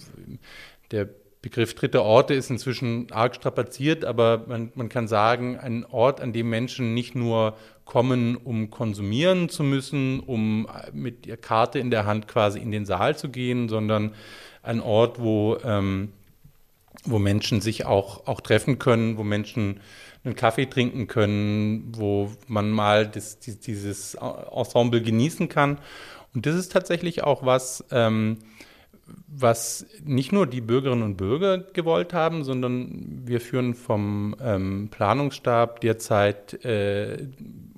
der 0.91 1.09
Begriff 1.41 1.73
dritte 1.73 2.03
Orte 2.03 2.33
ist 2.33 2.49
inzwischen 2.49 3.07
arg 3.11 3.33
strapaziert, 3.35 4.03
aber 4.03 4.45
man, 4.47 4.71
man 4.75 4.89
kann 4.89 5.07
sagen, 5.07 5.57
ein 5.57 5.85
Ort, 5.85 6.19
an 6.19 6.33
dem 6.33 6.49
Menschen 6.49 6.93
nicht 6.93 7.15
nur 7.15 7.55
kommen, 7.85 8.35
um 8.35 8.69
konsumieren 8.69 9.47
zu 9.47 9.63
müssen, 9.63 10.19
um 10.19 10.67
mit 10.91 11.25
der 11.27 11.37
Karte 11.37 11.79
in 11.79 11.91
der 11.91 12.05
Hand 12.05 12.27
quasi 12.27 12.59
in 12.59 12.71
den 12.71 12.85
Saal 12.85 13.17
zu 13.17 13.29
gehen, 13.29 13.69
sondern 13.69 14.13
ein 14.63 14.81
Ort, 14.81 15.21
wo, 15.21 15.57
ähm, 15.63 16.11
wo 17.05 17.19
Menschen 17.19 17.61
sich 17.61 17.85
auch, 17.85 18.27
auch 18.27 18.41
treffen 18.41 18.77
können, 18.77 19.17
wo 19.17 19.23
Menschen 19.23 19.79
einen 20.25 20.35
Kaffee 20.35 20.65
trinken 20.65 21.07
können, 21.07 21.93
wo 21.95 22.31
man 22.47 22.69
mal 22.69 23.07
das, 23.07 23.39
dieses 23.39 24.15
Ensemble 24.15 25.01
genießen 25.01 25.47
kann. 25.47 25.79
Und 26.35 26.45
das 26.45 26.55
ist 26.55 26.71
tatsächlich 26.71 27.23
auch 27.23 27.45
was, 27.45 27.85
ähm, 27.91 28.39
was 29.27 29.85
nicht 30.03 30.31
nur 30.31 30.47
die 30.47 30.61
Bürgerinnen 30.61 31.03
und 31.03 31.17
Bürger 31.17 31.59
gewollt 31.59 32.13
haben, 32.13 32.43
sondern 32.43 33.21
wir 33.25 33.41
führen 33.41 33.73
vom 33.73 34.35
ähm, 34.41 34.89
Planungsstab 34.91 35.81
derzeit 35.81 36.63
äh, 36.65 37.27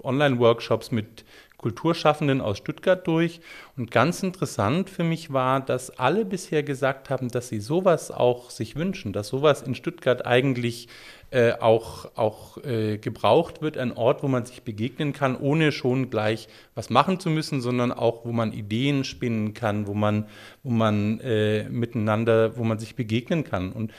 Online-Workshops 0.03 0.91
mit 0.91 1.25
Kulturschaffenden 1.61 2.41
aus 2.41 2.57
Stuttgart 2.57 3.05
durch. 3.05 3.39
Und 3.77 3.91
ganz 3.91 4.23
interessant 4.23 4.89
für 4.89 5.03
mich 5.03 5.31
war, 5.31 5.61
dass 5.61 5.91
alle 5.91 6.25
bisher 6.25 6.63
gesagt 6.63 7.09
haben, 7.09 7.29
dass 7.29 7.49
sie 7.49 7.59
sowas 7.59 8.11
auch 8.11 8.49
sich 8.49 8.75
wünschen, 8.75 9.13
dass 9.13 9.27
sowas 9.27 9.61
in 9.61 9.75
Stuttgart 9.75 10.25
eigentlich 10.25 10.87
äh, 11.31 11.53
auch, 11.53 12.17
auch 12.17 12.57
äh, 12.63 12.97
gebraucht 12.97 13.61
wird, 13.61 13.77
ein 13.77 13.93
Ort, 13.93 14.21
wo 14.21 14.27
man 14.27 14.45
sich 14.45 14.63
begegnen 14.63 15.13
kann, 15.13 15.37
ohne 15.37 15.71
schon 15.71 16.09
gleich 16.09 16.47
was 16.75 16.89
machen 16.89 17.19
zu 17.19 17.29
müssen, 17.29 17.61
sondern 17.61 17.91
auch, 17.91 18.25
wo 18.25 18.33
man 18.33 18.51
Ideen 18.51 19.03
spinnen 19.03 19.53
kann, 19.53 19.87
wo 19.87 19.93
man, 19.93 20.27
wo 20.61 20.69
man 20.69 21.19
äh, 21.21 21.63
miteinander, 21.69 22.57
wo 22.57 22.63
man 22.63 22.79
sich 22.79 22.95
begegnen 22.95 23.45
kann. 23.45 23.71
Und 23.71 23.93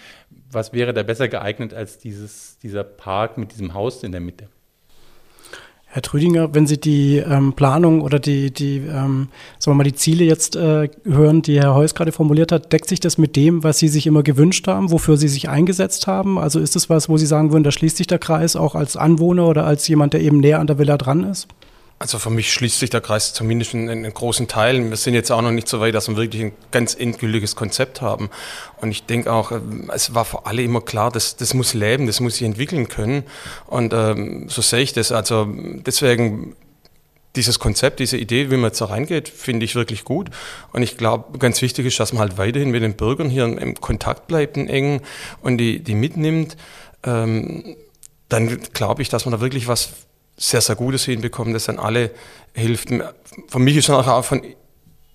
was 0.50 0.72
wäre 0.72 0.92
da 0.92 1.02
besser 1.02 1.28
geeignet 1.28 1.72
als 1.72 1.98
dieses, 1.98 2.58
dieser 2.58 2.84
Park 2.84 3.38
mit 3.38 3.52
diesem 3.52 3.72
Haus 3.72 4.02
in 4.02 4.12
der 4.12 4.20
Mitte? 4.20 4.48
Herr 5.94 6.00
Trüdinger, 6.00 6.54
wenn 6.54 6.66
Sie 6.66 6.80
die 6.80 7.18
ähm, 7.18 7.52
Planung 7.52 8.00
oder 8.00 8.18
die, 8.18 8.50
die, 8.50 8.78
ähm, 8.78 9.28
sagen 9.58 9.72
wir 9.72 9.74
mal, 9.74 9.84
die 9.84 9.94
Ziele 9.94 10.24
jetzt 10.24 10.56
äh, 10.56 10.88
hören, 11.04 11.42
die 11.42 11.60
Herr 11.60 11.74
Heuss 11.74 11.94
gerade 11.94 12.12
formuliert 12.12 12.50
hat, 12.50 12.72
deckt 12.72 12.88
sich 12.88 12.98
das 12.98 13.18
mit 13.18 13.36
dem, 13.36 13.62
was 13.62 13.78
Sie 13.78 13.88
sich 13.88 14.06
immer 14.06 14.22
gewünscht 14.22 14.66
haben, 14.68 14.90
wofür 14.90 15.18
Sie 15.18 15.28
sich 15.28 15.50
eingesetzt 15.50 16.06
haben? 16.06 16.38
Also 16.38 16.60
ist 16.60 16.76
es 16.76 16.88
was, 16.88 17.10
wo 17.10 17.18
Sie 17.18 17.26
sagen 17.26 17.52
würden, 17.52 17.62
da 17.62 17.70
schließt 17.70 17.98
sich 17.98 18.06
der 18.06 18.18
Kreis 18.18 18.56
auch 18.56 18.74
als 18.74 18.96
Anwohner 18.96 19.46
oder 19.46 19.66
als 19.66 19.86
jemand, 19.86 20.14
der 20.14 20.22
eben 20.22 20.38
näher 20.38 20.60
an 20.60 20.66
der 20.66 20.78
Villa 20.78 20.96
dran 20.96 21.24
ist? 21.24 21.46
Also 22.02 22.18
für 22.18 22.30
mich 22.30 22.52
schließt 22.52 22.80
sich 22.80 22.90
der 22.90 23.00
Kreis 23.00 23.32
zumindest 23.32 23.74
in, 23.74 23.88
in 23.88 24.12
großen 24.12 24.48
Teilen. 24.48 24.90
Wir 24.90 24.96
sind 24.96 25.14
jetzt 25.14 25.30
auch 25.30 25.40
noch 25.40 25.52
nicht 25.52 25.68
so 25.68 25.78
weit, 25.78 25.94
dass 25.94 26.08
wir 26.08 26.16
wirklich 26.16 26.42
ein 26.42 26.52
ganz 26.72 26.96
endgültiges 26.96 27.54
Konzept 27.54 28.00
haben. 28.00 28.28
Und 28.80 28.90
ich 28.90 29.06
denke 29.06 29.32
auch, 29.32 29.52
ähm, 29.52 29.88
es 29.94 30.12
war 30.12 30.24
für 30.24 30.44
alle 30.44 30.62
immer 30.62 30.80
klar, 30.80 31.12
dass 31.12 31.36
das 31.36 31.54
muss 31.54 31.74
leben, 31.74 32.08
das 32.08 32.18
muss 32.18 32.38
sich 32.38 32.42
entwickeln 32.42 32.88
können. 32.88 33.22
Und 33.68 33.92
ähm, 33.92 34.48
so 34.48 34.62
sehe 34.62 34.80
ich 34.80 34.92
das. 34.92 35.12
Also 35.12 35.46
deswegen 35.46 36.56
dieses 37.36 37.60
Konzept, 37.60 38.00
diese 38.00 38.16
Idee, 38.16 38.50
wie 38.50 38.56
man 38.56 38.70
jetzt 38.70 38.80
da 38.80 38.86
reingeht, 38.86 39.28
finde 39.28 39.64
ich 39.64 39.76
wirklich 39.76 40.02
gut. 40.02 40.28
Und 40.72 40.82
ich 40.82 40.96
glaube, 40.96 41.38
ganz 41.38 41.62
wichtig 41.62 41.86
ist, 41.86 42.00
dass 42.00 42.12
man 42.12 42.22
halt 42.22 42.36
weiterhin 42.36 42.72
mit 42.72 42.82
den 42.82 42.94
Bürgern 42.94 43.30
hier 43.30 43.44
im 43.44 43.80
Kontakt 43.80 44.26
bleibt, 44.26 44.56
in 44.56 44.68
engen 44.68 45.02
und 45.40 45.58
die, 45.58 45.78
die 45.78 45.94
mitnimmt. 45.94 46.56
Ähm, 47.04 47.76
dann 48.28 48.60
glaube 48.72 49.02
ich, 49.02 49.08
dass 49.08 49.24
man 49.24 49.30
da 49.30 49.40
wirklich 49.40 49.68
was 49.68 49.90
sehr, 50.36 50.60
sehr 50.60 50.76
Gutes 50.76 51.04
hinbekommen, 51.04 51.52
das 51.52 51.68
an 51.68 51.78
alle 51.78 52.10
hilft. 52.54 52.88
Für 53.48 53.58
mich 53.58 53.76
ist 53.76 53.90
auch 53.90 54.24
von 54.24 54.42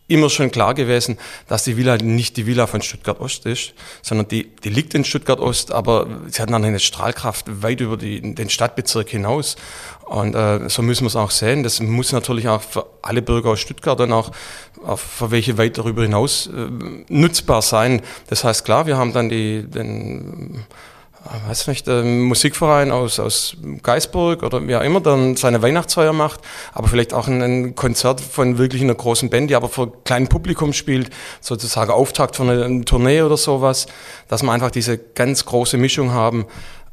immer 0.08 0.30
schon 0.30 0.52
klar 0.52 0.74
gewesen, 0.74 1.18
dass 1.48 1.64
die 1.64 1.76
Villa 1.78 1.98
nicht 1.98 2.38
die 2.38 2.46
Villa 2.46 2.68
von 2.68 2.82
Stuttgart 2.82 3.20
Ost 3.20 3.46
ist, 3.46 3.74
sondern 4.02 4.28
die, 4.28 4.56
die 4.64 4.70
liegt 4.70 4.94
in 4.94 5.04
Stuttgart 5.04 5.40
Ost, 5.40 5.72
aber 5.72 6.08
sie 6.30 6.42
hat 6.42 6.50
dann 6.50 6.64
eine 6.64 6.80
Strahlkraft 6.80 7.62
weit 7.62 7.82
über 7.82 7.98
die, 7.98 8.34
den 8.34 8.50
Stadtbezirk 8.50 9.10
hinaus. 9.10 9.58
Und 10.06 10.36
äh, 10.36 10.70
so 10.70 10.82
müssen 10.82 11.04
wir 11.04 11.10
es 11.10 11.18
auch 11.18 11.32
sehen. 11.32 11.64
Das 11.64 11.82
muss 11.82 12.14
natürlich 12.14 12.48
auch 12.48 12.62
für 12.62 12.86
alle 13.02 13.22
Bürger 13.22 13.50
aus 13.50 13.60
Stuttgart 13.60 14.00
und 14.00 14.14
auch, 14.14 14.32
auch 14.86 15.00
für 15.00 15.32
welche 15.32 15.58
weit 15.58 15.78
darüber 15.78 16.04
hinaus 16.04 16.48
äh, 16.48 16.70
nutzbar 17.10 17.62
sein. 17.62 18.02
Das 18.30 18.46
heißt, 18.46 18.64
klar, 18.64 18.88
wir 18.88 18.98
haben 18.98 19.12
dann 19.12 19.28
die, 19.28 19.64
den 19.64 20.66
weiß 21.48 21.68
nicht, 21.68 21.88
ein 21.88 22.22
Musikverein 22.22 22.92
aus, 22.92 23.20
aus 23.20 23.58
Geisburg 23.84 24.44
oder 24.44 24.66
wer 24.68 24.82
immer 24.82 25.02
dann 25.02 25.36
seine 25.36 25.62
Weihnachtsfeier 25.62 26.14
macht, 26.14 26.42
aber 26.74 26.88
vielleicht 26.88 27.14
auch 27.14 27.28
ein, 27.28 27.42
ein 27.42 27.76
Konzert 27.76 28.22
von 28.22 28.58
wirklich 28.58 28.82
einer 28.82 28.96
großen 28.96 29.30
Band, 29.30 29.50
die 29.50 29.56
aber 29.56 29.70
vor 29.70 30.04
kleinem 30.04 30.28
Publikum 30.28 30.74
spielt, 30.74 31.10
sozusagen 31.42 31.92
Auftakt 31.92 32.36
von 32.36 32.50
einer 32.50 32.86
Tournee 32.86 33.22
oder 33.22 33.38
sowas, 33.38 33.88
dass 34.28 34.44
wir 34.44 34.52
einfach 34.52 34.72
diese 34.72 34.98
ganz 34.98 35.46
große 35.46 35.78
Mischung 35.78 36.12
haben 36.12 36.46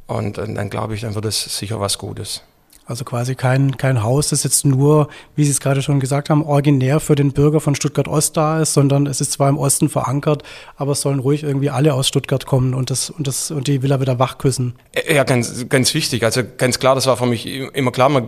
und, 0.07 0.37
und 0.37 0.55
dann 0.55 0.69
glaube 0.69 0.95
ich, 0.95 1.01
dann 1.01 1.15
wird 1.15 1.25
es 1.25 1.57
sicher 1.57 1.79
was 1.79 1.97
Gutes. 1.97 2.41
Also 2.85 3.03
quasi 3.03 3.33
kein, 3.35 3.77
kein 3.77 4.03
Haus, 4.03 4.29
das 4.29 4.43
jetzt 4.43 4.63
nur, 4.63 5.07
wie 5.35 5.43
Sie 5.43 5.51
es 5.51 5.59
gerade 5.59 5.81
schon 5.81 5.99
gesagt 5.99 6.29
haben, 6.29 6.43
originär 6.43 6.99
für 6.99 7.15
den 7.15 7.31
Bürger 7.31 7.59
von 7.59 7.73
Stuttgart 7.73 8.07
Ost 8.07 8.37
da 8.37 8.61
ist, 8.61 8.73
sondern 8.73 9.07
es 9.07 9.21
ist 9.21 9.31
zwar 9.31 9.49
im 9.49 9.57
Osten 9.57 9.89
verankert, 9.89 10.43
aber 10.75 10.91
es 10.91 11.01
sollen 11.01 11.19
ruhig 11.19 11.43
irgendwie 11.43 11.71
alle 11.71 11.93
aus 11.95 12.07
Stuttgart 12.07 12.45
kommen 12.45 12.75
und 12.75 12.91
das 12.91 13.09
und 13.09 13.25
das 13.25 13.49
und 13.49 13.67
die 13.67 13.81
Villa 13.81 14.01
wieder 14.01 14.19
wachküssen. 14.19 14.75
Ja, 15.09 15.23
ganz, 15.23 15.67
ganz 15.67 15.93
wichtig. 15.95 16.23
Also 16.23 16.41
ganz 16.57 16.77
klar, 16.77 16.93
das 16.93 17.07
war 17.07 17.17
für 17.17 17.25
mich 17.25 17.47
immer 17.47 17.91
klar, 17.91 18.09
man 18.09 18.27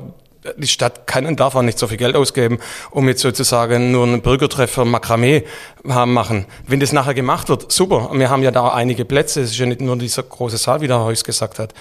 die 0.58 0.68
Stadt 0.68 1.08
kann 1.08 1.26
und 1.26 1.40
darf 1.40 1.56
auch 1.56 1.62
nicht 1.62 1.80
so 1.80 1.88
viel 1.88 1.98
Geld 1.98 2.16
ausgeben, 2.16 2.60
um 2.92 3.08
jetzt 3.08 3.22
sozusagen 3.22 3.92
nur 3.92 4.06
einen 4.06 4.22
Bürgertreffer 4.22 4.86
Makramee 4.86 5.44
haben 5.88 6.14
machen. 6.14 6.46
Wenn 6.66 6.80
das 6.80 6.94
nachher 6.94 7.14
gemacht 7.14 7.50
wird, 7.50 7.72
super. 7.72 8.10
Wir 8.14 8.30
haben 8.30 8.44
ja 8.44 8.52
da 8.52 8.70
einige 8.70 9.06
Plätze. 9.06 9.42
Es 9.42 9.52
ist 9.52 9.58
ja 9.58 9.66
nicht 9.66 9.82
nur 9.82 9.98
dieser 9.98 10.24
große 10.24 10.58
Saal, 10.58 10.82
wie 10.82 10.88
der 10.88 11.00
Heus 11.00 11.24
gesagt 11.24 11.60
hat. 11.60 11.74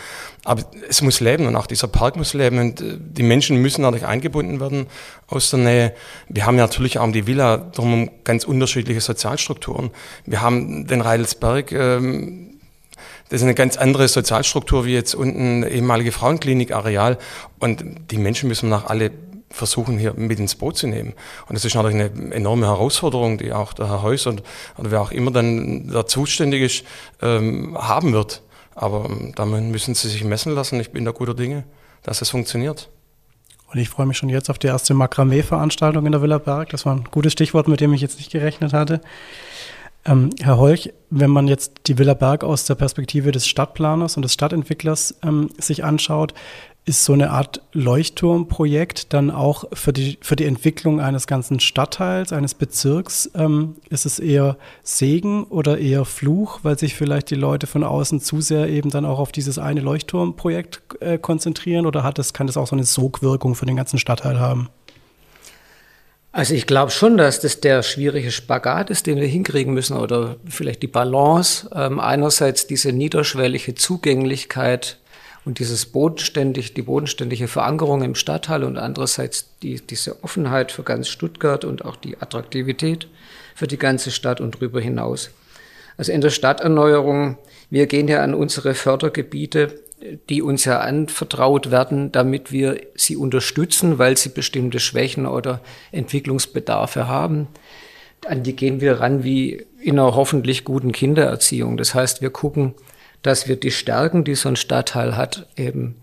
Aber 0.45 0.63
es 0.89 1.03
muss 1.03 1.21
leben 1.21 1.47
und 1.47 1.57
auch 1.57 1.67
dieser 1.67 1.89
Park 1.89 2.17
muss 2.17 2.35
leben 2.35 2.59
und 2.59 2.81
äh, 2.81 2.97
die 2.99 3.23
Menschen 3.23 3.57
müssen 3.57 3.83
natürlich 3.83 4.07
eingebunden 4.07 4.61
werden 4.61 4.87
aus 5.27 5.51
der 5.51 5.59
Nähe. 5.61 5.95
Wir 6.29 6.47
haben 6.47 6.57
ja 6.57 6.65
natürlich 6.65 6.99
auch 6.99 7.05
um 7.05 7.13
die 7.13 7.27
Villa 7.27 7.57
drum 7.57 8.11
ganz 8.25 8.45
unterschiedliche 8.45 9.01
Sozialstrukturen. 9.01 9.91
Wir 10.25 10.43
haben 10.43 10.87
den 10.87 11.01
Reidelsberg, 11.01 11.73
ähm, 11.73 12.56
das 13.29 13.41
ist 13.41 13.43
eine 13.43 13.55
ganz 13.55 13.77
andere 13.77 14.07
Sozialstruktur 14.07 14.85
wie 14.85 14.95
jetzt 14.95 15.15
unten 15.15 15.65
ehemalige 15.65 16.13
Frauenklinik-Areal. 16.13 17.19
Und 17.59 17.85
die 18.11 18.19
Menschen 18.19 18.49
müssen 18.49 18.69
nach 18.69 18.87
alle 18.87 19.11
versuchen, 19.51 19.99
hier 19.99 20.15
mit 20.15 20.39
ins 20.39 20.55
Boot 20.55 20.77
zu 20.77 20.87
nehmen. 20.87 21.15
Und 21.49 21.55
das 21.55 21.65
ist 21.65 21.75
natürlich 21.75 21.97
eine 21.97 22.35
enorme 22.35 22.67
Herausforderung, 22.67 23.39
die 23.39 23.53
auch 23.53 23.73
der 23.73 23.89
Herr 23.89 24.03
Heuss 24.03 24.27
und 24.27 24.43
oder 24.77 24.91
wer 24.91 25.01
auch 25.01 25.11
immer 25.11 25.31
dann 25.31 25.89
da 25.89 26.07
zuständig 26.07 26.63
ist, 26.63 26.85
ähm, 27.23 27.77
haben 27.79 28.13
wird. 28.13 28.43
Aber 28.75 29.07
ähm, 29.07 29.33
damit 29.35 29.65
müssen 29.65 29.95
Sie 29.95 30.09
sich 30.09 30.25
messen 30.25 30.55
lassen. 30.55 30.79
Ich 30.81 30.91
bin 30.91 31.05
da 31.05 31.11
guter 31.11 31.35
Dinge, 31.35 31.65
dass 32.03 32.23
es 32.23 32.31
funktioniert. 32.31 32.91
Und 33.73 33.81
ich 33.81 33.89
freue 33.89 34.07
mich 34.07 34.17
schon 34.17 34.29
jetzt 34.29 34.51
auf 34.51 34.59
die 34.59 34.69
erste 34.69 34.95
Makramee-Veranstaltung 34.95 36.07
in 36.07 36.13
der 36.13 36.23
Villa 36.23 36.39
Berg. 36.39 36.69
Das 36.69 36.87
war 36.87 36.95
ein 36.95 37.05
gutes 37.11 37.33
Stichwort, 37.33 37.67
mit 37.67 37.81
dem 37.81 37.93
ich 37.95 38.01
jetzt 38.01 38.19
nicht 38.19 38.31
gerechnet 38.31 38.73
hatte. 38.73 39.01
Ähm, 40.07 40.31
Herr 40.41 40.59
Holch, 40.59 40.93
wenn 41.11 41.31
man 41.31 41.49
jetzt 41.49 41.73
die 41.87 41.99
Villa 41.99 42.15
Berg 42.15 42.45
aus 42.45 42.65
der 42.65 42.77
Perspektive 42.77 43.33
des 43.33 43.49
Stadtplaners 43.49 44.17
und 44.17 44.23
des 44.23 44.35
Stadtentwicklers 44.35 45.17
ähm, 45.23 45.51
sich 45.59 45.85
anschaut, 45.85 46.33
ist 46.85 47.05
so 47.05 47.13
eine 47.13 47.31
Art 47.31 47.63
Leuchtturmprojekt 47.73 49.13
dann 49.13 49.33
auch 49.33 49.65
für 49.73 49.93
die, 49.93 50.19
für 50.21 50.37
die 50.37 50.45
Entwicklung 50.45 51.01
eines 51.01 51.27
ganzen 51.27 51.59
Stadtteils, 51.59 52.33
eines 52.33 52.55
Bezirks? 52.55 53.29
Ähm, 53.35 53.75
ist 53.91 54.07
es 54.07 54.21
eher 54.21 54.57
Segen 54.85 55.43
oder 55.45 55.79
eher 55.79 56.05
Fluch, 56.05 56.61
weil 56.63 56.79
sich 56.79 56.95
vielleicht 56.95 57.31
die 57.31 57.35
Leute 57.35 57.67
von 57.67 57.83
außen 57.83 58.21
zu 58.21 58.41
sehr 58.41 58.69
eben 58.69 58.91
dann 58.91 59.05
auch 59.05 59.19
auf 59.19 59.33
dieses 59.33 59.59
eine 59.59 59.81
Leuchtturmprojekt 59.81 60.83
äh, 61.01 61.19
konzentrieren 61.19 61.87
oder 61.87 62.05
hat 62.05 62.21
es, 62.21 62.33
kann 62.33 62.47
das 62.47 62.57
auch 62.57 62.69
so 62.69 62.77
eine 62.77 62.85
Sogwirkung 62.85 63.57
für 63.57 63.67
den 63.67 63.77
ganzen 63.77 63.99
Stadtteil 63.99 64.39
haben? 64.39 64.69
Also 66.37 66.53
ich 66.53 66.67
glaube 66.67 66.91
schon, 66.91 67.17
dass 67.17 67.41
das 67.41 67.61
der 67.61 67.83
schwierige 67.83 68.31
Spagat 68.31 68.91
ist, 68.91 69.07
den 69.07 69.19
wir 69.19 69.27
hinkriegen 69.27 69.73
müssen 69.73 69.97
oder 69.97 70.37
vielleicht 70.47 70.83
die 70.83 70.87
Balance. 70.87 71.67
Ähm, 71.75 71.99
einerseits 71.99 72.67
diese 72.67 72.93
niederschwellige 72.93 73.75
Zugänglichkeit 73.75 74.99
und 75.47 75.61
dieses 75.61 75.87
bodenständig, 75.87 76.75
die 76.75 76.83
bodenständige 76.83 77.49
Verankerung 77.49 78.03
im 78.03 78.15
Stadtteil 78.15 78.65
und 78.65 78.77
andererseits 78.77 79.47
die, 79.63 79.81
diese 79.81 80.23
Offenheit 80.23 80.73
für 80.73 80.83
ganz 80.83 81.09
Stuttgart 81.09 81.65
und 81.65 81.87
auch 81.87 81.97
die 81.97 82.21
Attraktivität 82.21 83.09
für 83.55 83.67
die 83.67 83.79
ganze 83.79 84.11
Stadt 84.11 84.43
und 84.43 84.57
darüber 84.57 84.83
hinaus. 84.83 85.31
Also 85.97 86.13
in 86.13 86.21
der 86.21 86.29
Stadterneuerung, 86.29 87.39
wir 87.71 87.87
gehen 87.87 88.09
ja 88.09 88.23
an 88.23 88.35
unsere 88.35 88.75
Fördergebiete, 88.75 89.81
die 90.29 90.43
uns 90.43 90.65
ja 90.65 90.81
anvertraut 90.81 91.71
werden, 91.71 92.13
damit 92.13 92.53
wir 92.53 92.81
sie 92.95 93.17
unterstützen, 93.17 93.99
weil 93.99 94.17
sie 94.17 94.31
bestimmte 94.31 94.81
Schwächen 94.81 95.27
oder 95.27 95.61
Entwicklungsbedarfe 95.93 97.09
haben. 97.09 97.49
An 98.27 98.43
die 98.43 98.57
gehen 98.57 98.81
wir 98.81 99.01
ran 99.01 99.25
wie 99.25 99.67
in 99.81 99.99
einer 99.99 100.15
hoffentlich 100.15 100.65
guten 100.65 100.93
Kindererziehung. 100.93 101.77
Das 101.77 101.95
heißt, 101.95 102.23
wir 102.23 102.31
gucken, 102.31 102.75
dass 103.23 103.49
wir 103.49 103.57
die 103.57 103.71
Stärken, 103.71 104.25
die 104.25 104.35
so 104.35 104.49
ein 104.49 104.57
Stadtteil 104.57 105.17
hat, 105.17 105.49
eben 105.57 105.97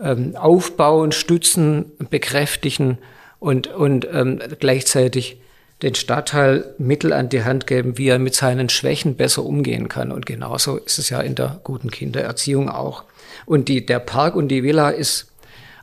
ähm, 0.00 0.36
aufbauen, 0.36 1.12
stützen, 1.12 1.92
bekräftigen 2.10 2.98
und, 3.38 3.68
und 3.68 4.06
ähm, 4.12 4.40
gleichzeitig 4.58 5.38
den 5.82 5.94
Stadtteil 5.94 6.74
Mittel 6.78 7.12
an 7.12 7.28
die 7.28 7.44
Hand 7.44 7.66
geben, 7.66 7.98
wie 7.98 8.08
er 8.08 8.18
mit 8.18 8.34
seinen 8.34 8.68
Schwächen 8.68 9.16
besser 9.16 9.44
umgehen 9.44 9.88
kann. 9.88 10.10
Und 10.10 10.24
genauso 10.24 10.78
ist 10.78 10.98
es 10.98 11.10
ja 11.10 11.20
in 11.20 11.34
der 11.34 11.60
guten 11.64 11.90
Kindererziehung 11.90 12.70
auch. 12.70 13.04
Und 13.44 13.68
die, 13.68 13.84
der 13.84 13.98
Park 13.98 14.36
und 14.36 14.48
die 14.48 14.62
Villa 14.62 14.90
ist 14.90 15.30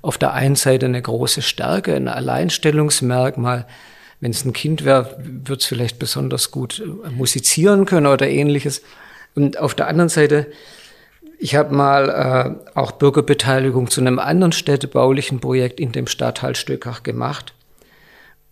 auf 0.01 0.17
der 0.17 0.33
einen 0.33 0.55
Seite 0.55 0.87
eine 0.87 1.01
große 1.01 1.41
Stärke, 1.41 1.95
ein 1.95 2.07
Alleinstellungsmerkmal. 2.07 3.67
Wenn 4.19 4.31
es 4.31 4.45
ein 4.45 4.53
Kind 4.53 4.83
wäre, 4.83 5.15
wird 5.19 5.61
es 5.61 5.67
vielleicht 5.67 5.99
besonders 5.99 6.49
gut 6.49 6.83
musizieren 7.11 7.85
können 7.85 8.07
oder 8.07 8.27
ähnliches. 8.27 8.81
Und 9.35 9.59
auf 9.59 9.75
der 9.75 9.87
anderen 9.87 10.09
Seite, 10.09 10.47
ich 11.37 11.55
habe 11.55 11.75
mal 11.75 12.09
äh, 12.09 12.77
auch 12.77 12.93
Bürgerbeteiligung 12.93 13.89
zu 13.89 14.01
einem 14.01 14.17
anderen 14.17 14.53
städtebaulichen 14.53 15.39
Projekt 15.39 15.79
in 15.79 15.91
dem 15.91 16.07
Stadtteil 16.07 16.55
Stöckach 16.55 17.03
gemacht. 17.03 17.53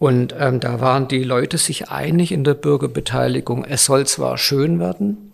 Und 0.01 0.35
ähm, 0.37 0.59
da 0.59 0.81
waren 0.81 1.07
die 1.07 1.23
Leute 1.23 1.57
sich 1.57 1.89
einig 1.89 2.31
in 2.31 2.43
der 2.43 2.55
Bürgerbeteiligung, 2.55 3.63
es 3.63 3.85
soll 3.85 4.05
zwar 4.07 4.37
schön 4.37 4.79
werden, 4.79 5.31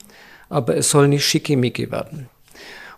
aber 0.49 0.75
es 0.75 0.91
soll 0.91 1.07
nicht 1.07 1.25
schickimicki 1.25 1.89
werden. 1.89 2.29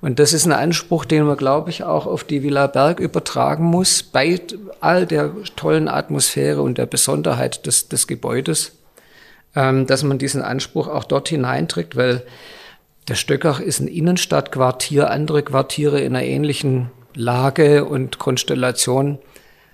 Und 0.01 0.19
das 0.19 0.33
ist 0.33 0.45
ein 0.45 0.51
Anspruch, 0.51 1.05
den 1.05 1.25
man, 1.25 1.37
glaube 1.37 1.69
ich, 1.69 1.83
auch 1.83 2.07
auf 2.07 2.23
die 2.23 2.43
Villa 2.43 2.67
Berg 2.67 2.99
übertragen 2.99 3.65
muss, 3.65 4.01
bei 4.01 4.41
all 4.81 5.05
der 5.05 5.31
tollen 5.55 5.87
Atmosphäre 5.87 6.61
und 6.61 6.77
der 6.77 6.87
Besonderheit 6.87 7.65
des, 7.65 7.87
des 7.87 8.07
Gebäudes 8.07 8.71
ähm, 9.55 9.87
dass 9.87 10.03
man 10.03 10.17
diesen 10.17 10.41
Anspruch 10.41 10.87
auch 10.87 11.03
dort 11.03 11.29
hineinträgt, 11.29 11.95
weil 11.95 12.23
der 13.07 13.15
Stöckach 13.15 13.59
ist 13.59 13.79
ein 13.79 13.87
Innenstadtquartier, 13.87 15.09
andere 15.09 15.43
Quartiere 15.43 15.99
in 15.99 16.15
einer 16.15 16.25
ähnlichen 16.25 16.91
Lage 17.15 17.85
und 17.85 18.19
Konstellation 18.19 19.17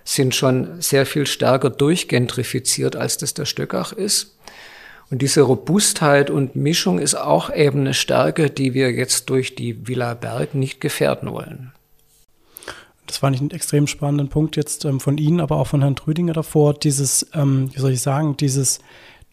sind 0.05 0.35
schon 0.35 0.81
sehr 0.81 1.05
viel 1.05 1.25
stärker 1.27 1.69
durchgentrifiziert, 1.69 2.95
als 2.95 3.17
das 3.17 3.33
der 3.33 3.45
Stöckach 3.45 3.91
ist. 3.91 4.37
Und 5.09 5.21
diese 5.21 5.41
Robustheit 5.41 6.29
und 6.29 6.55
Mischung 6.55 6.99
ist 6.99 7.15
auch 7.15 7.53
eben 7.53 7.81
eine 7.81 7.93
Stärke, 7.93 8.49
die 8.49 8.73
wir 8.73 8.91
jetzt 8.91 9.29
durch 9.29 9.55
die 9.55 9.87
Villa 9.87 10.13
Berg 10.13 10.55
nicht 10.55 10.79
gefährden 10.79 11.31
wollen. 11.31 11.73
Das 13.07 13.17
fand 13.17 13.35
ich 13.35 13.41
einen 13.41 13.51
extrem 13.51 13.85
spannenden 13.87 14.29
Punkt 14.29 14.55
jetzt 14.55 14.85
ähm, 14.85 14.99
von 14.99 15.17
Ihnen, 15.17 15.39
aber 15.39 15.57
auch 15.57 15.67
von 15.67 15.81
Herrn 15.81 15.95
Trüdinger 15.95 16.33
davor. 16.33 16.73
Dieses, 16.73 17.27
ähm, 17.33 17.69
wie 17.73 17.79
soll 17.79 17.91
ich 17.91 18.01
sagen, 18.01 18.35
dieses 18.37 18.79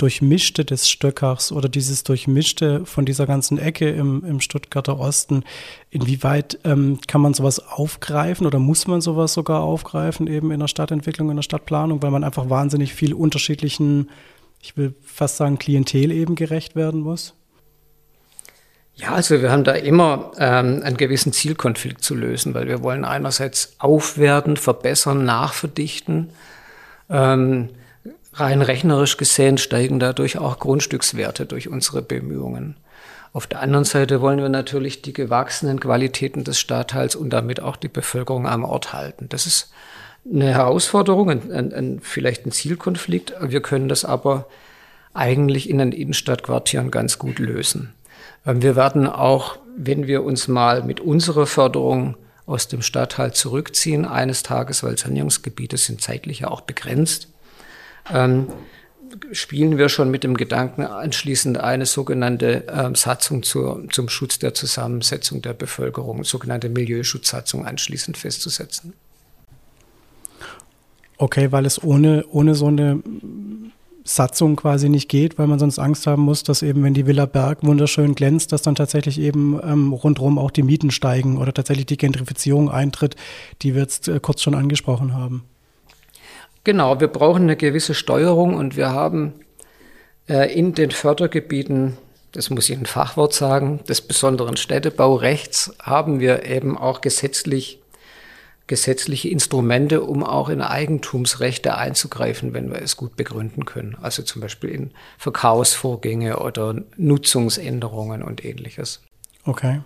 Durchmischte 0.02 0.64
des 0.64 0.90
Stöckachs 0.90 1.52
oder 1.52 1.68
dieses 1.68 2.02
Durchmischte 2.02 2.84
von 2.84 3.04
dieser 3.04 3.24
ganzen 3.24 3.56
Ecke 3.56 3.88
im, 3.88 4.24
im 4.24 4.40
Stuttgarter 4.40 4.98
Osten, 4.98 5.44
inwieweit 5.90 6.58
ähm, 6.64 6.98
kann 7.06 7.20
man 7.20 7.34
sowas 7.34 7.60
aufgreifen 7.60 8.44
oder 8.44 8.58
muss 8.58 8.88
man 8.88 9.00
sowas 9.00 9.32
sogar 9.32 9.60
aufgreifen 9.60 10.26
eben 10.26 10.50
in 10.50 10.58
der 10.58 10.66
Stadtentwicklung, 10.66 11.30
in 11.30 11.36
der 11.36 11.44
Stadtplanung, 11.44 12.02
weil 12.02 12.10
man 12.10 12.24
einfach 12.24 12.50
wahnsinnig 12.50 12.94
viel 12.94 13.14
unterschiedlichen, 13.14 14.10
ich 14.60 14.76
will 14.76 14.92
fast 15.02 15.36
sagen, 15.36 15.60
Klientel 15.60 16.10
eben 16.10 16.34
gerecht 16.34 16.74
werden 16.74 17.02
muss? 17.02 17.34
Ja, 18.96 19.12
also 19.12 19.40
wir 19.40 19.52
haben 19.52 19.62
da 19.62 19.72
immer 19.72 20.32
ähm, 20.36 20.82
einen 20.82 20.96
gewissen 20.96 21.32
Zielkonflikt 21.32 22.02
zu 22.02 22.16
lösen, 22.16 22.54
weil 22.54 22.66
wir 22.66 22.82
wollen 22.82 23.04
einerseits 23.04 23.76
aufwerten, 23.78 24.56
verbessern, 24.56 25.24
nachverdichten. 25.24 26.30
Ähm, 27.08 27.68
Rein 28.34 28.62
rechnerisch 28.62 29.18
gesehen 29.18 29.58
steigen 29.58 29.98
dadurch 29.98 30.38
auch 30.38 30.58
Grundstückswerte 30.58 31.44
durch 31.46 31.68
unsere 31.68 32.00
Bemühungen. 32.00 32.76
Auf 33.34 33.46
der 33.46 33.60
anderen 33.60 33.84
Seite 33.84 34.20
wollen 34.20 34.40
wir 34.40 34.48
natürlich 34.48 35.02
die 35.02 35.12
gewachsenen 35.12 35.80
Qualitäten 35.80 36.44
des 36.44 36.58
Stadtteils 36.58 37.16
und 37.16 37.30
damit 37.30 37.60
auch 37.60 37.76
die 37.76 37.88
Bevölkerung 37.88 38.46
am 38.46 38.64
Ort 38.64 38.92
halten. 38.92 39.28
Das 39.28 39.46
ist 39.46 39.70
eine 40.30 40.52
Herausforderung, 40.52 41.30
ein, 41.30 41.52
ein, 41.52 41.72
ein, 41.72 42.00
vielleicht 42.00 42.46
ein 42.46 42.52
Zielkonflikt. 42.52 43.34
Wir 43.40 43.60
können 43.60 43.88
das 43.88 44.04
aber 44.04 44.46
eigentlich 45.14 45.68
in 45.68 45.78
den 45.78 45.92
Innenstadtquartieren 45.92 46.90
ganz 46.90 47.18
gut 47.18 47.38
lösen. 47.38 47.92
Ähm, 48.46 48.62
wir 48.62 48.76
werden 48.76 49.06
auch, 49.06 49.58
wenn 49.76 50.06
wir 50.06 50.24
uns 50.24 50.48
mal 50.48 50.82
mit 50.82 51.00
unserer 51.00 51.46
Förderung 51.46 52.16
aus 52.46 52.68
dem 52.68 52.82
Stadtteil 52.82 53.32
zurückziehen, 53.32 54.04
eines 54.04 54.42
Tages, 54.42 54.82
weil 54.82 54.98
Sanierungsgebiete 54.98 55.76
sind 55.76 56.00
zeitlich 56.02 56.40
ja 56.40 56.48
auch 56.48 56.62
begrenzt, 56.62 57.28
ähm, 58.10 58.48
spielen 59.32 59.78
wir 59.78 59.88
schon 59.88 60.10
mit 60.10 60.24
dem 60.24 60.36
Gedanken, 60.36 60.82
anschließend 60.82 61.58
eine 61.58 61.86
sogenannte 61.86 62.64
ähm, 62.72 62.94
Satzung 62.94 63.42
zur, 63.42 63.84
zum 63.90 64.08
Schutz 64.08 64.38
der 64.38 64.54
Zusammensetzung 64.54 65.42
der 65.42 65.52
Bevölkerung, 65.52 66.24
sogenannte 66.24 66.68
Milieuschutzsatzung 66.68 67.66
anschließend 67.66 68.16
festzusetzen. 68.16 68.94
Okay, 71.18 71.52
weil 71.52 71.66
es 71.66 71.82
ohne, 71.82 72.24
ohne 72.30 72.54
so 72.54 72.66
eine 72.66 73.02
Satzung 74.04 74.56
quasi 74.56 74.88
nicht 74.88 75.08
geht, 75.08 75.38
weil 75.38 75.46
man 75.46 75.58
sonst 75.58 75.78
Angst 75.78 76.06
haben 76.06 76.22
muss, 76.22 76.42
dass 76.42 76.62
eben, 76.62 76.82
wenn 76.82 76.94
die 76.94 77.06
Villa 77.06 77.26
Berg 77.26 77.58
wunderschön 77.62 78.14
glänzt, 78.14 78.52
dass 78.52 78.62
dann 78.62 78.74
tatsächlich 78.74 79.20
eben 79.20 79.60
ähm, 79.62 79.92
rundherum 79.92 80.38
auch 80.38 80.50
die 80.50 80.64
Mieten 80.64 80.90
steigen 80.90 81.38
oder 81.38 81.54
tatsächlich 81.54 81.86
die 81.86 81.96
Gentrifizierung 81.96 82.70
eintritt, 82.70 83.14
die 83.62 83.74
wir 83.74 83.82
jetzt 83.82 84.08
äh, 84.08 84.18
kurz 84.20 84.42
schon 84.42 84.54
angesprochen 84.54 85.14
haben. 85.14 85.44
Genau, 86.64 87.00
wir 87.00 87.08
brauchen 87.08 87.42
eine 87.42 87.56
gewisse 87.56 87.94
Steuerung 87.94 88.54
und 88.54 88.76
wir 88.76 88.90
haben 88.90 89.34
äh, 90.28 90.52
in 90.56 90.74
den 90.74 90.90
Fördergebieten, 90.90 91.98
das 92.32 92.50
muss 92.50 92.70
ich 92.70 92.78
ein 92.78 92.86
Fachwort 92.86 93.34
sagen, 93.34 93.80
des 93.88 94.00
besonderen 94.00 94.56
Städtebaurechts 94.56 95.74
haben 95.82 96.20
wir 96.20 96.44
eben 96.44 96.78
auch 96.78 97.00
gesetzlich 97.00 97.82
gesetzliche 98.68 99.28
Instrumente, 99.28 100.02
um 100.02 100.22
auch 100.22 100.48
in 100.48 100.62
Eigentumsrechte 100.62 101.76
einzugreifen, 101.76 102.54
wenn 102.54 102.70
wir 102.70 102.80
es 102.80 102.96
gut 102.96 103.16
begründen 103.16 103.66
können. 103.66 103.96
Also 104.00 104.22
zum 104.22 104.40
Beispiel 104.40 104.70
in 104.70 104.90
Verkaufsvorgänge 105.18 106.38
oder 106.38 106.76
Nutzungsänderungen 106.96 108.22
und 108.22 108.44
ähnliches. 108.44 109.02
Okay. 109.44 109.80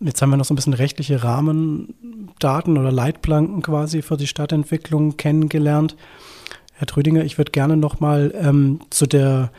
Jetzt 0.00 0.20
haben 0.20 0.30
wir 0.30 0.36
noch 0.36 0.44
so 0.44 0.52
ein 0.52 0.56
bisschen 0.56 0.74
rechtliche 0.74 1.22
Rahmendaten 1.22 2.76
oder 2.78 2.92
Leitplanken 2.92 3.62
quasi 3.62 4.02
für 4.02 4.16
die 4.16 4.26
Stadtentwicklung 4.26 5.16
kennengelernt. 5.16 5.96
Herr 6.74 6.86
Trüdinger, 6.86 7.24
ich 7.24 7.38
würde 7.38 7.52
gerne 7.52 7.76
noch 7.76 8.00
mal 8.00 8.34
ähm, 8.36 8.80
zu 8.90 9.06
der 9.06 9.50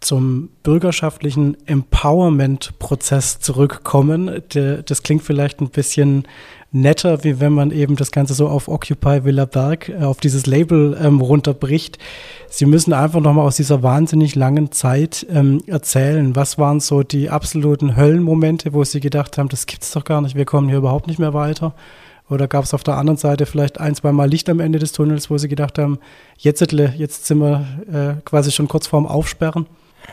zum 0.00 0.48
bürgerschaftlichen 0.62 1.58
Empowerment-Prozess 1.66 3.40
zurückkommen. 3.40 4.42
Das 4.48 5.02
klingt 5.02 5.22
vielleicht 5.22 5.60
ein 5.60 5.68
bisschen 5.68 6.26
netter, 6.72 7.24
wie 7.24 7.40
wenn 7.40 7.52
man 7.52 7.70
eben 7.70 7.96
das 7.96 8.12
Ganze 8.12 8.34
so 8.34 8.48
auf 8.48 8.68
Occupy 8.68 9.24
Villa 9.24 9.44
Berg, 9.44 9.88
äh, 9.88 10.04
auf 10.04 10.18
dieses 10.18 10.46
Label 10.46 10.98
ähm, 11.02 11.20
runterbricht. 11.20 11.98
Sie 12.48 12.66
müssen 12.66 12.92
einfach 12.92 13.20
nochmal 13.20 13.46
aus 13.46 13.56
dieser 13.56 13.82
wahnsinnig 13.82 14.34
langen 14.34 14.72
Zeit 14.72 15.26
ähm, 15.30 15.62
erzählen. 15.66 16.36
Was 16.36 16.58
waren 16.58 16.80
so 16.80 17.02
die 17.02 17.30
absoluten 17.30 17.96
Höllenmomente, 17.96 18.72
wo 18.72 18.84
Sie 18.84 19.00
gedacht 19.00 19.38
haben, 19.38 19.48
das 19.48 19.66
gibt's 19.66 19.90
doch 19.92 20.04
gar 20.04 20.20
nicht, 20.20 20.36
wir 20.36 20.44
kommen 20.44 20.68
hier 20.68 20.78
überhaupt 20.78 21.06
nicht 21.06 21.18
mehr 21.18 21.34
weiter? 21.34 21.74
Oder 22.28 22.46
gab 22.46 22.62
es 22.62 22.74
auf 22.74 22.84
der 22.84 22.96
anderen 22.96 23.16
Seite 23.16 23.44
vielleicht 23.44 23.80
ein, 23.80 23.96
zwei 23.96 24.12
Mal 24.12 24.30
Licht 24.30 24.48
am 24.48 24.60
Ende 24.60 24.78
des 24.78 24.92
Tunnels, 24.92 25.30
wo 25.30 25.38
Sie 25.38 25.48
gedacht 25.48 25.78
haben, 25.78 25.98
jetzt, 26.38 26.60
jetzt 26.72 27.26
sind 27.26 27.38
wir 27.38 27.66
äh, 27.92 28.20
quasi 28.24 28.52
schon 28.52 28.68
kurz 28.68 28.86
vorm 28.86 29.06
Aufsperren? 29.06 29.66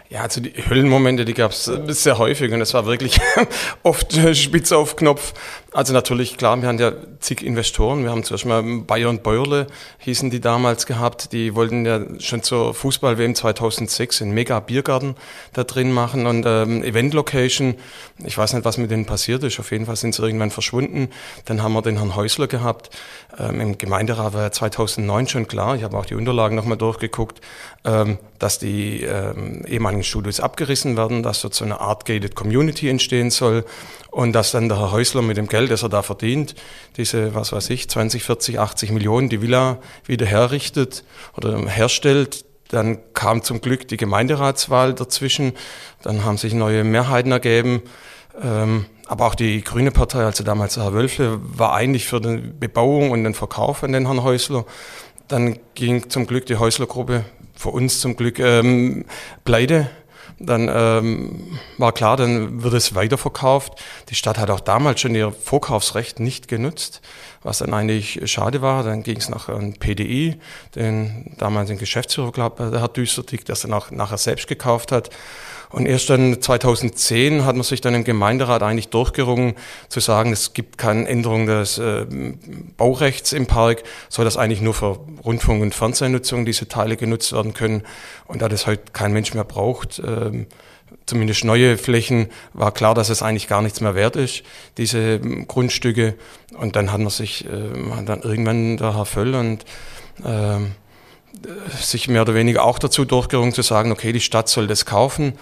Ja, 0.10 0.22
also 0.22 0.41
die 0.41 0.52
Hüllenmomente, 0.52 1.26
die 1.26 1.34
gab 1.34 1.52
es 1.52 1.65
sehr 1.65 2.17
häufig 2.17 2.52
und 2.52 2.62
es 2.62 2.74
war 2.74 2.86
wirklich 2.86 3.20
oft 3.84 4.17
spitz 4.36 4.72
auf 4.72 4.96
Knopf. 4.96 5.34
Also 5.74 5.94
natürlich, 5.94 6.38
klar, 6.38 6.60
wir 6.62 6.68
haben 6.68 6.80
ja 6.80 6.94
zig 7.20 7.46
Investoren. 7.46 8.04
Wir 8.04 8.12
haben 8.12 8.24
zuerst 8.24 8.46
mal 8.46 8.64
Bayer 8.64 9.10
und 9.10 9.22
Bäuerle, 9.22 9.68
hießen 10.00 10.30
die 10.30 10.40
damals 10.40 10.86
gehabt. 10.86 11.34
Die 11.34 11.56
wollten 11.56 11.86
ja 11.86 12.00
schon 12.20 12.42
zur 12.42 12.74
Fußball-WM 12.74 13.36
2006 13.36 14.22
in 14.22 14.32
Mega 14.32 14.62
Biergarten 14.62 15.16
da 15.54 15.66
drin 15.66 15.92
machen 15.92 16.26
und 16.26 16.46
ähm, 16.48 16.84
Event-Location. 16.84 17.76
Ich 18.24 18.38
weiß 18.38 18.54
nicht, 18.54 18.64
was 18.64 18.78
mit 18.78 18.92
denen 18.92 19.06
passiert 19.06 19.44
ist. 19.44 19.60
Auf 19.60 19.72
jeden 19.72 19.86
Fall 19.86 19.98
sind 19.98 20.16
sie 20.16 20.24
irgendwann 20.24 20.52
verschwunden. 20.52 21.10
Dann 21.46 21.62
haben 21.62 21.74
wir 21.74 21.82
den 21.82 21.98
Herrn 21.98 22.16
Häusler 22.16 22.48
gehabt. 22.48 22.90
Ähm, 23.38 23.60
Im 23.60 23.78
Gemeinderat 23.78 24.34
war 24.34 24.44
ja 24.44 24.52
2009 24.52 25.28
schon 25.28 25.48
klar. 25.48 25.76
Ich 25.76 25.84
habe 25.84 25.98
auch 25.98 26.06
die 26.06 26.16
Unterlagen 26.16 26.56
nochmal 26.56 26.78
durchgeguckt, 26.78 27.42
ähm, 27.84 28.20
dass 28.40 28.58
die 28.58 29.04
ähm, 29.04 29.66
ehemaligen 29.68 30.04
Studios 30.04 30.40
abgerissen 30.40 30.96
werden, 30.96 31.24
dass 31.24 31.42
dort 31.42 31.54
so 31.54 31.66
eine 31.66 31.82
Art 31.82 32.06
Gated 32.06 32.36
Community 32.36 32.90
entstehen 32.90 33.32
soll 33.32 33.66
und 34.18 34.34
dass 34.34 34.50
dann 34.50 34.68
der 34.68 34.80
Herr 34.80 34.92
Häusler 34.92 35.22
mit 35.22 35.38
dem 35.38 35.48
Geld, 35.48 35.70
das 35.70 35.84
er 35.84 35.90
da 35.90 36.02
verdient, 36.02 36.56
diese, 36.98 37.36
was 37.36 37.52
weiß 37.52 37.70
ich, 37.70 37.88
20, 37.88 38.24
40, 38.24 38.58
80 38.58 38.90
Millionen, 38.90 39.30
die 39.30 39.44
Villa 39.44 39.78
wieder 40.08 40.26
herrichtet 40.26 41.04
oder 41.38 41.56
herstellt. 41.70 42.44
Dann 42.70 42.98
kam 43.14 43.44
zum 43.44 43.62
Glück 43.62 43.88
die 43.88 43.96
Gemeinderatswahl 43.96 44.96
dazwischen. 44.96 45.54
Dann 46.02 46.26
haben 46.26 46.38
sich 46.38 46.56
neue 46.56 46.84
Mehrheiten 46.84 47.32
ergeben. 47.32 47.84
Ähm, 48.42 48.88
aber 49.06 49.28
auch 49.28 49.36
die 49.36 49.64
Grüne 49.64 49.92
Partei, 49.92 50.24
also 50.24 50.44
damals 50.44 50.78
Herr 50.78 50.94
Wölfle, 50.94 51.40
war 51.40 51.76
eigentlich 51.76 52.08
für 52.08 52.20
die 52.20 52.38
Bebauung 52.38 53.12
und 53.12 53.24
den 53.24 53.36
Verkauf 53.36 53.84
an 53.84 53.92
den 53.92 54.08
Herrn 54.08 54.24
Häusler. 54.24 54.66
Dann 55.28 55.60
ging 55.76 56.10
zum 56.10 56.26
Glück 56.26 56.48
die 56.48 56.56
Häusler-Gruppe, 56.56 57.24
für 57.54 57.70
uns 57.70 58.00
zum 58.00 58.16
Glück, 58.16 58.40
ähm, 58.40 59.06
pleite 59.46 59.92
dann 60.39 60.69
ähm, 60.71 61.60
war 61.78 61.91
klar, 61.91 62.17
dann 62.17 62.62
wird 62.63 62.73
es 62.73 62.93
weiterverkauft. 62.93 63.82
Die 64.10 64.15
Stadt 64.15 64.38
hat 64.38 64.50
auch 64.50 64.60
damals 64.60 65.02
schon 65.02 65.15
ihr 65.15 65.32
Vorkaufsrecht 65.32 66.19
nicht 66.19 66.47
genutzt, 66.47 67.02
was 67.43 67.60
dann 67.60 67.73
eigentlich 67.73 68.21
schade 68.32 68.62
war. 68.62 68.84
Dann 68.84 69.04
ging 69.04 69.17
es 69.17 69.30
nach 69.30 69.50
an 69.50 69.73
PDI, 69.73 70.39
den 70.76 71.36
damaligen 71.38 71.78
Geschäftsführer, 71.78 72.32
glaube 72.32 72.69
der 72.71 72.82
Herr 72.82 72.88
Düsterdick, 72.88 73.45
der 73.45 73.54
es 73.54 73.62
dann 73.62 73.73
auch 73.73 73.89
nachher 73.89 74.17
selbst 74.17 74.47
gekauft 74.47 74.91
hat. 74.91 75.10
Und 75.70 75.86
erst 75.86 76.10
dann 76.10 76.42
2010 76.42 77.46
hat 77.46 77.56
man 77.56 77.64
sich 77.64 77.82
dann 77.82 77.94
im 77.94 78.04
Gemeinderat 78.04 78.64
eigentlich 78.64 78.90
durchgerungen, 78.90 79.56
zu 79.90 80.00
sagen, 80.00 80.32
es 80.32 80.54
gibt 80.54 80.78
keine 80.78 81.08
Änderung 81.08 81.46
des 81.46 81.78
äh, 81.78 82.06
Baurechts 82.78 83.34
im 83.34 83.48
Park, 83.48 83.84
soll 84.10 84.26
das 84.26 84.38
eigentlich 84.38 84.62
nur 84.62 84.74
für 84.74 85.00
Rundfunk- 85.24 85.62
und 85.62 85.76
Fernsehnutzung 85.76 86.46
diese 86.46 86.68
Teile 86.68 86.96
genutzt 86.96 87.34
werden 87.34 87.54
können. 87.54 87.84
Und 88.26 88.42
da 88.42 88.50
das 88.50 88.66
heute 88.66 88.92
kein 88.94 89.12
Mensch 89.12 89.34
mehr 89.34 89.44
braucht, 89.44 90.00
äh, 90.00 90.46
zumindest 91.06 91.44
neue 91.44 91.78
Flächen, 91.78 92.28
war 92.54 92.72
klar, 92.72 92.94
dass 92.94 93.10
es 93.10 93.22
eigentlich 93.22 93.48
gar 93.48 93.62
nichts 93.62 93.82
mehr 93.82 93.96
wert 93.96 94.16
ist, 94.16 94.44
diese 94.78 95.16
äh, 95.16 95.46
Grundstücke. 95.48 96.16
Und 96.58 96.76
dann 96.76 96.92
hat 96.92 97.00
man 97.00 97.10
sich, 97.10 97.46
äh, 97.46 98.04
dann 98.06 98.22
irgendwann 98.22 98.78
der 98.78 98.96
Herr 98.96 99.06
Völl 99.06 99.36
und 99.36 99.66
äh, 100.24 100.60
sich 101.80 102.08
mehr 102.08 102.24
oder 102.24 102.36
weniger 102.36 102.64
auch 102.64 102.80
dazu 102.80 103.06
durchgerungen 103.06 103.54
zu 103.54 103.62
sagen, 103.62 103.92
okay, 103.92 104.12
die 104.12 104.22
Stadt 104.22 104.50
soll 104.50 104.68
das 104.68 104.86
kaufen. 104.86 105.34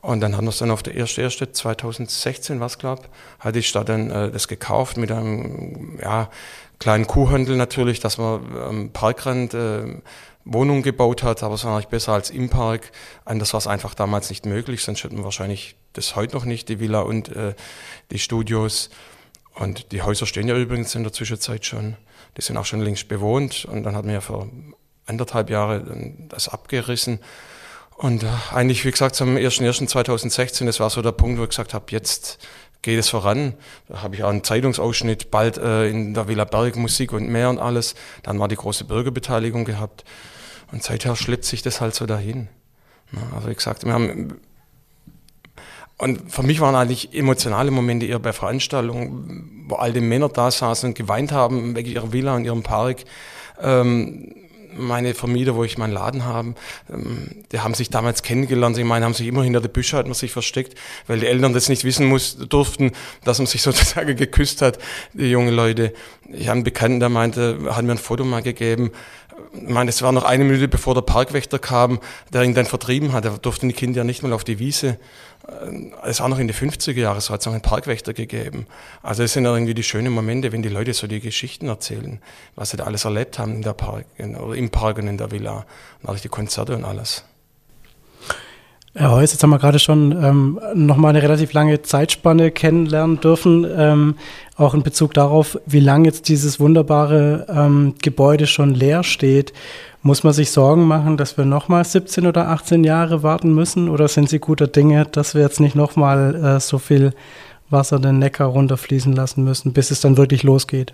Und 0.00 0.20
dann 0.20 0.36
haben 0.36 0.44
wir 0.44 0.50
es 0.50 0.58
dann 0.58 0.70
auf 0.70 0.82
der 0.82 0.94
1.1.2016, 0.94 2.60
was 2.60 2.78
glaube 2.78 3.02
hat 3.40 3.54
die 3.54 3.62
Stadt 3.62 3.88
dann 3.88 4.10
äh, 4.10 4.30
das 4.30 4.48
gekauft 4.48 4.96
mit 4.96 5.10
einem 5.10 5.98
ja, 6.00 6.30
kleinen 6.78 7.06
Kuhhandel 7.06 7.56
natürlich, 7.56 8.00
dass 8.00 8.18
man 8.18 8.56
am 8.56 8.90
Parkrand 8.90 9.54
äh, 9.54 9.96
Wohnungen 10.44 10.82
gebaut 10.82 11.22
hat, 11.22 11.42
aber 11.42 11.56
es 11.56 11.64
war 11.64 11.74
eigentlich 11.74 11.88
besser 11.88 12.12
als 12.12 12.30
im 12.30 12.48
Park. 12.48 12.92
Anders 13.24 13.52
war 13.52 13.58
es 13.58 13.66
einfach 13.66 13.94
damals 13.94 14.30
nicht 14.30 14.46
möglich, 14.46 14.82
sonst 14.82 15.04
hätten 15.04 15.18
wir 15.18 15.24
wahrscheinlich 15.24 15.76
das 15.92 16.16
heute 16.16 16.36
noch 16.36 16.44
nicht, 16.44 16.68
die 16.68 16.80
Villa 16.80 17.00
und 17.00 17.28
äh, 17.34 17.54
die 18.10 18.18
Studios. 18.18 18.90
Und 19.54 19.92
die 19.92 20.02
Häuser 20.02 20.26
stehen 20.26 20.48
ja 20.48 20.56
übrigens 20.56 20.94
in 20.94 21.02
der 21.02 21.12
Zwischenzeit 21.12 21.66
schon. 21.66 21.96
Die 22.36 22.42
sind 22.42 22.56
auch 22.56 22.64
schon 22.64 22.80
längst 22.80 23.08
bewohnt 23.08 23.64
und 23.64 23.82
dann 23.82 23.96
hat 23.96 24.04
man 24.04 24.14
ja 24.14 24.20
vor 24.20 24.48
anderthalb 25.06 25.50
Jahre 25.50 25.84
das 26.28 26.48
abgerissen. 26.48 27.18
Und 27.98 28.22
äh, 28.22 28.28
eigentlich, 28.54 28.84
wie 28.84 28.92
gesagt, 28.92 29.16
zum 29.16 29.36
1.1.2016, 29.36 30.66
das 30.66 30.78
war 30.78 30.88
so 30.88 31.02
der 31.02 31.10
Punkt, 31.10 31.38
wo 31.38 31.42
ich 31.42 31.48
gesagt 31.48 31.74
habe, 31.74 31.86
jetzt 31.90 32.38
geht 32.80 32.96
es 32.96 33.08
voran. 33.08 33.54
Da 33.88 34.02
habe 34.02 34.14
ich 34.14 34.22
auch 34.22 34.28
einen 34.28 34.44
Zeitungsausschnitt, 34.44 35.32
bald 35.32 35.58
äh, 35.58 35.88
in 35.88 36.14
der 36.14 36.28
Villa 36.28 36.44
Berg 36.44 36.76
Musik 36.76 37.12
und 37.12 37.28
mehr 37.28 37.50
und 37.50 37.58
alles. 37.58 37.96
Dann 38.22 38.38
war 38.38 38.46
die 38.46 38.54
große 38.54 38.84
Bürgerbeteiligung 38.84 39.64
gehabt. 39.64 40.04
Und 40.70 40.84
seither 40.84 41.16
schleppt 41.16 41.44
sich 41.44 41.62
das 41.62 41.80
halt 41.80 41.96
so 41.96 42.06
dahin. 42.06 42.46
Also 43.34 43.48
wie 43.48 43.54
gesagt, 43.54 43.84
wir 43.84 43.92
haben 43.92 44.38
und 46.00 46.30
für 46.30 46.44
mich 46.44 46.60
waren 46.60 46.76
eigentlich 46.76 47.12
emotionale 47.12 47.72
Momente 47.72 48.06
eher 48.06 48.20
bei 48.20 48.32
Veranstaltungen, 48.32 49.64
wo 49.66 49.74
alte 49.74 50.00
Männer 50.00 50.28
da 50.28 50.48
saßen 50.52 50.90
und 50.90 50.94
geweint 50.94 51.32
haben 51.32 51.74
wegen 51.74 51.90
ihrer 51.90 52.12
Villa 52.12 52.36
und 52.36 52.44
ihrem 52.44 52.62
Park. 52.62 53.04
Ähm, 53.60 54.32
meine 54.76 55.14
Vermieter, 55.14 55.54
wo 55.54 55.64
ich 55.64 55.78
meinen 55.78 55.92
Laden 55.92 56.24
habe, 56.24 56.54
ähm, 56.92 57.44
die 57.52 57.60
haben 57.60 57.74
sich 57.74 57.90
damals 57.90 58.22
kennengelernt. 58.22 58.78
Ich 58.78 58.84
meine, 58.84 59.04
haben 59.04 59.14
sich 59.14 59.26
immer 59.26 59.42
hinter 59.42 59.60
der 59.60 59.68
Büsche 59.68 59.96
hat 59.96 60.06
man 60.06 60.14
sich 60.14 60.32
versteckt, 60.32 60.78
weil 61.06 61.20
die 61.20 61.26
Eltern 61.26 61.52
das 61.52 61.68
nicht 61.68 61.84
wissen 61.84 62.06
muss, 62.06 62.36
durften, 62.36 62.92
dass 63.24 63.38
man 63.38 63.46
sich 63.46 63.62
sozusagen 63.68 64.16
geküsst 64.16 64.62
hat, 64.62 64.78
die 65.12 65.30
jungen 65.30 65.54
Leute. 65.54 65.92
Ich 66.30 66.48
habe 66.48 66.56
einen 66.56 66.64
Bekannten, 66.64 67.00
der 67.00 67.08
meinte, 67.08 67.58
hat 67.70 67.84
mir 67.84 67.92
ein 67.92 67.98
Foto 67.98 68.24
mal 68.24 68.42
gegeben. 68.42 68.90
Ich 69.54 69.68
meine, 69.68 69.90
es 69.90 70.02
war 70.02 70.12
noch 70.12 70.24
eine 70.24 70.44
Minute, 70.44 70.68
bevor 70.68 70.94
der 70.94 71.02
Parkwächter 71.02 71.58
kam, 71.58 72.00
der 72.32 72.42
ihn 72.42 72.54
dann 72.54 72.66
vertrieben 72.66 73.12
hat. 73.12 73.24
Da 73.24 73.30
durften 73.30 73.68
die 73.68 73.74
Kinder 73.74 73.98
ja 73.98 74.04
nicht 74.04 74.22
mal 74.22 74.32
auf 74.32 74.44
die 74.44 74.58
Wiese 74.58 74.98
es 76.04 76.20
auch 76.20 76.28
noch 76.28 76.38
in 76.38 76.46
den 76.46 76.56
50er 76.56 76.92
Jahren, 76.92 77.20
so 77.20 77.32
hat 77.32 77.40
es 77.40 77.46
noch 77.46 77.54
einen 77.54 77.62
Parkwächter 77.62 78.12
gegeben. 78.12 78.66
Also 79.02 79.22
es 79.22 79.32
sind 79.32 79.44
irgendwie 79.44 79.74
die 79.74 79.82
schönen 79.82 80.12
Momente, 80.12 80.52
wenn 80.52 80.62
die 80.62 80.68
Leute 80.68 80.92
so 80.92 81.06
die 81.06 81.20
Geschichten 81.20 81.68
erzählen, 81.68 82.20
was 82.54 82.70
sie 82.70 82.76
da 82.76 82.84
alles 82.84 83.04
erlebt 83.04 83.38
haben 83.38 83.54
in 83.54 83.62
der 83.62 83.72
Park, 83.72 84.04
in, 84.16 84.36
oder 84.36 84.54
im 84.54 84.70
Park 84.70 84.98
und 84.98 85.08
in 85.08 85.16
der 85.16 85.30
Villa, 85.30 85.64
und 86.02 86.08
auch 86.08 86.18
die 86.18 86.28
Konzerte 86.28 86.74
und 86.74 86.84
alles. 86.84 87.24
Herr 88.98 89.12
Heuss, 89.12 89.30
jetzt 89.30 89.44
haben 89.44 89.50
wir 89.50 89.60
gerade 89.60 89.78
schon 89.78 90.10
ähm, 90.24 90.60
nochmal 90.74 91.10
eine 91.10 91.22
relativ 91.22 91.52
lange 91.52 91.82
Zeitspanne 91.82 92.50
kennenlernen 92.50 93.20
dürfen, 93.20 93.64
ähm, 93.76 94.16
auch 94.56 94.74
in 94.74 94.82
Bezug 94.82 95.14
darauf, 95.14 95.56
wie 95.66 95.78
lange 95.78 96.08
jetzt 96.08 96.28
dieses 96.28 96.58
wunderbare 96.58 97.46
ähm, 97.48 97.94
Gebäude 98.02 98.48
schon 98.48 98.74
leer 98.74 99.04
steht. 99.04 99.52
Muss 100.02 100.24
man 100.24 100.32
sich 100.32 100.50
Sorgen 100.50 100.88
machen, 100.88 101.16
dass 101.16 101.38
wir 101.38 101.44
nochmal 101.44 101.84
17 101.84 102.26
oder 102.26 102.48
18 102.48 102.82
Jahre 102.82 103.22
warten 103.22 103.54
müssen? 103.54 103.88
Oder 103.88 104.08
sind 104.08 104.28
Sie 104.28 104.40
guter 104.40 104.66
Dinge, 104.66 105.04
dass 105.04 105.36
wir 105.36 105.42
jetzt 105.42 105.60
nicht 105.60 105.76
nochmal 105.76 106.34
äh, 106.34 106.58
so 106.58 106.80
viel 106.80 107.12
Wasser 107.70 108.00
den 108.00 108.18
Neckar 108.18 108.48
runterfließen 108.48 109.12
lassen 109.12 109.44
müssen, 109.44 109.72
bis 109.72 109.92
es 109.92 110.00
dann 110.00 110.16
wirklich 110.16 110.42
losgeht? 110.42 110.92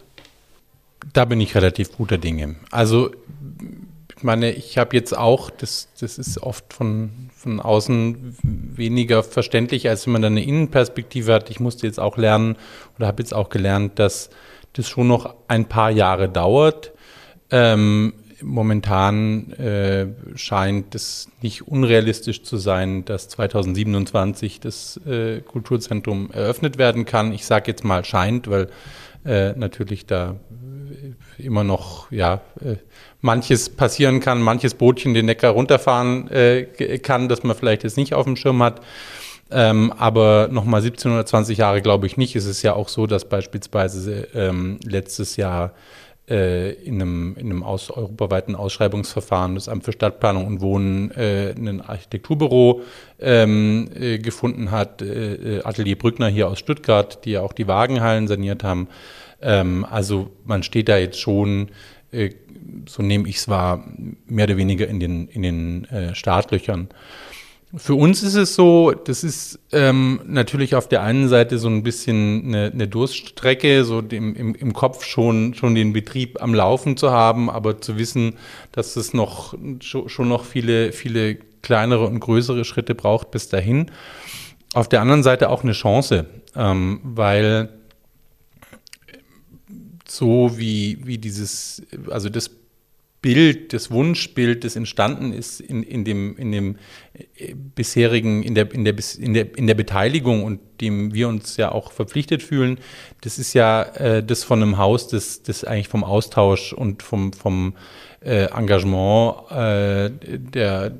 Da 1.15 1.25
bin 1.25 1.41
ich 1.41 1.55
relativ 1.55 1.97
guter 1.97 2.19
Dinge. 2.19 2.57
Also, 2.71 3.13
ich 4.15 4.23
meine, 4.23 4.53
ich 4.53 4.77
habe 4.77 4.95
jetzt 4.95 5.17
auch, 5.17 5.49
das, 5.49 5.89
das 5.99 6.19
ist 6.19 6.43
oft 6.43 6.71
von, 6.75 7.31
von 7.45 7.61
außen 7.61 8.37
weniger 8.43 9.23
verständlich, 9.23 9.89
als 9.89 10.07
wenn 10.07 10.15
man 10.15 10.23
dann 10.23 10.33
eine 10.33 10.45
Innenperspektive 10.45 11.33
hat. 11.33 11.51
Ich 11.51 11.61
musste 11.61 11.87
jetzt 11.87 12.01
auch 12.01 12.17
lernen 12.17 12.57
oder 12.97 13.07
habe 13.07 13.23
jetzt 13.23 13.35
auch 13.35 13.51
gelernt, 13.51 13.99
dass 13.99 14.31
das 14.73 14.89
schon 14.89 15.07
noch 15.07 15.35
ein 15.47 15.67
paar 15.67 15.91
Jahre 15.91 16.29
dauert. 16.29 16.93
Ähm, 17.51 18.15
momentan 18.43 19.53
äh, 19.53 20.07
scheint 20.35 20.95
es 20.95 21.29
nicht 21.43 21.69
unrealistisch 21.69 22.43
zu 22.43 22.57
sein, 22.57 23.05
dass 23.05 23.29
2027 23.29 24.61
das 24.61 24.99
äh, 25.07 25.41
Kulturzentrum 25.41 26.31
eröffnet 26.33 26.79
werden 26.79 27.05
kann. 27.05 27.33
Ich 27.33 27.45
sage 27.45 27.71
jetzt 27.71 27.85
mal 27.85 28.05
scheint, 28.05 28.49
weil 28.49 28.69
äh, 29.25 29.53
natürlich 29.53 30.07
da 30.07 30.37
immer 31.39 31.65
noch 31.65 32.11
ja 32.11 32.41
äh, 32.65 32.77
manches 33.21 33.71
passieren 33.71 34.21
kann, 34.21 34.43
manches 34.43 34.75
Bootchen 34.75 35.15
den 35.15 35.27
Neckar 35.27 35.53
runterfahren 35.53 36.31
äh, 36.31 36.65
kann, 36.99 37.29
dass 37.29 37.43
man 37.43 37.57
vielleicht 37.57 37.85
jetzt 37.85 37.97
nicht 37.97 38.15
auf 38.15 38.25
dem 38.25 38.37
Schirm 38.37 38.63
hat. 38.63 38.81
Ähm, 39.51 39.93
aber 39.97 40.49
nochmal 40.51 40.83
17 40.83 41.13
oder 41.13 41.27
20 41.27 41.59
Jahre 41.59 41.83
glaube 41.83 42.07
ich 42.07 42.17
nicht. 42.17 42.35
Es 42.35 42.47
ist 42.47 42.63
ja 42.63 42.75
auch 42.75 42.89
so, 42.89 43.07
dass 43.07 43.29
beispielsweise 43.29 44.29
ähm, 44.35 44.79
letztes 44.85 45.37
Jahr 45.37 45.73
äh, 46.29 46.73
in 46.73 47.01
einem, 47.01 47.37
in 47.37 47.51
einem 47.51 47.63
aus, 47.63 47.91
europaweiten 47.91 48.57
Ausschreibungsverfahren 48.57 49.55
das 49.55 49.69
Amt 49.69 49.85
für 49.85 49.93
Stadtplanung 49.93 50.47
und 50.47 50.61
Wohnen 50.61 51.11
äh, 51.11 51.55
ein 51.57 51.83
Architekturbüro 51.83 52.81
ähm, 53.21 53.91
äh, 53.95 54.19
gefunden 54.19 54.71
hat, 54.71 55.03
äh, 55.03 55.61
Atelier 55.65 55.99
Brückner 55.99 56.29
hier 56.29 56.49
aus 56.49 56.59
Stuttgart, 56.59 57.25
die 57.25 57.33
ja 57.33 57.43
auch 57.43 57.53
die 57.53 57.69
Wagenhallen 57.69 58.27
saniert 58.27 58.65
haben. 58.65 58.89
Ähm, 59.45 59.85
also 59.89 60.31
man 60.45 60.63
steht 60.63 60.89
da 60.89 60.97
jetzt 60.97 61.21
schon, 61.21 61.69
äh, 62.11 62.31
so 62.89 63.03
nehme 63.03 63.29
ich 63.29 63.37
es 63.37 63.49
wahr, 63.49 63.85
mehr 64.27 64.47
oder 64.47 64.57
weniger 64.57 64.89
in 64.89 64.99
den, 64.99 65.29
in 65.29 65.43
den 65.43 65.85
äh, 65.85 66.15
Startlöchern. 66.15 66.89
Für 67.77 67.97
uns 67.97 68.23
ist 68.23 68.37
es 68.37 68.55
so, 68.55 68.93
das 68.93 69.25
ist 69.25 69.59
ähm, 69.73 70.21
natürlich 70.27 70.77
auf 70.77 70.89
der 70.89 71.03
einen 71.03 71.29
Seite 71.29 71.59
so 71.59 71.69
ein 71.69 71.83
bisschen 71.83 72.45
eine, 72.47 72.71
eine 72.73 72.87
Durststrecke, 72.87 73.85
so 73.85 74.01
dem, 74.01 74.35
im, 74.37 74.55
im 74.55 74.73
Kopf 74.73 75.05
schon, 75.05 75.55
schon 75.55 75.75
den 75.75 75.93
Betrieb 75.93 76.41
am 76.41 76.55
Laufen 76.55 76.97
zu 76.97 77.11
haben, 77.11 77.51
aber 77.51 77.81
zu 77.81 77.99
wissen, 77.99 78.37
dass 78.71 78.95
es 78.95 79.13
noch 79.13 79.55
schon 79.81 80.29
noch 80.29 80.45
viele, 80.45 80.93
viele 80.93 81.37
kleinere 81.63 82.07
und 82.07 82.21
größere 82.21 82.65
Schritte 82.65 82.95
braucht 82.95 83.33
bis 83.33 83.49
dahin. 83.49 83.91
Auf 84.73 84.89
der 84.89 85.01
anderen 85.01 85.25
Seite 85.25 85.51
auch 85.51 85.65
eine 85.65 85.73
Chance, 85.73 86.27
ähm, 86.55 87.01
weil 87.03 87.71
so 90.17 90.59
wie, 90.59 90.99
wie 91.05 91.19
dieses, 91.19 91.83
also 92.11 92.29
das 92.29 92.51
Bild, 93.25 93.73
das 93.73 93.91
Wunschbild, 93.91 94.65
das 94.65 94.77
entstanden 94.77 95.33
ist 95.33 95.59
in, 95.59 95.83
in 95.83 96.05
dem, 96.05 96.37
in 96.37 96.53
dem 96.53 96.77
äh, 97.15 97.55
bisherigen, 97.55 98.43
in 98.43 98.55
der, 98.55 98.71
in, 98.71 98.85
der, 98.85 98.95
in, 99.19 99.33
der, 99.33 99.57
in 99.57 99.67
der 99.67 99.75
Beteiligung 99.75 100.45
und 100.45 100.61
dem 100.83 101.15
wir 101.15 101.29
uns 101.29 101.57
ja 101.57 101.73
auch 101.73 101.91
verpflichtet 101.91 102.43
fühlen, 102.43 102.77
das 103.23 103.39
ist 103.39 103.55
ja 103.55 103.83
äh, 103.83 104.23
das 104.23 104.45
von 104.45 104.63
einem 104.63 104.77
Haus, 104.77 105.09
das, 105.09 105.43
das 105.43 105.65
eigentlich 105.65 105.89
vom 105.89 106.05
Austausch 106.05 106.75
und 106.75 107.03
vom, 107.03 107.33
vom 107.33 107.73
äh, 108.21 108.45
Engagement 108.53 109.51
äh, 109.51 110.11
der 110.39 110.93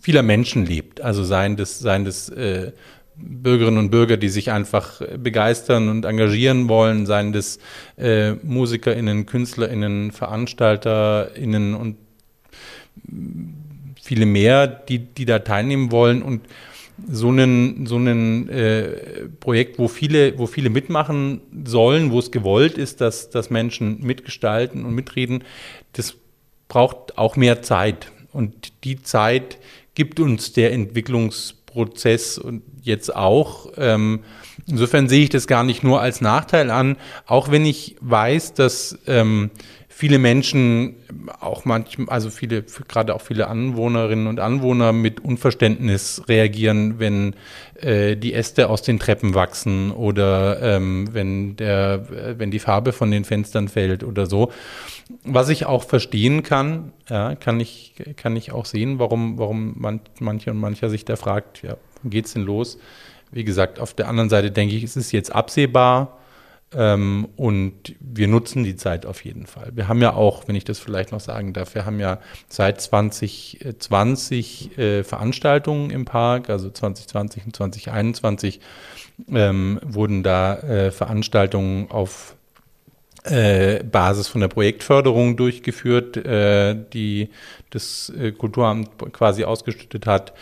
vieler 0.00 0.22
Menschen 0.22 0.64
lebt. 0.64 1.00
Also 1.00 1.24
seien 1.24 1.56
das, 1.56 1.80
seien 1.80 2.04
das 2.04 2.28
äh, 2.28 2.70
Bürgerinnen 3.16 3.78
und 3.78 3.90
Bürger, 3.90 4.16
die 4.16 4.28
sich 4.28 4.50
einfach 4.50 5.02
begeistern 5.18 5.88
und 5.88 6.04
engagieren 6.04 6.68
wollen, 6.68 7.06
seien 7.06 7.32
das 7.32 7.58
äh, 7.98 8.32
MusikerInnen, 8.42 9.26
KünstlerInnen, 9.26 10.12
VeranstalterInnen 10.12 11.74
und 11.74 11.96
viele 14.02 14.26
mehr, 14.26 14.66
die, 14.66 14.98
die 14.98 15.24
da 15.24 15.40
teilnehmen 15.40 15.92
wollen 15.92 16.22
und 16.22 16.42
so 17.10 17.30
ein 17.30 17.86
so 17.86 17.96
einen, 17.96 18.48
äh, 18.48 19.28
Projekt, 19.40 19.78
wo 19.78 19.88
viele, 19.88 20.38
wo 20.38 20.46
viele 20.46 20.70
mitmachen 20.70 21.40
sollen, 21.64 22.10
wo 22.12 22.18
es 22.18 22.30
gewollt 22.30 22.78
ist, 22.78 23.00
dass, 23.00 23.30
dass 23.30 23.50
Menschen 23.50 24.02
mitgestalten 24.02 24.84
und 24.84 24.94
mitreden, 24.94 25.42
das 25.94 26.14
braucht 26.68 27.18
auch 27.18 27.36
mehr 27.36 27.62
Zeit. 27.62 28.12
Und 28.32 28.72
die 28.84 29.02
Zeit 29.02 29.58
gibt 29.94 30.20
uns 30.20 30.52
der 30.52 30.72
Entwicklungs 30.72 31.54
Prozess 31.66 32.38
und 32.38 32.62
jetzt 32.82 33.14
auch. 33.14 33.68
Ähm, 33.76 34.20
insofern 34.66 35.08
sehe 35.08 35.24
ich 35.24 35.30
das 35.30 35.46
gar 35.46 35.64
nicht 35.64 35.82
nur 35.82 36.00
als 36.00 36.20
Nachteil 36.20 36.70
an, 36.70 36.96
auch 37.26 37.50
wenn 37.50 37.64
ich 37.64 37.96
weiß, 38.00 38.54
dass 38.54 38.98
ähm, 39.06 39.50
viele 39.94 40.18
Menschen, 40.18 40.96
auch 41.40 41.64
manchmal, 41.64 42.08
also 42.08 42.30
viele, 42.30 42.64
gerade 42.88 43.14
auch 43.14 43.20
viele 43.20 43.46
Anwohnerinnen 43.46 44.26
und 44.26 44.40
Anwohner 44.40 44.92
mit 44.92 45.20
Unverständnis 45.20 46.22
reagieren, 46.28 46.98
wenn 46.98 47.34
äh, 47.80 48.16
die 48.16 48.32
Äste 48.32 48.70
aus 48.70 48.82
den 48.82 48.98
Treppen 48.98 49.34
wachsen 49.34 49.92
oder 49.92 50.60
ähm, 50.62 51.08
wenn 51.12 51.56
der, 51.56 52.38
wenn 52.38 52.50
die 52.50 52.58
Farbe 52.58 52.92
von 52.92 53.10
den 53.10 53.24
Fenstern 53.24 53.68
fällt 53.68 54.02
oder 54.02 54.26
so. 54.26 54.50
Was 55.24 55.50
ich 55.50 55.66
auch 55.66 55.84
verstehen 55.84 56.42
kann, 56.42 56.92
ja, 57.08 57.34
kann 57.34 57.60
ich, 57.60 57.94
kann 58.16 58.34
ich 58.34 58.50
auch 58.50 58.64
sehen, 58.64 58.98
warum, 58.98 59.38
warum 59.38 59.74
man, 59.76 60.00
manche 60.18 60.50
und 60.50 60.58
mancher 60.58 60.88
sich 60.88 61.04
da 61.04 61.16
fragt, 61.16 61.62
ja, 61.62 61.76
geht's 62.02 62.32
denn 62.32 62.42
los? 62.42 62.78
Wie 63.30 63.44
gesagt, 63.44 63.78
auf 63.78 63.94
der 63.94 64.08
anderen 64.08 64.30
Seite 64.30 64.50
denke 64.50 64.74
ich, 64.74 64.84
es 64.84 64.96
ist 64.96 65.12
jetzt 65.12 65.34
absehbar 65.34 66.18
ähm, 66.74 67.28
und 67.36 67.94
wir 68.00 68.28
nutzen 68.28 68.64
die 68.64 68.76
Zeit 68.76 69.06
auf 69.06 69.24
jeden 69.24 69.46
Fall. 69.46 69.72
Wir 69.74 69.88
haben 69.88 70.00
ja 70.00 70.14
auch, 70.14 70.48
wenn 70.48 70.56
ich 70.56 70.64
das 70.64 70.78
vielleicht 70.78 71.12
noch 71.12 71.20
sagen 71.20 71.52
darf, 71.52 71.74
wir 71.74 71.84
haben 71.86 72.00
ja 72.00 72.18
seit 72.48 72.80
2020 72.80 74.78
äh, 74.78 75.04
Veranstaltungen 75.04 75.90
im 75.90 76.04
Park, 76.04 76.50
also 76.50 76.70
2020 76.70 77.46
und 77.46 77.56
2021 77.56 78.60
ähm, 79.32 79.80
wurden 79.84 80.22
da 80.22 80.56
äh, 80.58 80.90
Veranstaltungen 80.90 81.90
auf 81.90 82.36
äh, 83.24 83.84
Basis 83.84 84.26
von 84.26 84.40
der 84.40 84.48
Projektförderung 84.48 85.36
durchgeführt, 85.36 86.16
äh, 86.16 86.74
die 86.92 87.30
das 87.70 88.12
äh, 88.18 88.32
Kulturamt 88.32 88.90
quasi 89.12 89.44
ausgestattet 89.44 90.06
hat. 90.06 90.32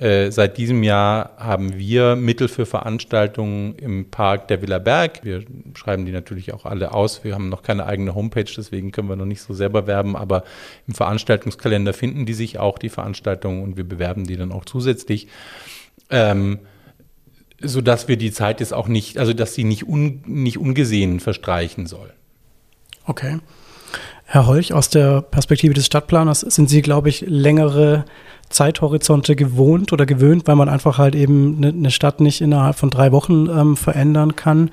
Seit 0.00 0.58
diesem 0.58 0.84
Jahr 0.84 1.32
haben 1.38 1.76
wir 1.76 2.14
Mittel 2.14 2.46
für 2.46 2.66
Veranstaltungen 2.66 3.74
im 3.74 4.12
Park 4.12 4.46
der 4.46 4.62
Villa 4.62 4.78
Berg. 4.78 5.24
Wir 5.24 5.42
schreiben 5.74 6.06
die 6.06 6.12
natürlich 6.12 6.54
auch 6.54 6.66
alle 6.66 6.94
aus. 6.94 7.24
Wir 7.24 7.34
haben 7.34 7.48
noch 7.48 7.64
keine 7.64 7.84
eigene 7.84 8.14
Homepage, 8.14 8.44
deswegen 8.44 8.92
können 8.92 9.08
wir 9.08 9.16
noch 9.16 9.24
nicht 9.24 9.40
so 9.40 9.54
selber 9.54 9.88
werben, 9.88 10.14
aber 10.14 10.44
im 10.86 10.94
Veranstaltungskalender 10.94 11.94
finden 11.94 12.26
die 12.26 12.34
sich 12.34 12.60
auch, 12.60 12.78
die 12.78 12.90
Veranstaltungen, 12.90 13.64
und 13.64 13.76
wir 13.76 13.82
bewerben 13.82 14.24
die 14.24 14.36
dann 14.36 14.52
auch 14.52 14.64
zusätzlich. 14.64 15.26
Ähm, 16.10 16.60
so 17.60 17.80
dass 17.80 18.06
wir 18.06 18.16
die 18.16 18.30
Zeit 18.30 18.60
jetzt 18.60 18.72
auch 18.72 18.86
nicht, 18.86 19.18
also 19.18 19.32
dass 19.32 19.54
sie 19.54 19.64
nicht, 19.64 19.88
un, 19.88 20.22
nicht 20.26 20.58
ungesehen 20.58 21.18
verstreichen 21.18 21.86
soll. 21.86 22.12
Okay. 23.08 23.38
Herr 24.26 24.46
Holch, 24.46 24.74
aus 24.74 24.90
der 24.90 25.22
Perspektive 25.22 25.72
des 25.72 25.86
Stadtplaners 25.86 26.40
sind 26.40 26.68
Sie, 26.68 26.82
glaube 26.82 27.08
ich, 27.08 27.22
längere 27.26 28.04
Zeithorizonte 28.50 29.34
gewohnt 29.36 29.94
oder 29.94 30.04
gewöhnt, 30.04 30.46
weil 30.46 30.56
man 30.56 30.68
einfach 30.68 30.98
halt 30.98 31.14
eben 31.14 31.56
eine 31.56 31.72
ne 31.72 31.90
Stadt 31.90 32.20
nicht 32.20 32.42
innerhalb 32.42 32.76
von 32.76 32.90
drei 32.90 33.10
Wochen 33.10 33.48
ähm, 33.48 33.76
verändern 33.76 34.36
kann. 34.36 34.70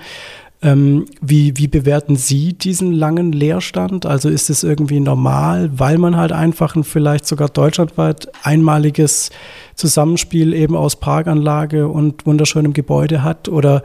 Ähm, 0.62 1.06
wie, 1.22 1.58
wie 1.58 1.68
bewerten 1.68 2.16
Sie 2.16 2.54
diesen 2.54 2.92
langen 2.92 3.32
Leerstand? 3.32 4.06
Also 4.06 4.30
ist 4.30 4.50
es 4.50 4.64
irgendwie 4.64 5.00
normal, 5.00 5.70
weil 5.78 5.98
man 5.98 6.18
halt 6.18 6.32
einfach 6.32 6.76
ein 6.76 6.84
vielleicht 6.84 7.26
sogar 7.26 7.50
deutschlandweit 7.50 8.30
einmaliges 8.44 9.30
Zusammenspiel 9.76 10.54
eben 10.54 10.76
aus 10.76 10.96
Parkanlage 10.98 11.88
und 11.88 12.26
wunderschönem 12.26 12.74
Gebäude 12.74 13.24
hat? 13.24 13.48
Oder 13.48 13.84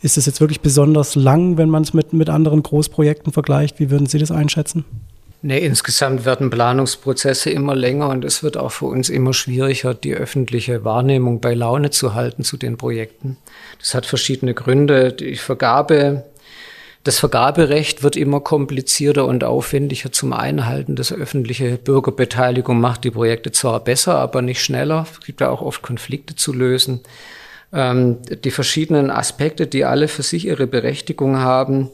ist 0.00 0.16
es 0.16 0.26
jetzt 0.26 0.40
wirklich 0.40 0.60
besonders 0.60 1.14
lang, 1.14 1.58
wenn 1.58 1.70
man 1.70 1.82
es 1.82 1.92
mit, 1.92 2.12
mit 2.12 2.28
anderen 2.28 2.62
Großprojekten 2.62 3.32
vergleicht? 3.32 3.80
Wie 3.80 3.90
würden 3.90 4.06
Sie 4.06 4.18
das 4.18 4.30
einschätzen? 4.30 4.84
Nee, 5.40 5.58
insgesamt 5.58 6.24
werden 6.24 6.50
Planungsprozesse 6.50 7.50
immer 7.50 7.76
länger 7.76 8.08
und 8.08 8.24
es 8.24 8.42
wird 8.42 8.56
auch 8.56 8.72
für 8.72 8.86
uns 8.86 9.08
immer 9.08 9.32
schwieriger, 9.32 9.94
die 9.94 10.14
öffentliche 10.14 10.84
Wahrnehmung 10.84 11.40
bei 11.40 11.54
Laune 11.54 11.90
zu 11.90 12.14
halten 12.14 12.42
zu 12.42 12.56
den 12.56 12.76
Projekten. 12.76 13.36
Das 13.78 13.94
hat 13.94 14.04
verschiedene 14.04 14.54
Gründe. 14.54 15.12
Die 15.12 15.36
Vergabe, 15.36 16.24
das 17.04 17.20
Vergaberecht 17.20 18.02
wird 18.02 18.16
immer 18.16 18.40
komplizierter 18.40 19.26
und 19.26 19.44
aufwendiger 19.44 20.10
zum 20.10 20.32
Einhalten. 20.32 20.96
Das 20.96 21.12
öffentliche 21.12 21.76
Bürgerbeteiligung 21.76 22.80
macht 22.80 23.04
die 23.04 23.12
Projekte 23.12 23.52
zwar 23.52 23.78
besser, 23.78 24.16
aber 24.16 24.42
nicht 24.42 24.60
schneller. 24.60 25.06
Es 25.12 25.24
gibt 25.24 25.40
ja 25.40 25.50
auch 25.50 25.62
oft 25.62 25.82
Konflikte 25.82 26.34
zu 26.34 26.52
lösen. 26.52 27.00
Ähm, 27.72 28.18
die 28.44 28.50
verschiedenen 28.50 29.10
Aspekte, 29.10 29.66
die 29.66 29.84
alle 29.84 30.08
für 30.08 30.22
sich 30.22 30.46
ihre 30.46 30.66
Berechtigung 30.66 31.38
haben, 31.38 31.90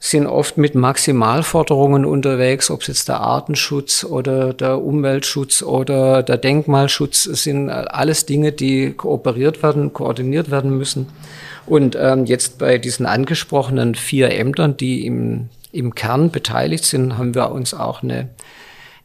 sind 0.00 0.26
oft 0.26 0.58
mit 0.58 0.74
Maximalforderungen 0.74 2.04
unterwegs, 2.04 2.70
ob 2.70 2.82
es 2.82 2.86
jetzt 2.86 3.08
der 3.08 3.20
Artenschutz 3.20 4.04
oder 4.04 4.52
der 4.52 4.80
Umweltschutz 4.80 5.62
oder 5.62 6.22
der 6.22 6.36
Denkmalschutz 6.36 7.24
sind 7.24 7.68
alles 7.68 8.24
Dinge, 8.24 8.52
die 8.52 8.92
kooperiert 8.92 9.62
werden, 9.62 9.92
koordiniert 9.92 10.50
werden 10.50 10.76
müssen. 10.76 11.08
Und 11.66 11.96
ähm, 12.00 12.26
jetzt 12.26 12.58
bei 12.58 12.78
diesen 12.78 13.06
angesprochenen 13.06 13.94
vier 13.94 14.30
Ämtern, 14.30 14.76
die 14.76 15.04
im, 15.04 15.48
im 15.72 15.94
Kern 15.94 16.30
beteiligt 16.30 16.84
sind, 16.84 17.18
haben 17.18 17.34
wir 17.34 17.50
uns 17.50 17.74
auch 17.74 18.02
eine 18.02 18.28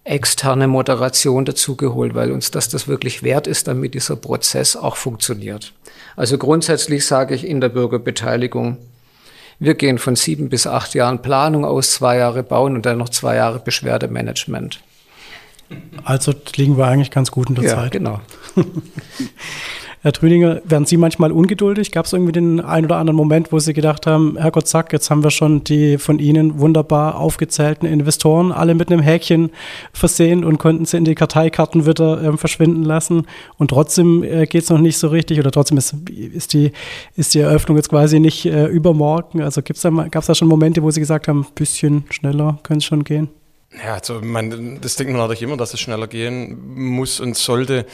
externe 0.04 0.68
Moderation 0.68 1.46
dazugeholt, 1.46 2.14
weil 2.14 2.32
uns 2.32 2.52
das 2.52 2.68
das 2.68 2.88
wirklich 2.88 3.24
wert 3.24 3.48
ist, 3.48 3.68
damit 3.68 3.94
dieser 3.94 4.16
Prozess 4.16 4.76
auch 4.76 4.98
funktioniert. 4.98 5.74
Also 6.16 6.38
grundsätzlich 6.38 7.06
sage 7.06 7.36
ich 7.36 7.48
in 7.48 7.62
der 7.62 7.70
Bürgerbeteiligung, 7.70 8.78
wir 9.60 9.76
gehen 9.76 9.98
von 9.98 10.16
sieben 10.16 10.50
bis 10.50 10.68
acht 10.68 10.94
Jahren 10.94 11.22
Planung 11.22 11.64
aus, 11.64 11.94
zwei 11.94 12.18
Jahre 12.18 12.44
Bauen 12.44 12.76
und 12.76 12.86
dann 12.86 12.98
noch 12.98 13.10
zwei 13.10 13.36
Jahre 13.36 13.60
Beschwerdemanagement. 13.60 14.82
Also 16.04 16.34
liegen 16.56 16.78
wir 16.78 16.86
eigentlich 16.86 17.12
ganz 17.12 17.32
gut 17.32 17.50
in 17.50 17.56
der 17.56 17.64
ja, 17.64 17.76
Zeit. 17.76 17.92
Genau. 17.92 18.20
Herr 20.04 20.12
Trüninger, 20.12 20.62
werden 20.66 20.86
Sie 20.86 20.98
manchmal 20.98 21.32
ungeduldig? 21.32 21.94
Gab 21.94 22.08
es 22.08 22.12
irgendwie 22.12 22.34
den 22.34 22.60
einen 22.60 22.88
oder 22.88 22.98
anderen 22.98 23.16
Moment, 23.16 23.54
wo 23.54 23.60
Sie 23.60 23.72
gedacht 23.72 24.06
haben, 24.06 24.36
Herrgott, 24.38 24.68
zack, 24.68 24.92
jetzt 24.92 25.10
haben 25.10 25.24
wir 25.24 25.32
schon 25.32 25.64
die 25.64 25.98
von 25.98 26.20
Ihnen 26.20 26.60
wunderbar 26.60 27.18
aufgezählten 27.18 27.88
Investoren 27.88 28.52
alle 28.52 28.76
mit 28.76 28.92
einem 28.92 29.00
Häkchen 29.00 29.52
versehen 29.94 30.44
und 30.44 30.58
konnten 30.58 30.84
sie 30.84 30.98
in 30.98 31.06
die 31.06 31.16
Karteikarten 31.16 31.86
wieder 31.86 32.22
äh, 32.22 32.38
verschwinden 32.38 32.84
lassen 32.84 33.28
und 33.58 33.70
trotzdem 33.70 34.24
äh, 34.24 34.46
geht 34.46 34.64
es 34.64 34.70
noch 34.70 34.78
nicht 34.78 34.98
so 34.98 35.08
richtig 35.08 35.40
oder 35.40 35.52
trotzdem 35.52 35.78
ist, 35.78 35.96
ist, 36.10 36.52
die, 36.52 36.74
ist 37.16 37.34
die 37.34 37.40
Eröffnung 37.40 37.78
jetzt 37.78 37.88
quasi 37.88 38.20
nicht 38.20 38.46
äh, 38.46 38.66
übermorgen. 38.66 39.42
Also 39.42 39.62
gab 39.62 39.78
es 39.78 40.26
da 40.26 40.36
schon 40.36 40.50
Momente, 40.50 40.84
wo 40.84 40.92
Sie 40.92 41.00
gesagt 41.00 41.30
haben, 41.30 41.46
ein 41.50 41.56
bisschen 41.56 42.04
schneller 42.10 42.60
könnte 42.64 42.80
es 42.80 42.86
schon 42.86 43.06
gehen? 43.06 43.30
Ja, 43.82 43.94
also 43.96 44.20
mein, 44.22 44.80
das 44.82 44.98
denkt 44.98 45.14
man 45.14 45.22
natürlich 45.22 45.44
immer, 45.44 45.58
dass 45.58 45.74
es 45.74 45.80
schneller 45.80 46.08
gehen 46.08 46.58
muss 46.76 47.22
und 47.22 47.38
sollte. 47.38 47.86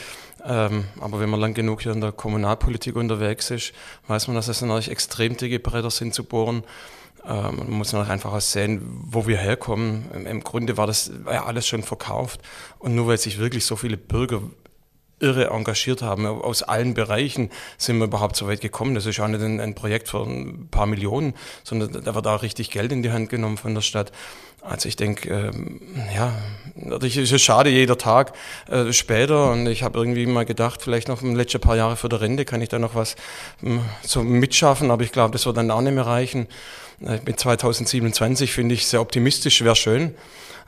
Ähm, 0.44 0.84
aber 1.00 1.20
wenn 1.20 1.30
man 1.30 1.40
lang 1.40 1.54
genug 1.54 1.82
hier 1.82 1.92
in 1.92 2.00
der 2.00 2.12
Kommunalpolitik 2.12 2.96
unterwegs 2.96 3.50
ist, 3.50 3.72
weiß 4.06 4.28
man, 4.28 4.36
dass 4.36 4.48
es 4.48 4.62
natürlich 4.62 4.90
extrem 4.90 5.36
dicke 5.36 5.58
Bretter 5.58 5.90
sind 5.90 6.14
zu 6.14 6.24
bohren. 6.24 6.64
Ähm, 7.26 7.56
man 7.56 7.70
muss 7.70 7.92
natürlich 7.92 8.12
einfach 8.12 8.32
auch 8.32 8.40
sehen, 8.40 8.80
wo 9.04 9.26
wir 9.26 9.36
herkommen. 9.36 10.10
Im, 10.14 10.26
Im, 10.26 10.44
Grunde 10.44 10.76
war 10.76 10.86
das 10.86 11.10
ja 11.26 11.44
alles 11.44 11.66
schon 11.66 11.82
verkauft. 11.82 12.40
Und 12.78 12.94
nur 12.94 13.08
weil 13.08 13.18
sich 13.18 13.38
wirklich 13.38 13.66
so 13.66 13.76
viele 13.76 13.96
Bürger 13.96 14.42
irre 15.20 15.48
engagiert 15.48 16.02
haben. 16.02 16.26
Aus 16.26 16.62
allen 16.62 16.94
Bereichen 16.94 17.50
sind 17.76 17.98
wir 17.98 18.06
überhaupt 18.06 18.36
so 18.36 18.48
weit 18.48 18.60
gekommen. 18.60 18.94
Das 18.94 19.06
ist 19.06 19.18
ja 19.18 19.28
nicht 19.28 19.42
ein, 19.42 19.60
ein 19.60 19.74
Projekt 19.74 20.08
für 20.08 20.22
ein 20.22 20.68
paar 20.70 20.86
Millionen, 20.86 21.34
sondern 21.62 22.04
da 22.04 22.14
wird 22.14 22.26
auch 22.26 22.42
richtig 22.42 22.70
Geld 22.70 22.90
in 22.90 23.02
die 23.02 23.12
Hand 23.12 23.28
genommen 23.28 23.58
von 23.58 23.74
der 23.74 23.82
Stadt. 23.82 24.12
Also 24.62 24.88
ich 24.88 24.96
denke, 24.96 25.28
ähm, 25.28 25.80
ja, 26.14 26.34
natürlich 26.74 27.16
ist 27.16 27.32
es 27.32 27.40
schade 27.40 27.70
jeder 27.70 27.96
Tag 27.96 28.34
äh, 28.68 28.92
später 28.92 29.52
und 29.52 29.66
ich 29.66 29.82
habe 29.82 29.98
irgendwie 29.98 30.26
mal 30.26 30.44
gedacht, 30.44 30.82
vielleicht 30.82 31.08
noch 31.08 31.20
den 31.20 31.34
letzten 31.34 31.60
paar 31.60 31.76
Jahre 31.76 31.96
für 31.96 32.10
die 32.10 32.16
Rente 32.16 32.44
kann 32.44 32.60
ich 32.60 32.68
da 32.68 32.78
noch 32.78 32.94
was 32.94 33.16
ähm, 33.62 33.80
so 34.02 34.22
mitschaffen, 34.22 34.90
aber 34.90 35.02
ich 35.02 35.12
glaube, 35.12 35.32
das 35.32 35.46
wird 35.46 35.56
dann 35.56 35.70
auch 35.70 35.80
nicht 35.80 35.94
mehr 35.94 36.06
reichen. 36.06 36.46
Äh, 37.00 37.20
mit 37.24 37.40
2027 37.40 38.52
finde 38.52 38.74
ich 38.74 38.86
sehr 38.86 39.00
optimistisch, 39.00 39.64
wäre 39.64 39.76
schön, 39.76 40.14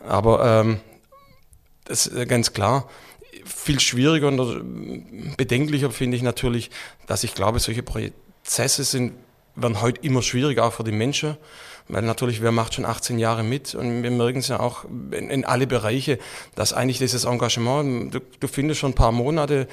aber 0.06 0.60
ähm, 0.60 0.80
das 1.84 2.06
ist 2.06 2.28
ganz 2.28 2.54
klar 2.54 2.88
viel 3.44 3.80
schwieriger 3.80 4.28
und 4.28 5.36
bedenklicher 5.36 5.90
finde 5.90 6.16
ich 6.16 6.22
natürlich, 6.22 6.70
dass 7.06 7.24
ich 7.24 7.34
glaube, 7.34 7.60
solche 7.60 7.82
Prozesse 7.82 8.84
sind, 8.84 9.12
werden 9.54 9.80
heute 9.82 10.00
immer 10.02 10.22
schwieriger, 10.22 10.64
auch 10.64 10.72
für 10.72 10.84
die 10.84 10.92
Menschen. 10.92 11.36
Weil 11.92 12.04
natürlich, 12.04 12.40
wer 12.40 12.52
macht 12.52 12.72
schon 12.72 12.86
18 12.86 13.18
Jahre 13.18 13.42
mit? 13.42 13.74
Und 13.74 14.02
wir 14.02 14.10
merken 14.10 14.38
es 14.38 14.48
ja 14.48 14.60
auch 14.60 14.86
in, 15.10 15.28
in 15.28 15.44
alle 15.44 15.66
Bereiche, 15.66 16.18
dass 16.54 16.72
eigentlich 16.72 16.96
dieses 16.96 17.24
Engagement, 17.24 18.14
du, 18.14 18.20
du 18.40 18.48
findest 18.48 18.80
schon 18.80 18.92
ein 18.92 18.94
paar 18.94 19.12
Monate 19.12 19.68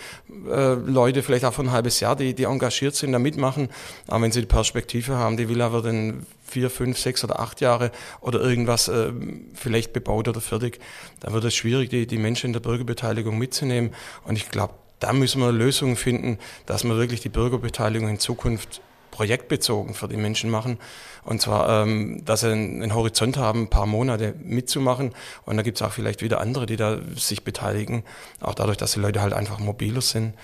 äh, 0.52 0.74
Leute, 0.74 1.24
vielleicht 1.24 1.46
auch 1.46 1.54
von 1.54 1.68
ein 1.68 1.72
halbes 1.72 2.02
Jahr, 2.02 2.18
die, 2.18 2.34
die 2.34 2.44
engagiert 2.44 2.94
sind, 2.94 3.14
da 3.14 3.20
mitmachen, 3.20 3.70
aber 4.08 4.24
wenn 4.24 4.34
sie 4.34 4.42
die 4.42 4.48
Perspektive 4.48 5.16
haben, 5.16 5.38
die 5.38 5.48
Villa 5.48 5.72
wird 5.72 5.86
in 5.86 6.26
vier, 6.44 6.70
fünf, 6.70 7.00
sechs 7.00 7.24
oder 7.24 7.40
acht 7.40 7.62
Jahre 7.62 7.90
oder 8.20 8.42
irgendwas 8.42 8.90
äh, 8.90 9.14
vielleicht 9.54 9.94
bebaut 9.94 10.28
oder 10.28 10.42
fertig, 10.42 10.82
dann 11.22 11.32
wird 11.32 11.46
es 11.46 11.56
schwierig, 11.56 11.90
die, 11.90 12.06
die 12.06 12.18
Menschen 12.18 12.48
in 12.48 12.54
der 12.54 12.60
Bürgerbeteiligung 12.60 13.38
mitzunehmen. 13.38 13.92
Und 14.26 14.36
ich 14.36 14.50
glaube, 14.50 14.74
da 15.00 15.14
müssen 15.14 15.40
wir 15.40 15.54
Lösungen 15.54 15.96
finden, 15.96 16.38
dass 16.66 16.84
wir 16.84 16.98
wirklich 16.98 17.22
die 17.22 17.30
Bürgerbeteiligung 17.30 18.10
in 18.10 18.20
Zukunft 18.20 18.82
projektbezogen 19.20 19.96
für 19.96 20.08
die 20.08 20.16
Menschen 20.16 20.50
machen. 20.50 20.78
Und 21.26 21.42
zwar, 21.42 21.84
ähm, 21.84 22.24
dass 22.24 22.40
sie 22.40 22.54
einen, 22.54 22.94
Horizont 22.96 23.36
haben, 23.36 23.64
ein 23.64 23.70
paar 23.70 23.86
Monate 23.86 24.34
mitzumachen. 24.42 25.14
Und 25.46 25.58
da 25.58 25.62
gibt 25.62 25.78
es 25.78 25.82
auch 25.82 25.92
vielleicht 25.92 26.22
wieder 26.22 26.40
andere, 26.40 26.66
die 26.66 26.78
da 26.78 27.00
sich 27.18 27.44
beteiligen. 27.44 28.06
Auch 28.40 28.54
dadurch, 28.56 28.78
dass 28.78 28.94
die 28.94 29.02
Leute 29.02 29.22
halt 29.22 29.34
einfach 29.34 29.60
mobiler 29.60 30.00
sind. 30.00 30.36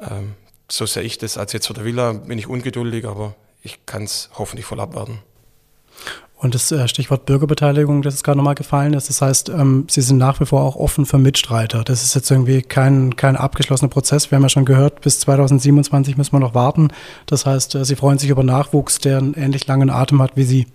Ähm, 0.00 0.32
so 0.70 0.86
sehe 0.86 1.02
ich 1.02 1.18
das. 1.18 1.36
Als 1.36 1.52
jetzt 1.52 1.66
für 1.66 1.74
der 1.74 1.84
Villa 1.84 2.14
bin 2.14 2.38
ich 2.38 2.46
ungeduldig, 2.46 3.04
aber 3.04 3.34
ich 3.62 3.84
kann 3.84 4.04
es 4.04 4.30
hoffentlich 4.38 4.64
voll 4.64 4.80
abwarten. 4.80 5.18
Und 6.36 6.54
das 6.54 6.70
äh, 6.72 6.88
Stichwort 6.88 7.26
Bürgerbeteiligung, 7.26 8.02
das 8.02 8.14
ist 8.14 8.24
gerade 8.24 8.36
nochmal 8.36 8.54
gefallen 8.54 8.92
ist, 8.92 9.08
das 9.08 9.22
heißt, 9.22 9.48
ähm, 9.50 9.86
Sie 9.88 10.02
sind 10.02 10.18
nach 10.18 10.40
wie 10.40 10.46
vor 10.46 10.62
auch 10.62 10.76
offen 10.76 11.06
für 11.06 11.16
Mitstreiter. 11.16 11.84
Das 11.84 12.02
ist 12.02 12.14
jetzt 12.14 12.30
irgendwie 12.30 12.60
kein, 12.60 13.16
kein 13.16 13.36
abgeschlossener 13.36 13.88
Prozess. 13.88 14.30
Wir 14.30 14.36
haben 14.36 14.42
ja 14.42 14.48
schon 14.48 14.64
gehört, 14.64 15.00
bis 15.00 15.20
2027 15.20 16.16
müssen 16.16 16.32
wir 16.32 16.40
noch 16.40 16.54
warten. 16.54 16.88
Das 17.26 17.46
heißt, 17.46 17.76
äh, 17.76 17.84
Sie 17.84 17.96
freuen 17.96 18.18
sich 18.18 18.30
über 18.30 18.42
Nachwuchs, 18.42 18.98
der 18.98 19.18
einen 19.18 19.34
ähnlich 19.34 19.66
langen 19.66 19.90
Atem 19.90 20.20
hat 20.20 20.36
wie 20.36 20.44
Sie. 20.44 20.66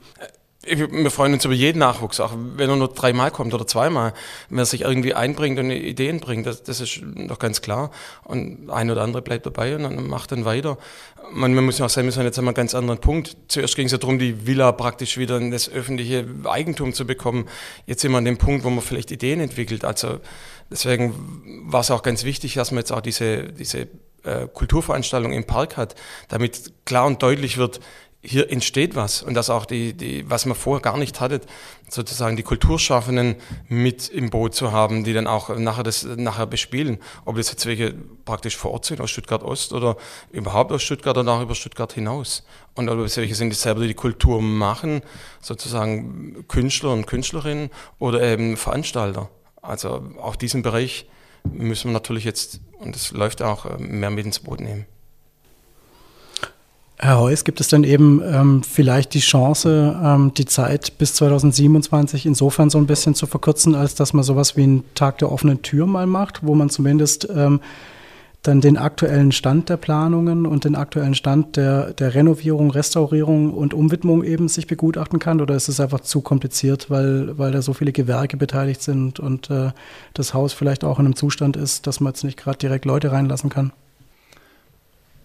Wir 0.61 1.09
freuen 1.09 1.33
uns 1.33 1.45
über 1.45 1.53
jeden 1.53 1.79
Nachwuchs, 1.79 2.19
auch 2.19 2.33
wenn 2.35 2.69
er 2.69 2.75
nur 2.75 2.89
dreimal 2.89 3.31
kommt 3.31 3.53
oder 3.53 3.65
zweimal. 3.65 4.13
Wenn 4.49 4.57
er 4.59 4.65
sich 4.65 4.81
irgendwie 4.81 5.13
einbringt 5.13 5.57
und 5.57 5.71
Ideen 5.71 6.19
bringt, 6.19 6.45
das, 6.45 6.63
das 6.63 6.81
ist 6.81 7.01
doch 7.15 7.39
ganz 7.39 7.61
klar. 7.61 7.91
Und 8.25 8.69
ein 8.69 8.91
oder 8.91 9.01
andere 9.03 9.21
bleibt 9.21 9.45
dabei 9.45 9.75
und 9.75 9.83
dann 9.83 10.07
macht 10.07 10.33
dann 10.33 10.43
weiter. 10.43 10.77
Man, 11.31 11.53
man 11.53 11.63
muss 11.63 11.77
ja 11.77 11.85
auch 11.85 11.89
sagen, 11.89 12.07
wir 12.07 12.11
sind 12.11 12.25
jetzt 12.25 12.37
an 12.39 12.45
einem 12.45 12.55
ganz 12.55 12.75
anderen 12.75 12.99
Punkt. 12.99 13.37
Zuerst 13.47 13.77
ging 13.77 13.85
es 13.85 13.93
ja 13.93 13.99
darum, 13.99 14.19
die 14.19 14.47
Villa 14.47 14.73
praktisch 14.73 15.17
wieder 15.17 15.37
in 15.37 15.49
das 15.49 15.69
öffentliche 15.69 16.27
Eigentum 16.43 16.93
zu 16.93 17.07
bekommen. 17.07 17.47
Jetzt 17.85 18.01
sind 18.01 18.11
wir 18.11 18.17
an 18.17 18.25
dem 18.25 18.37
Punkt, 18.37 18.65
wo 18.65 18.69
man 18.69 18.83
vielleicht 18.83 19.11
Ideen 19.11 19.39
entwickelt. 19.39 19.85
Also 19.85 20.19
deswegen 20.69 21.63
war 21.71 21.81
es 21.81 21.91
auch 21.91 22.03
ganz 22.03 22.25
wichtig, 22.25 22.55
dass 22.55 22.71
man 22.71 22.79
jetzt 22.79 22.91
auch 22.91 23.01
diese, 23.01 23.43
diese 23.53 23.87
äh, 24.23 24.47
Kulturveranstaltung 24.53 25.31
im 25.31 25.45
Park 25.45 25.77
hat, 25.77 25.95
damit 26.27 26.73
klar 26.83 27.05
und 27.05 27.23
deutlich 27.23 27.57
wird, 27.57 27.79
hier 28.21 28.51
entsteht 28.51 28.95
was 28.95 29.23
und 29.23 29.33
dass 29.33 29.49
auch 29.49 29.65
die, 29.65 29.93
die, 29.93 30.29
was 30.29 30.45
man 30.45 30.55
vorher 30.55 30.81
gar 30.81 30.97
nicht 30.97 31.21
hatte, 31.21 31.39
sozusagen 31.87 32.35
die 32.35 32.43
Kulturschaffenden 32.43 33.35
mit 33.69 34.09
im 34.09 34.29
Boot 34.29 34.53
zu 34.53 34.73
haben, 34.73 35.05
die 35.05 35.13
dann 35.13 35.25
auch 35.25 35.55
nachher 35.55 35.83
das 35.83 36.03
nachher 36.03 36.45
bespielen. 36.45 36.97
Ob 37.23 37.37
das 37.37 37.49
jetzt 37.49 37.65
welche 37.65 37.93
praktisch 38.25 38.57
vor 38.57 38.71
Ort 38.71 38.85
sind 38.85 38.99
aus 38.99 39.09
Stuttgart 39.09 39.41
Ost 39.41 39.71
oder 39.71 39.95
überhaupt 40.31 40.71
aus 40.73 40.83
Stuttgart 40.83 41.17
oder 41.17 41.31
auch 41.31 41.41
über 41.41 41.55
Stuttgart 41.55 41.93
hinaus. 41.93 42.43
Und 42.75 42.89
ob 42.89 42.99
es 42.99 43.15
welche 43.15 43.35
sind, 43.35 43.51
die 43.51 43.55
selber 43.55 43.87
die 43.87 43.93
Kultur 43.93 44.41
machen, 44.41 45.01
sozusagen 45.41 46.45
Künstler 46.49 46.91
und 46.91 47.07
Künstlerinnen 47.07 47.69
oder 47.99 48.21
eben 48.21 48.57
Veranstalter. 48.57 49.29
Also 49.61 50.03
auch 50.21 50.35
diesen 50.35 50.61
Bereich 50.61 51.07
müssen 51.45 51.89
wir 51.89 51.93
natürlich 51.93 52.25
jetzt, 52.25 52.59
und 52.79 52.95
das 52.95 53.11
läuft 53.11 53.41
auch, 53.41 53.79
mehr 53.79 54.09
mit 54.09 54.25
ins 54.25 54.39
Boot 54.39 54.59
nehmen. 54.59 54.85
Herr 57.01 57.17
Heuss, 57.17 57.45
gibt 57.45 57.61
es 57.61 57.69
denn 57.69 57.85
eben 57.85 58.21
ähm, 58.25 58.61
vielleicht 58.61 59.13
die 59.13 59.21
Chance, 59.21 59.97
ähm, 60.03 60.33
die 60.35 60.43
Zeit 60.43 60.97
bis 60.97 61.13
2027 61.13 62.25
insofern 62.25 62.69
so 62.69 62.77
ein 62.77 62.87
bisschen 62.87 63.15
zu 63.15 63.25
verkürzen, 63.25 63.73
als 63.73 63.95
dass 63.95 64.11
man 64.11 64.25
sowas 64.25 64.57
wie 64.57 64.63
einen 64.63 64.83
Tag 64.95 65.17
der 65.19 65.31
offenen 65.31 65.61
Tür 65.61 65.87
mal 65.87 66.05
macht, 66.05 66.45
wo 66.45 66.55
man 66.55 66.69
zumindest 66.69 67.29
ähm, 67.33 67.61
dann 68.41 68.59
den 68.59 68.75
aktuellen 68.75 69.31
Stand 69.31 69.69
der 69.69 69.77
Planungen 69.77 70.45
und 70.45 70.65
den 70.65 70.75
aktuellen 70.75 71.15
Stand 71.15 71.55
der, 71.55 71.93
der 71.93 72.15
Renovierung, 72.15 72.69
Restaurierung 72.69 73.53
und 73.53 73.73
Umwidmung 73.73 74.25
eben 74.25 74.49
sich 74.49 74.67
begutachten 74.67 75.19
kann? 75.19 75.39
Oder 75.39 75.55
ist 75.55 75.69
es 75.69 75.79
einfach 75.79 76.01
zu 76.01 76.19
kompliziert, 76.19 76.89
weil, 76.89 77.37
weil 77.37 77.53
da 77.53 77.61
so 77.61 77.73
viele 77.73 77.93
Gewerke 77.93 78.35
beteiligt 78.35 78.81
sind 78.81 79.21
und 79.21 79.49
äh, 79.49 79.71
das 80.13 80.33
Haus 80.33 80.51
vielleicht 80.51 80.83
auch 80.83 80.99
in 80.99 81.05
einem 81.05 81.15
Zustand 81.15 81.55
ist, 81.55 81.87
dass 81.87 82.01
man 82.01 82.11
jetzt 82.11 82.25
nicht 82.25 82.37
gerade 82.37 82.57
direkt 82.57 82.83
Leute 82.83 83.13
reinlassen 83.13 83.49
kann? 83.49 83.71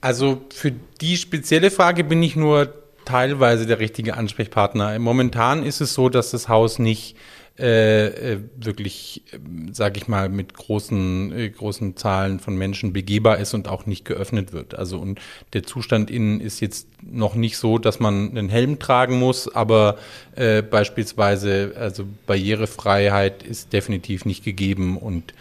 Also 0.04 0.42
für 0.52 0.70
die 1.00 1.16
spezielle 1.16 1.70
Frage 1.70 2.04
bin 2.04 2.22
ich 2.22 2.36
nur 2.36 2.74
teilweise 3.06 3.64
der 3.64 3.78
richtige 3.78 4.18
Ansprechpartner. 4.18 4.98
Momentan 4.98 5.64
ist 5.64 5.80
es 5.80 5.94
so, 5.94 6.10
dass 6.10 6.30
das 6.30 6.46
Haus 6.46 6.78
nicht 6.78 7.16
äh, 7.58 8.08
äh 8.08 8.38
wirklich, 8.54 9.22
äh, 9.32 9.38
sage 9.72 9.96
ich 9.96 10.06
mal, 10.06 10.28
mit 10.28 10.52
großen, 10.52 11.32
äh, 11.32 11.48
großen 11.48 11.96
Zahlen 11.96 12.38
von 12.38 12.54
Menschen 12.54 12.92
begehbar 12.92 13.38
ist 13.38 13.54
und 13.54 13.66
auch 13.66 13.86
nicht 13.86 14.04
geöffnet 14.04 14.52
wird. 14.52 14.74
Also 14.74 14.98
und 14.98 15.20
der 15.54 15.62
Zustand 15.62 16.10
innen 16.10 16.38
ist 16.42 16.60
jetzt 16.60 16.86
noch 17.00 17.34
nicht 17.34 17.56
so, 17.56 17.78
dass 17.78 17.98
man 17.98 18.28
einen 18.36 18.50
Helm 18.50 18.78
tragen 18.78 19.18
muss, 19.18 19.48
aber 19.54 19.96
äh, 20.36 20.60
beispielsweise, 20.60 21.72
also 21.78 22.04
Barrierefreiheit 22.26 23.42
ist 23.42 23.72
definitiv 23.72 24.26
nicht 24.26 24.44
gegeben 24.44 24.98
und 24.98 25.32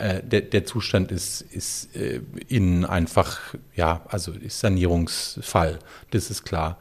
äh, 0.00 0.22
der, 0.22 0.40
der, 0.42 0.64
Zustand 0.64 1.12
ist, 1.12 1.42
ist 1.42 1.94
äh, 1.94 2.20
innen 2.48 2.84
einfach, 2.84 3.54
ja, 3.74 4.02
also 4.08 4.32
ist 4.32 4.60
Sanierungsfall, 4.60 5.78
das 6.10 6.30
ist 6.30 6.44
klar. 6.44 6.78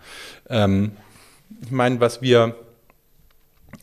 Ähm, 0.49 0.91
ich 1.61 1.71
meine, 1.71 1.99
was 1.99 2.21
wir 2.21 2.55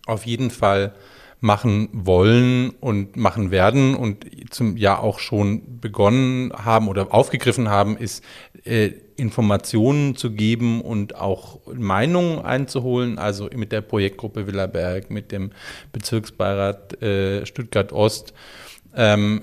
auf 0.06 0.24
jeden 0.24 0.50
Fall 0.50 0.94
machen 1.40 1.88
wollen 1.92 2.70
und 2.80 3.16
machen 3.16 3.50
werden 3.50 3.94
und 3.94 4.24
zum 4.50 4.76
Jahr 4.76 5.02
auch 5.02 5.18
schon 5.18 5.80
begonnen 5.80 6.52
haben 6.52 6.88
oder 6.88 7.12
aufgegriffen 7.12 7.68
haben, 7.68 7.96
ist 7.96 8.24
äh, 8.64 8.92
Informationen 9.16 10.16
zu 10.16 10.30
geben 10.30 10.80
und 10.80 11.14
auch 11.14 11.60
Meinungen 11.72 12.40
einzuholen, 12.40 13.18
also 13.18 13.48
mit 13.54 13.72
der 13.72 13.80
Projektgruppe 13.80 14.46
Villaberg, 14.46 15.10
mit 15.10 15.30
dem 15.30 15.52
Bezirksbeirat 15.92 17.02
äh, 17.02 17.46
Stuttgart 17.46 17.92
Ost 17.92 18.32
ähm, 18.96 19.42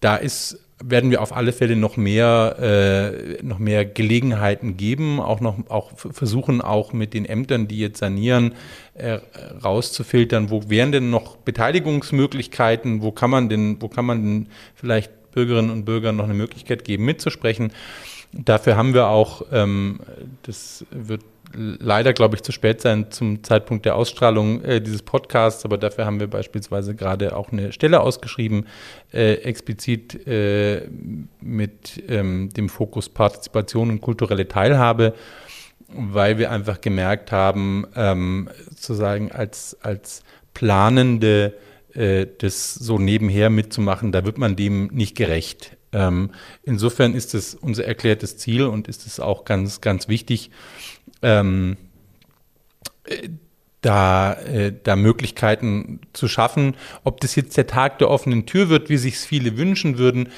da 0.00 0.16
ist 0.16 0.60
werden 0.82 1.10
wir 1.10 1.22
auf 1.22 1.34
alle 1.34 1.52
Fälle 1.52 1.74
noch 1.74 1.96
mehr, 1.96 2.56
äh, 2.60 3.42
noch 3.42 3.58
mehr 3.58 3.84
Gelegenheiten 3.84 4.76
geben, 4.76 5.20
auch 5.20 5.40
noch 5.40 5.56
auch 5.70 5.92
versuchen 5.96 6.60
auch 6.60 6.92
mit 6.92 7.14
den 7.14 7.24
Ämtern, 7.24 7.66
die 7.66 7.78
jetzt 7.78 7.98
sanieren, 7.98 8.54
äh, 8.94 9.18
rauszufiltern, 9.64 10.50
wo 10.50 10.68
wären 10.68 10.92
denn 10.92 11.10
noch 11.10 11.36
Beteiligungsmöglichkeiten, 11.36 13.00
wo 13.00 13.10
kann 13.10 13.30
man 13.30 13.48
denn, 13.48 13.80
wo 13.80 13.88
kann 13.88 14.04
man 14.04 14.22
denn 14.22 14.46
vielleicht 14.74 15.30
Bürgerinnen 15.32 15.70
und 15.70 15.84
Bürgern 15.84 16.16
noch 16.16 16.24
eine 16.24 16.34
Möglichkeit 16.34 16.84
geben, 16.84 17.04
mitzusprechen. 17.04 17.72
Dafür 18.38 18.76
haben 18.76 18.92
wir 18.92 19.08
auch, 19.08 19.42
ähm, 19.50 20.00
das 20.42 20.84
wird 20.90 21.22
leider, 21.52 22.12
glaube 22.12 22.36
ich, 22.36 22.42
zu 22.42 22.52
spät 22.52 22.80
sein 22.80 23.10
zum 23.10 23.42
Zeitpunkt 23.42 23.86
der 23.86 23.96
Ausstrahlung 23.96 24.62
äh, 24.62 24.80
dieses 24.80 25.02
Podcasts, 25.02 25.64
aber 25.64 25.78
dafür 25.78 26.04
haben 26.04 26.20
wir 26.20 26.26
beispielsweise 26.26 26.94
gerade 26.94 27.34
auch 27.36 27.50
eine 27.50 27.72
Stelle 27.72 28.00
ausgeschrieben, 28.00 28.66
äh, 29.12 29.34
explizit 29.34 30.26
äh, 30.26 30.88
mit 31.40 32.02
ähm, 32.08 32.50
dem 32.50 32.68
Fokus 32.68 33.08
Partizipation 33.08 33.90
und 33.90 34.00
kulturelle 34.00 34.48
Teilhabe, 34.48 35.14
weil 35.88 36.38
wir 36.38 36.50
einfach 36.50 36.80
gemerkt 36.80 37.32
haben, 37.32 37.86
ähm, 37.94 38.50
sozusagen 38.68 39.32
als, 39.32 39.76
als 39.80 40.22
planende 40.52 41.54
äh, 41.94 42.26
das 42.38 42.74
so 42.74 42.98
nebenher 42.98 43.50
mitzumachen, 43.50 44.12
da 44.12 44.24
wird 44.24 44.38
man 44.38 44.56
dem 44.56 44.88
nicht 44.88 45.16
gerecht. 45.16 45.75
Ähm, 45.96 46.30
insofern 46.62 47.14
ist 47.14 47.34
es 47.34 47.54
unser 47.54 47.86
erklärtes 47.86 48.36
Ziel 48.36 48.64
und 48.64 48.86
ist 48.86 49.06
es 49.06 49.18
auch 49.18 49.46
ganz, 49.46 49.80
ganz 49.80 50.08
wichtig, 50.08 50.50
ähm, 51.22 51.78
da, 53.80 54.34
äh, 54.34 54.74
da 54.82 54.94
Möglichkeiten 54.94 56.00
zu 56.12 56.28
schaffen. 56.28 56.76
Ob 57.02 57.20
das 57.22 57.34
jetzt 57.34 57.56
der 57.56 57.66
Tag 57.66 57.98
der 57.98 58.10
offenen 58.10 58.44
Tür 58.44 58.68
wird, 58.68 58.90
wie 58.90 58.98
sich 58.98 59.14
es 59.14 59.24
viele 59.24 59.56
wünschen 59.56 59.96
würden, 59.96 60.28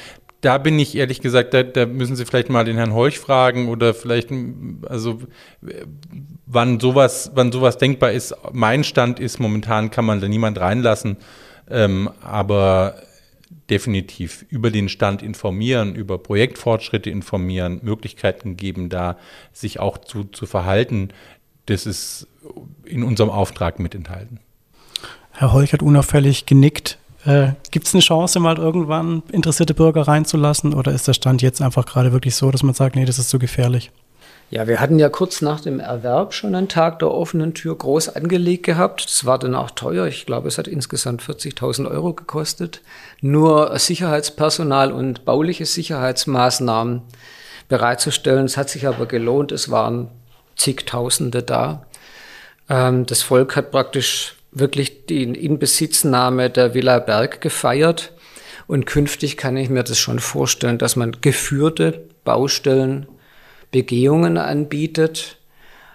da 0.42 0.58
bin 0.58 0.78
ich 0.78 0.94
ehrlich 0.96 1.20
gesagt, 1.20 1.52
da, 1.54 1.64
da, 1.64 1.86
müssen 1.86 2.14
Sie 2.14 2.24
vielleicht 2.24 2.50
mal 2.50 2.64
den 2.64 2.76
Herrn 2.76 2.94
Heuch 2.94 3.18
fragen 3.18 3.68
oder 3.68 3.94
vielleicht, 3.94 4.30
also 4.86 5.22
wann 6.46 6.78
sowas, 6.78 7.32
wann 7.34 7.50
sowas 7.50 7.78
denkbar 7.78 8.12
ist. 8.12 8.32
Mein 8.52 8.84
Stand 8.84 9.18
ist, 9.18 9.40
momentan 9.40 9.90
kann 9.90 10.04
man 10.04 10.20
da 10.20 10.28
niemand 10.28 10.60
reinlassen, 10.60 11.16
ähm, 11.68 12.08
aber 12.20 13.02
definitiv 13.70 14.44
über 14.48 14.70
den 14.70 14.88
Stand 14.88 15.22
informieren, 15.22 15.94
über 15.94 16.18
Projektfortschritte 16.18 17.10
informieren, 17.10 17.80
Möglichkeiten 17.82 18.56
geben, 18.56 18.88
da 18.88 19.16
sich 19.52 19.80
auch 19.80 19.98
zu, 19.98 20.24
zu 20.24 20.46
verhalten. 20.46 21.08
Das 21.66 21.86
ist 21.86 22.26
in 22.84 23.02
unserem 23.02 23.30
Auftrag 23.30 23.78
mit 23.78 23.94
enthalten. 23.94 24.40
Herr 25.32 25.52
Holch 25.52 25.72
hat 25.72 25.82
unauffällig 25.82 26.46
genickt. 26.46 26.98
Äh, 27.24 27.52
Gibt 27.70 27.86
es 27.86 27.94
eine 27.94 28.02
Chance, 28.02 28.40
mal 28.40 28.58
irgendwann 28.58 29.22
interessierte 29.32 29.74
Bürger 29.74 30.02
reinzulassen 30.02 30.74
oder 30.74 30.92
ist 30.92 31.08
der 31.08 31.14
Stand 31.14 31.42
jetzt 31.42 31.60
einfach 31.60 31.84
gerade 31.84 32.12
wirklich 32.12 32.34
so, 32.34 32.50
dass 32.50 32.62
man 32.62 32.74
sagt, 32.74 32.96
nee, 32.96 33.04
das 33.04 33.18
ist 33.18 33.28
zu 33.28 33.38
gefährlich? 33.38 33.90
Ja, 34.50 34.66
wir 34.66 34.80
hatten 34.80 34.98
ja 34.98 35.10
kurz 35.10 35.42
nach 35.42 35.60
dem 35.60 35.78
Erwerb 35.78 36.32
schon 36.32 36.54
einen 36.54 36.68
Tag 36.68 37.00
der 37.00 37.10
offenen 37.10 37.52
Tür 37.52 37.76
groß 37.76 38.08
angelegt 38.16 38.64
gehabt. 38.64 39.04
Das 39.04 39.26
war 39.26 39.38
dann 39.38 39.54
auch 39.54 39.70
teuer. 39.70 40.06
Ich 40.06 40.24
glaube, 40.24 40.48
es 40.48 40.56
hat 40.56 40.66
insgesamt 40.66 41.22
40.000 41.22 41.90
Euro 41.90 42.14
gekostet. 42.14 42.80
Nur 43.20 43.78
Sicherheitspersonal 43.78 44.90
und 44.90 45.26
bauliche 45.26 45.66
Sicherheitsmaßnahmen 45.66 47.02
bereitzustellen. 47.68 48.46
Es 48.46 48.56
hat 48.56 48.70
sich 48.70 48.86
aber 48.86 49.04
gelohnt. 49.04 49.52
Es 49.52 49.70
waren 49.70 50.08
zigtausende 50.56 51.42
da. 51.42 51.84
Ähm, 52.70 53.04
das 53.04 53.20
Volk 53.20 53.54
hat 53.54 53.70
praktisch 53.70 54.34
wirklich 54.50 55.04
die 55.04 55.24
Inbesitznahme 55.24 56.48
der 56.48 56.72
Villa 56.72 57.00
Berg 57.00 57.42
gefeiert. 57.42 58.12
Und 58.66 58.86
künftig 58.86 59.36
kann 59.36 59.58
ich 59.58 59.68
mir 59.68 59.82
das 59.82 59.98
schon 59.98 60.20
vorstellen, 60.20 60.78
dass 60.78 60.96
man 60.96 61.18
geführte 61.20 62.06
Baustellen 62.24 63.06
Begehungen 63.70 64.38
anbietet. 64.38 65.36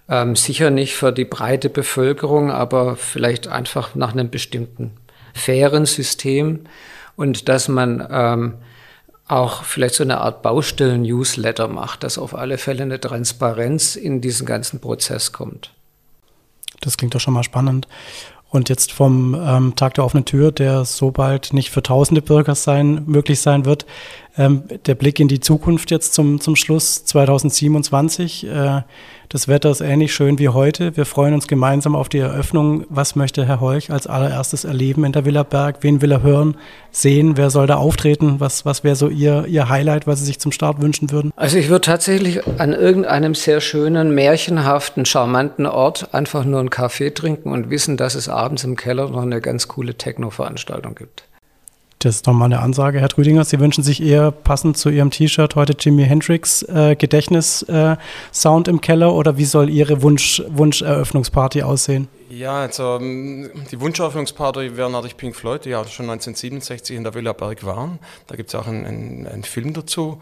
Ähm, 0.10 0.36
sicher 0.36 0.70
nicht 0.70 0.96
für 0.96 1.12
die 1.12 1.26
breite 1.26 1.70
Bevölkerung, 1.70 2.52
aber 2.52 2.96
vielleicht 2.96 3.48
einfach 3.48 3.96
nach 3.96 4.12
einem 4.12 4.30
bestimmten 4.30 4.92
fairen 5.34 5.86
System 5.86 6.62
und 7.16 7.48
dass 7.50 7.68
man 7.68 8.06
ähm, 8.12 8.54
auch 9.28 9.64
vielleicht 9.64 9.96
so 9.96 10.04
eine 10.04 10.20
Art 10.20 10.42
Baustellen-Newsletter 10.42 11.68
macht, 11.68 12.04
dass 12.04 12.18
auf 12.18 12.36
alle 12.36 12.58
Fälle 12.58 12.84
eine 12.84 13.00
Transparenz 13.00 13.96
in 13.96 14.22
diesen 14.22 14.46
ganzen 14.46 14.80
Prozess 14.80 15.32
kommt. 15.32 15.72
Das 16.82 16.98
klingt 16.98 17.16
doch 17.16 17.22
schon 17.22 17.34
mal 17.34 17.44
spannend. 17.44 17.88
Und 18.54 18.70
jetzt 18.70 18.92
vom 18.92 19.34
ähm, 19.34 19.74
Tag 19.76 19.96
der 19.96 20.06
offenen 20.06 20.26
Tür, 20.26 20.52
der 20.52 20.86
so 20.86 21.10
bald 21.10 21.54
nicht 21.54 21.72
für 21.72 21.82
tausende 21.82 22.22
Bürger 22.22 22.54
sein, 22.54 23.02
möglich 23.08 23.40
sein 23.40 23.66
wird, 23.66 23.88
ähm, 24.38 24.66
der 24.86 24.94
Blick 24.94 25.20
in 25.20 25.28
die 25.28 25.40
Zukunft 25.40 25.90
jetzt 25.90 26.14
zum, 26.14 26.40
zum 26.40 26.56
Schluss 26.56 27.04
2027. 27.04 28.46
Äh, 28.46 28.82
das 29.30 29.48
Wetter 29.48 29.72
ist 29.72 29.82
ähnlich 29.82 30.14
schön 30.14 30.38
wie 30.40 30.50
heute. 30.50 30.96
Wir 30.96 31.06
freuen 31.06 31.34
uns 31.34 31.48
gemeinsam 31.48 31.96
auf 31.96 32.10
die 32.10 32.20
Eröffnung. 32.20 32.86
Was 32.90 33.16
möchte 33.16 33.46
Herr 33.46 33.60
Holch 33.60 33.90
als 33.90 34.08
allererstes 34.08 34.64
erleben 34.64 35.06
in 35.06 35.12
der 35.12 35.26
Villa 35.26 35.44
Berg? 35.44 35.78
Wen 35.82 36.02
will 36.02 36.12
er 36.12 36.22
hören, 36.22 36.56
sehen? 36.92 37.38
Wer 37.38 37.50
soll 37.50 37.68
da 37.68 37.76
auftreten? 37.76 38.40
Was, 38.40 38.66
was 38.66 38.84
wäre 38.84 38.96
so 38.96 39.10
Ihr, 39.10 39.46
Ihr 39.48 39.70
Highlight, 39.70 40.08
was 40.08 40.20
Sie 40.20 40.26
sich 40.26 40.40
zum 40.40 40.52
Start 40.52 40.82
wünschen 40.82 41.12
würden? 41.12 41.32
Also 41.36 41.58
ich 41.58 41.70
würde 41.70 41.82
tatsächlich 41.82 42.42
an 42.60 42.74
irgendeinem 42.74 43.36
sehr 43.36 43.62
schönen, 43.62 44.14
märchenhaften, 44.14 45.06
charmanten 45.06 45.66
Ort 45.66 46.14
einfach 46.14 46.46
nur 46.46 46.60
einen 46.60 46.70
Kaffee 46.70 47.12
trinken 47.12 47.52
und 47.52 47.70
wissen, 47.70 47.98
dass 47.98 48.16
es 48.16 48.30
abends 48.30 48.64
im 48.64 48.76
Keller 48.76 49.10
noch 49.10 49.24
eine 49.24 49.42
ganz 49.42 49.68
coole 49.68 49.96
Techno-Veranstaltung 49.96 50.96
gibt. 50.96 51.24
Das 52.04 52.16
ist 52.16 52.28
nochmal 52.28 52.48
eine 52.48 52.60
Ansage, 52.60 53.00
Herr 53.00 53.08
Trüdinger. 53.08 53.46
Sie 53.46 53.62
wünschen 53.62 53.82
sich 53.82 54.04
eher 54.04 54.32
passend 54.32 54.76
zu 54.76 54.90
Ihrem 54.90 55.10
T-Shirt 55.10 55.56
heute 55.56 55.74
Jimi 55.80 56.04
Hendrix 56.04 56.62
äh, 56.64 56.98
Gedächtnis-Sound 56.98 58.68
äh, 58.68 58.72
im 58.72 58.82
Keller 58.82 59.14
oder 59.14 59.38
wie 59.38 59.46
soll 59.46 59.70
Ihre 59.70 60.02
Wunsch, 60.02 60.44
Wunscheröffnungsparty 60.50 61.64
aussehen? 61.64 62.10
Ja, 62.30 62.56
also 62.56 62.98
ähm, 63.00 63.52
die 63.72 63.80
Wunscheröffnungsparty 63.80 64.76
wäre 64.76 64.92
natürlich 64.92 65.16
Pink 65.16 65.34
Floyd, 65.34 65.64
die 65.64 65.70
ja 65.70 65.86
schon 65.86 66.10
1967 66.10 66.94
in 66.94 67.06
der 67.06 67.14
Villa 67.14 67.32
Berg 67.32 67.64
waren. 67.64 68.00
Da 68.28 68.36
gibt 68.36 68.50
es 68.50 68.56
auch 68.56 68.68
einen, 68.68 69.26
einen, 69.26 69.44
Film 69.44 69.72
dazu 69.72 70.20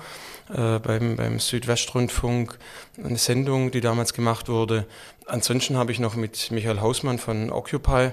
äh, 0.54 0.78
beim, 0.78 1.16
beim 1.16 1.40
Südwestrundfunk, 1.40 2.60
eine 3.04 3.18
Sendung, 3.18 3.72
die 3.72 3.82
damals 3.82 4.14
gemacht 4.14 4.50
wurde. 4.50 4.86
Ansonsten 5.26 5.78
habe 5.78 5.92
ich 5.92 6.00
noch 6.00 6.16
mit 6.16 6.52
Michael 6.52 6.80
Hausmann 6.80 7.18
von 7.18 7.52
Occupy 7.52 8.12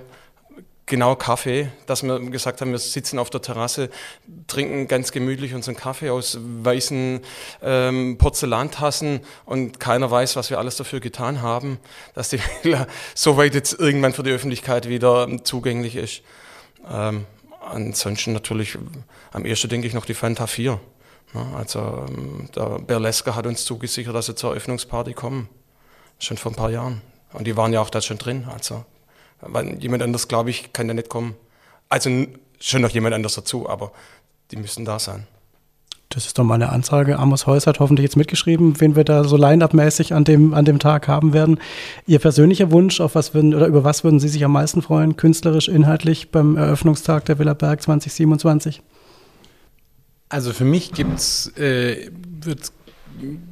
genau 0.89 1.15
Kaffee, 1.15 1.69
dass 1.87 2.03
wir 2.03 2.19
gesagt 2.19 2.61
haben, 2.61 2.73
wir 2.73 2.79
sitzen 2.79 3.19
auf 3.19 3.31
der 3.31 3.43
Terrasse, 3.43 3.91
trinken 4.47 4.89
ganz 4.89 5.13
gemütlich 5.13 5.55
unseren 5.55 5.77
Kaffee 5.77 6.11
aus 6.11 6.39
weißen 6.41 7.21
ähm, 7.63 8.19
Porzellantassen 8.19 9.21
und 9.45 9.79
keiner 9.79 10.11
weiß, 10.11 10.37
was 10.37 10.51
wir 10.51 10.59
alles 10.59 10.77
dafür 10.77 11.01
getan 11.01 11.43
haben, 11.43 11.79
dass 12.15 12.31
die 12.31 12.41
Villa 12.63 12.87
soweit 13.15 13.55
jetzt 13.55 13.79
irgendwann 13.79 14.13
für 14.13 14.23
die 14.23 14.31
Öffentlichkeit 14.31 14.89
wieder 14.89 15.29
zugänglich 15.45 15.97
ist. 15.97 16.23
Ähm, 16.91 17.27
ansonsten 17.61 18.33
natürlich, 18.33 18.77
am 19.33 19.45
ersten 19.45 19.69
denke 19.69 19.87
ich 19.87 19.95
noch 19.95 20.07
die 20.07 20.15
Fanta 20.15 20.47
4. 20.47 20.81
Also 21.57 22.07
ähm, 22.09 22.49
der 22.57 22.79
Berlesker 22.79 23.37
hat 23.37 23.47
uns 23.47 23.65
zugesichert, 23.65 24.15
dass 24.15 24.27
sie 24.27 24.35
zur 24.35 24.51
Eröffnungsparty 24.51 25.13
kommen. 25.13 25.49
Schon 26.19 26.37
vor 26.37 26.53
ein 26.53 26.57
paar 26.57 26.71
Jahren. 26.71 27.03
Und 27.33 27.47
die 27.47 27.57
waren 27.57 27.73
ja 27.73 27.81
auch 27.81 27.91
da 27.91 28.01
schon 28.01 28.19
drin. 28.19 28.47
Also 28.53 28.85
weil 29.41 29.81
jemand 29.83 30.03
anders, 30.03 30.29
glaube 30.29 30.51
ich, 30.51 30.73
kann 30.73 30.89
da 30.89 30.95
nicht 30.95 31.09
kommen. 31.09 31.35
Also 31.89 32.11
schon 32.61 32.83
noch 32.83 32.91
jemand 32.91 33.15
anders 33.15 33.35
dazu, 33.35 33.69
aber 33.69 33.93
die 34.51 34.57
müssen 34.57 34.85
da 34.85 34.99
sein. 34.99 35.27
Das 36.11 36.25
ist 36.25 36.39
doch 36.39 36.45
mal 36.45 36.55
eine 36.55 36.71
Ansage. 36.71 37.19
Amos 37.19 37.47
Heuss 37.47 37.67
hat 37.67 37.81
hoffentlich 37.81 38.05
jetzt 38.05 38.17
mitgeschrieben, 38.17 38.81
wen 38.81 38.97
wir 38.97 39.05
da 39.05 39.25
so 39.25 39.37
line-up-mäßig 39.37 40.15
an 40.15 40.25
dem, 40.25 40.55
an 40.55 40.65
dem 40.65 40.79
Tag 40.79 41.07
haben 41.07 41.35
werden. 41.35 41.61
Ihr 42.07 42.19
persönlicher 42.19 42.71
Wunsch, 42.71 43.01
auf 43.01 43.15
was 43.15 43.35
würden, 43.35 43.55
oder 43.55 43.67
über 43.67 43.85
was 43.85 44.05
würden 44.05 44.19
Sie 44.19 44.29
sich 44.29 44.43
am 44.43 44.53
meisten 44.53 44.81
freuen, 44.81 45.17
künstlerisch, 45.17 45.69
inhaltlich 45.69 46.31
beim 46.31 46.57
Eröffnungstag 46.57 47.27
der 47.27 47.39
Villa 47.39 47.53
Berg 47.53 47.83
2027? 47.83 48.81
Also 50.31 50.55
für 50.55 50.65
mich 50.65 50.93
gibt's, 50.93 51.49
äh, 51.59 52.11
wird's 52.41 52.73
oder 53.21 53.48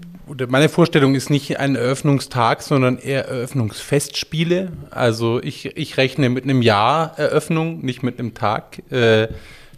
meine 0.48 0.68
Vorstellung 0.68 1.14
ist 1.14 1.30
nicht 1.30 1.58
ein 1.58 1.76
Eröffnungstag, 1.76 2.62
sondern 2.62 2.98
eher 2.98 3.26
Eröffnungsfestspiele. 3.26 4.72
Also 4.90 5.40
ich, 5.42 5.76
ich 5.76 5.96
rechne 5.96 6.28
mit 6.28 6.44
einem 6.44 6.62
Jahr 6.62 7.16
Eröffnung, 7.16 7.84
nicht 7.84 8.02
mit 8.02 8.18
einem 8.18 8.34
Tag. 8.34 8.82
Äh, 8.90 9.28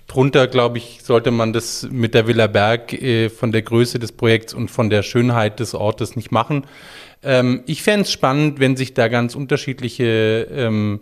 drunter, 0.07 0.47
glaube 0.47 0.79
ich, 0.79 1.01
sollte 1.03 1.31
man 1.31 1.53
das 1.53 1.87
mit 1.91 2.15
der 2.15 2.27
Villa 2.27 2.47
Berg 2.47 2.95
äh, 2.95 3.29
von 3.29 3.53
der 3.53 3.63
Größe 3.63 3.99
des 3.99 4.13
Projekts 4.13 4.55
und 4.55 4.71
von 4.71 4.89
der 4.89 5.03
Schönheit 5.03 5.61
des 5.61 5.75
Ortes 5.75 6.17
nicht 6.17 6.33
machen. 6.33 6.67
Ähm, 7.23 7.63
ich 7.67 7.83
fände 7.83 8.03
es 8.03 8.13
spannend, 8.13 8.59
wenn 8.59 8.77
sich 8.77 8.95
da 8.95 9.09
ganz 9.09 9.35
unterschiedliche 9.35 10.49
ähm, 10.51 11.01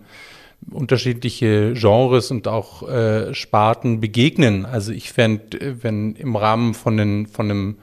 unterschiedliche 0.70 1.74
Genres 1.74 2.30
und 2.30 2.48
auch 2.48 2.88
äh, 2.88 3.34
Sparten 3.34 4.00
begegnen. 4.00 4.66
Also 4.66 4.90
ich 4.90 5.12
fände, 5.12 5.60
äh, 5.60 5.74
wenn 5.82 6.16
im 6.16 6.34
Rahmen 6.34 6.74
von, 6.74 6.96
den, 6.96 7.26
von 7.26 7.50
einem 7.50 7.76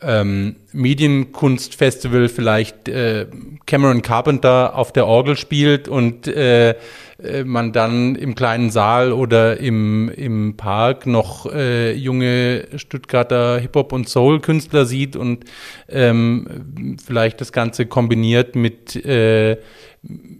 ähm, 0.00 0.56
Medienkunstfestival 0.72 2.28
vielleicht 2.28 2.88
äh, 2.88 3.26
Cameron 3.66 4.02
Carpenter 4.02 4.76
auf 4.76 4.92
der 4.92 5.06
Orgel 5.06 5.36
spielt 5.36 5.88
und 5.88 6.28
äh, 6.28 6.76
äh, 7.20 7.42
man 7.44 7.72
dann 7.72 8.14
im 8.14 8.36
kleinen 8.36 8.70
Saal 8.70 9.10
oder 9.12 9.58
im, 9.58 10.08
im 10.08 10.56
Park 10.56 11.06
noch 11.06 11.52
äh, 11.52 11.92
junge 11.94 12.68
Stuttgarter 12.76 13.58
Hip-Hop- 13.58 13.92
und 13.92 14.08
Soul-Künstler 14.08 14.86
sieht 14.86 15.16
und 15.16 15.44
ähm, 15.88 16.96
vielleicht 17.04 17.40
das 17.40 17.50
Ganze 17.50 17.86
kombiniert 17.86 18.54
mit 18.54 18.94
äh, 19.04 19.56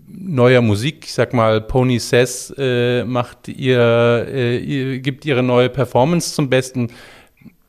neuer 0.06 0.60
Musik. 0.60 1.04
Ich 1.04 1.14
sag 1.14 1.32
mal, 1.32 1.60
Pony 1.60 1.98
Says 1.98 2.54
äh, 2.56 3.04
macht 3.04 3.48
ihr, 3.48 4.26
äh, 4.28 4.58
ihr, 4.58 5.00
gibt 5.00 5.24
ihre 5.24 5.42
neue 5.42 5.68
Performance 5.68 6.32
zum 6.32 6.48
Besten 6.48 6.90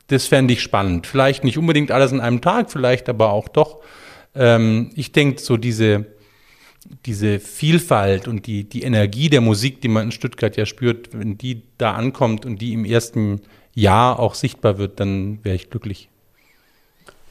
das 0.10 0.28
fände 0.28 0.54
ich 0.54 0.62
spannend. 0.62 1.08
Vielleicht 1.08 1.44
nicht 1.44 1.58
unbedingt 1.58 1.92
alles 1.92 2.12
an 2.12 2.20
einem 2.20 2.42
Tag, 2.42 2.72
vielleicht 2.72 3.10
aber 3.10 3.32
auch 3.32 3.48
doch. 3.48 3.82
Ähm, 4.36 4.92
ich 4.96 5.12
denke, 5.12 5.42
so 5.42 5.58
diese, 5.58 6.06
diese 7.06 7.40
Vielfalt 7.40 8.28
und 8.28 8.46
die, 8.48 8.68
die 8.68 8.84
Energie 8.84 9.30
der 9.30 9.42
Musik, 9.42 9.82
die 9.82 9.88
man 9.88 10.06
in 10.06 10.12
Stuttgart 10.12 10.58
ja 10.58 10.66
spürt, 10.66 11.10
wenn 11.14 11.38
die 11.38 11.64
da 11.78 11.94
ankommt 11.94 12.46
und 12.46 12.62
die 12.62 12.74
im 12.74 12.86
ersten 12.86 13.42
Jahr 13.74 14.20
auch 14.20 14.34
sichtbar 14.34 14.78
wird, 14.78 15.00
dann 15.00 15.44
wäre 15.44 15.56
ich 15.56 15.70
glücklich. 15.70 16.09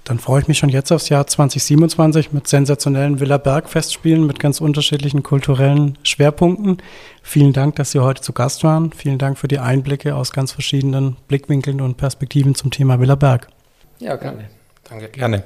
Dann 0.09 0.19
freue 0.19 0.41
ich 0.41 0.49
mich 0.49 0.57
schon 0.57 0.71
jetzt 0.71 0.91
aufs 0.91 1.11
Jahr 1.11 1.27
2027 1.27 2.33
mit 2.33 2.49
sensationellen 2.49 3.21
Villa 3.21 3.37
Berg 3.37 3.69
Festspielen 3.69 4.27
mit 4.27 4.39
ganz 4.39 4.59
unterschiedlichen 4.59 5.23
kulturellen 5.23 5.99
Schwerpunkten. 6.03 6.79
Vielen 7.23 7.53
Dank, 7.53 7.77
dass 7.77 7.91
Sie 7.91 7.99
heute 7.99 8.23
zu 8.23 8.33
Gast 8.33 8.65
waren. 8.65 8.91
Vielen 8.93 9.19
Dank 9.19 9.37
für 9.37 9.49
die 9.49 9.59
Einblicke 9.59 10.15
aus 10.15 10.33
ganz 10.33 10.53
verschiedenen 10.53 11.17
Blickwinkeln 11.29 11.83
und 11.83 11.99
Perspektiven 11.99 12.55
zum 12.55 12.71
Thema 12.71 12.99
Villa 13.01 13.17
Berg. 13.17 13.49
Ja, 13.99 14.17
gerne. 14.17 14.49
Danke. 14.89 15.09
Gerne. 15.09 15.45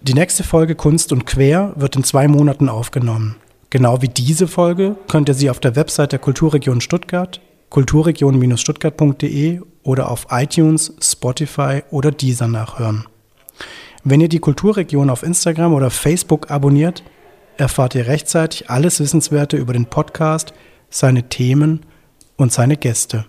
Die 0.00 0.14
nächste 0.14 0.42
Folge 0.42 0.74
Kunst 0.74 1.12
und 1.12 1.24
Quer 1.24 1.72
wird 1.76 1.94
in 1.94 2.02
zwei 2.02 2.26
Monaten 2.26 2.68
aufgenommen. 2.68 3.36
Genau 3.70 4.02
wie 4.02 4.08
diese 4.08 4.48
Folge 4.48 4.96
könnt 5.06 5.28
ihr 5.28 5.34
sie 5.34 5.50
auf 5.50 5.60
der 5.60 5.76
Website 5.76 6.10
der 6.10 6.18
Kulturregion 6.18 6.80
Stuttgart, 6.80 7.40
kulturregion-stuttgart.de 7.70 9.60
oder 9.84 10.10
auf 10.10 10.26
iTunes, 10.30 10.94
Spotify 11.00 11.84
oder 11.92 12.10
Deezer 12.10 12.48
nachhören. 12.48 13.06
Wenn 14.04 14.20
ihr 14.20 14.28
die 14.28 14.38
Kulturregion 14.38 15.10
auf 15.10 15.22
Instagram 15.22 15.74
oder 15.74 15.90
Facebook 15.90 16.50
abonniert, 16.50 17.02
erfahrt 17.56 17.94
ihr 17.94 18.06
rechtzeitig 18.06 18.70
alles 18.70 19.00
Wissenswerte 19.00 19.56
über 19.56 19.72
den 19.72 19.86
Podcast, 19.86 20.52
seine 20.90 21.28
Themen 21.28 21.84
und 22.36 22.52
seine 22.52 22.76
Gäste. 22.76 23.26